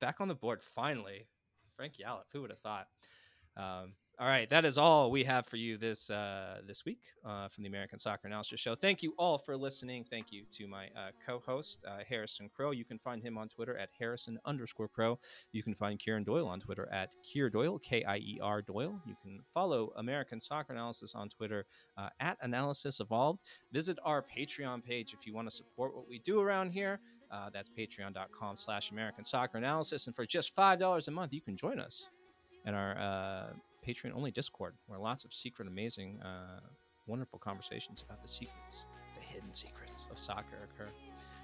back 0.00 0.20
on 0.20 0.28
the 0.28 0.34
board 0.34 0.62
finally. 0.62 1.28
Frank 1.76 1.94
Yallop, 1.98 2.24
who 2.32 2.42
would 2.42 2.50
have 2.50 2.58
thought? 2.58 2.86
Um, 3.56 3.94
all 4.18 4.28
right, 4.28 4.48
that 4.50 4.64
is 4.64 4.76
all 4.76 5.10
we 5.10 5.24
have 5.24 5.46
for 5.46 5.56
you 5.56 5.78
this 5.78 6.10
uh, 6.10 6.60
this 6.66 6.84
week 6.84 7.00
uh, 7.24 7.48
from 7.48 7.64
the 7.64 7.68
American 7.68 7.98
Soccer 7.98 8.28
Analysis 8.28 8.60
Show. 8.60 8.74
Thank 8.74 9.02
you 9.02 9.14
all 9.18 9.38
for 9.38 9.56
listening. 9.56 10.04
Thank 10.08 10.30
you 10.30 10.44
to 10.52 10.66
my 10.68 10.86
uh, 10.88 11.10
co-host 11.26 11.84
uh, 11.88 11.98
Harrison 12.06 12.50
Crow. 12.54 12.72
You 12.72 12.84
can 12.84 12.98
find 12.98 13.22
him 13.22 13.38
on 13.38 13.48
Twitter 13.48 13.76
at 13.76 13.88
Harrison 13.98 14.38
underscore 14.44 14.88
Crow. 14.88 15.18
You 15.52 15.62
can 15.62 15.74
find 15.74 15.98
Kieran 15.98 16.24
Doyle 16.24 16.46
on 16.46 16.60
Twitter 16.60 16.88
at 16.92 17.16
Kier 17.24 17.50
Doyle 17.50 17.78
K 17.78 18.04
I 18.04 18.18
E 18.18 18.38
R 18.42 18.60
Doyle. 18.60 19.00
You 19.06 19.16
can 19.22 19.40
follow 19.54 19.92
American 19.96 20.38
Soccer 20.40 20.74
Analysis 20.74 21.14
on 21.14 21.28
Twitter 21.30 21.64
uh, 21.96 22.10
at 22.20 22.36
Analysis 22.42 23.00
Evolved. 23.00 23.40
Visit 23.72 23.98
our 24.04 24.22
Patreon 24.22 24.84
page 24.84 25.14
if 25.18 25.26
you 25.26 25.34
want 25.34 25.48
to 25.48 25.54
support 25.54 25.96
what 25.96 26.06
we 26.08 26.18
do 26.18 26.40
around 26.40 26.70
here. 26.70 27.00
Uh, 27.30 27.48
that's 27.50 27.70
patreon.com 27.70 28.56
slash 28.56 28.90
American 28.90 29.24
Soccer 29.24 29.56
Analysis. 29.56 30.06
And 30.06 30.14
for 30.14 30.26
just 30.26 30.54
$5 30.54 31.08
a 31.08 31.10
month, 31.10 31.32
you 31.32 31.40
can 31.40 31.56
join 31.56 31.80
us 31.80 32.04
in 32.66 32.74
our 32.74 33.52
Patreon 33.86 34.12
only 34.14 34.30
Discord, 34.30 34.74
where 34.86 34.98
lots 34.98 35.24
of 35.24 35.32
secret, 35.32 35.68
amazing, 35.68 36.20
uh, 36.20 36.60
wonderful 37.06 37.38
conversations 37.38 38.02
about 38.06 38.20
the 38.22 38.28
secrets, 38.28 38.86
the 39.16 39.22
hidden 39.22 39.52
secrets 39.52 40.06
of 40.10 40.18
soccer 40.18 40.56
occur. 40.64 40.88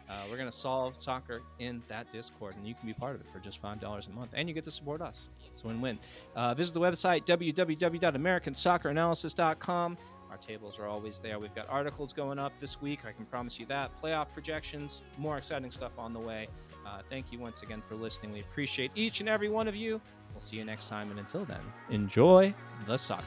Uh, 0.08 0.14
we're 0.30 0.38
going 0.38 0.50
to 0.50 0.56
solve 0.56 0.96
soccer 0.96 1.42
in 1.58 1.82
that 1.88 2.10
Discord, 2.12 2.56
and 2.56 2.66
you 2.66 2.74
can 2.74 2.86
be 2.86 2.94
part 2.94 3.14
of 3.14 3.20
it 3.20 3.26
for 3.30 3.40
just 3.40 3.60
$5 3.62 3.82
a 3.82 4.10
month. 4.10 4.30
And 4.32 4.48
you 4.48 4.54
get 4.54 4.64
to 4.64 4.70
support 4.70 5.02
us. 5.02 5.28
It's 5.52 5.64
a 5.64 5.66
win 5.66 5.82
win. 5.82 5.98
Uh, 6.34 6.54
visit 6.54 6.72
the 6.72 6.80
website, 6.80 7.26
www.americansocceranalysis.com. 7.26 9.98
Our 10.30 10.36
tables 10.38 10.78
are 10.78 10.86
always 10.86 11.18
there. 11.18 11.38
We've 11.38 11.54
got 11.54 11.68
articles 11.68 12.14
going 12.14 12.38
up 12.38 12.54
this 12.60 12.80
week. 12.80 13.00
I 13.06 13.12
can 13.12 13.26
promise 13.26 13.58
you 13.58 13.66
that. 13.66 13.90
Playoff 14.02 14.28
projections, 14.32 15.02
more 15.18 15.36
exciting 15.36 15.70
stuff 15.70 15.92
on 15.98 16.14
the 16.14 16.20
way. 16.20 16.48
Uh, 16.88 17.02
thank 17.08 17.32
you 17.32 17.38
once 17.38 17.62
again 17.62 17.82
for 17.86 17.96
listening. 17.96 18.32
We 18.32 18.40
appreciate 18.40 18.90
each 18.94 19.20
and 19.20 19.28
every 19.28 19.48
one 19.48 19.68
of 19.68 19.76
you. 19.76 20.00
We'll 20.32 20.40
see 20.40 20.56
you 20.56 20.64
next 20.64 20.88
time. 20.88 21.10
And 21.10 21.18
until 21.18 21.44
then, 21.44 21.60
enjoy 21.90 22.54
the 22.86 22.96
soccer. 22.96 23.24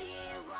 you 0.00 0.53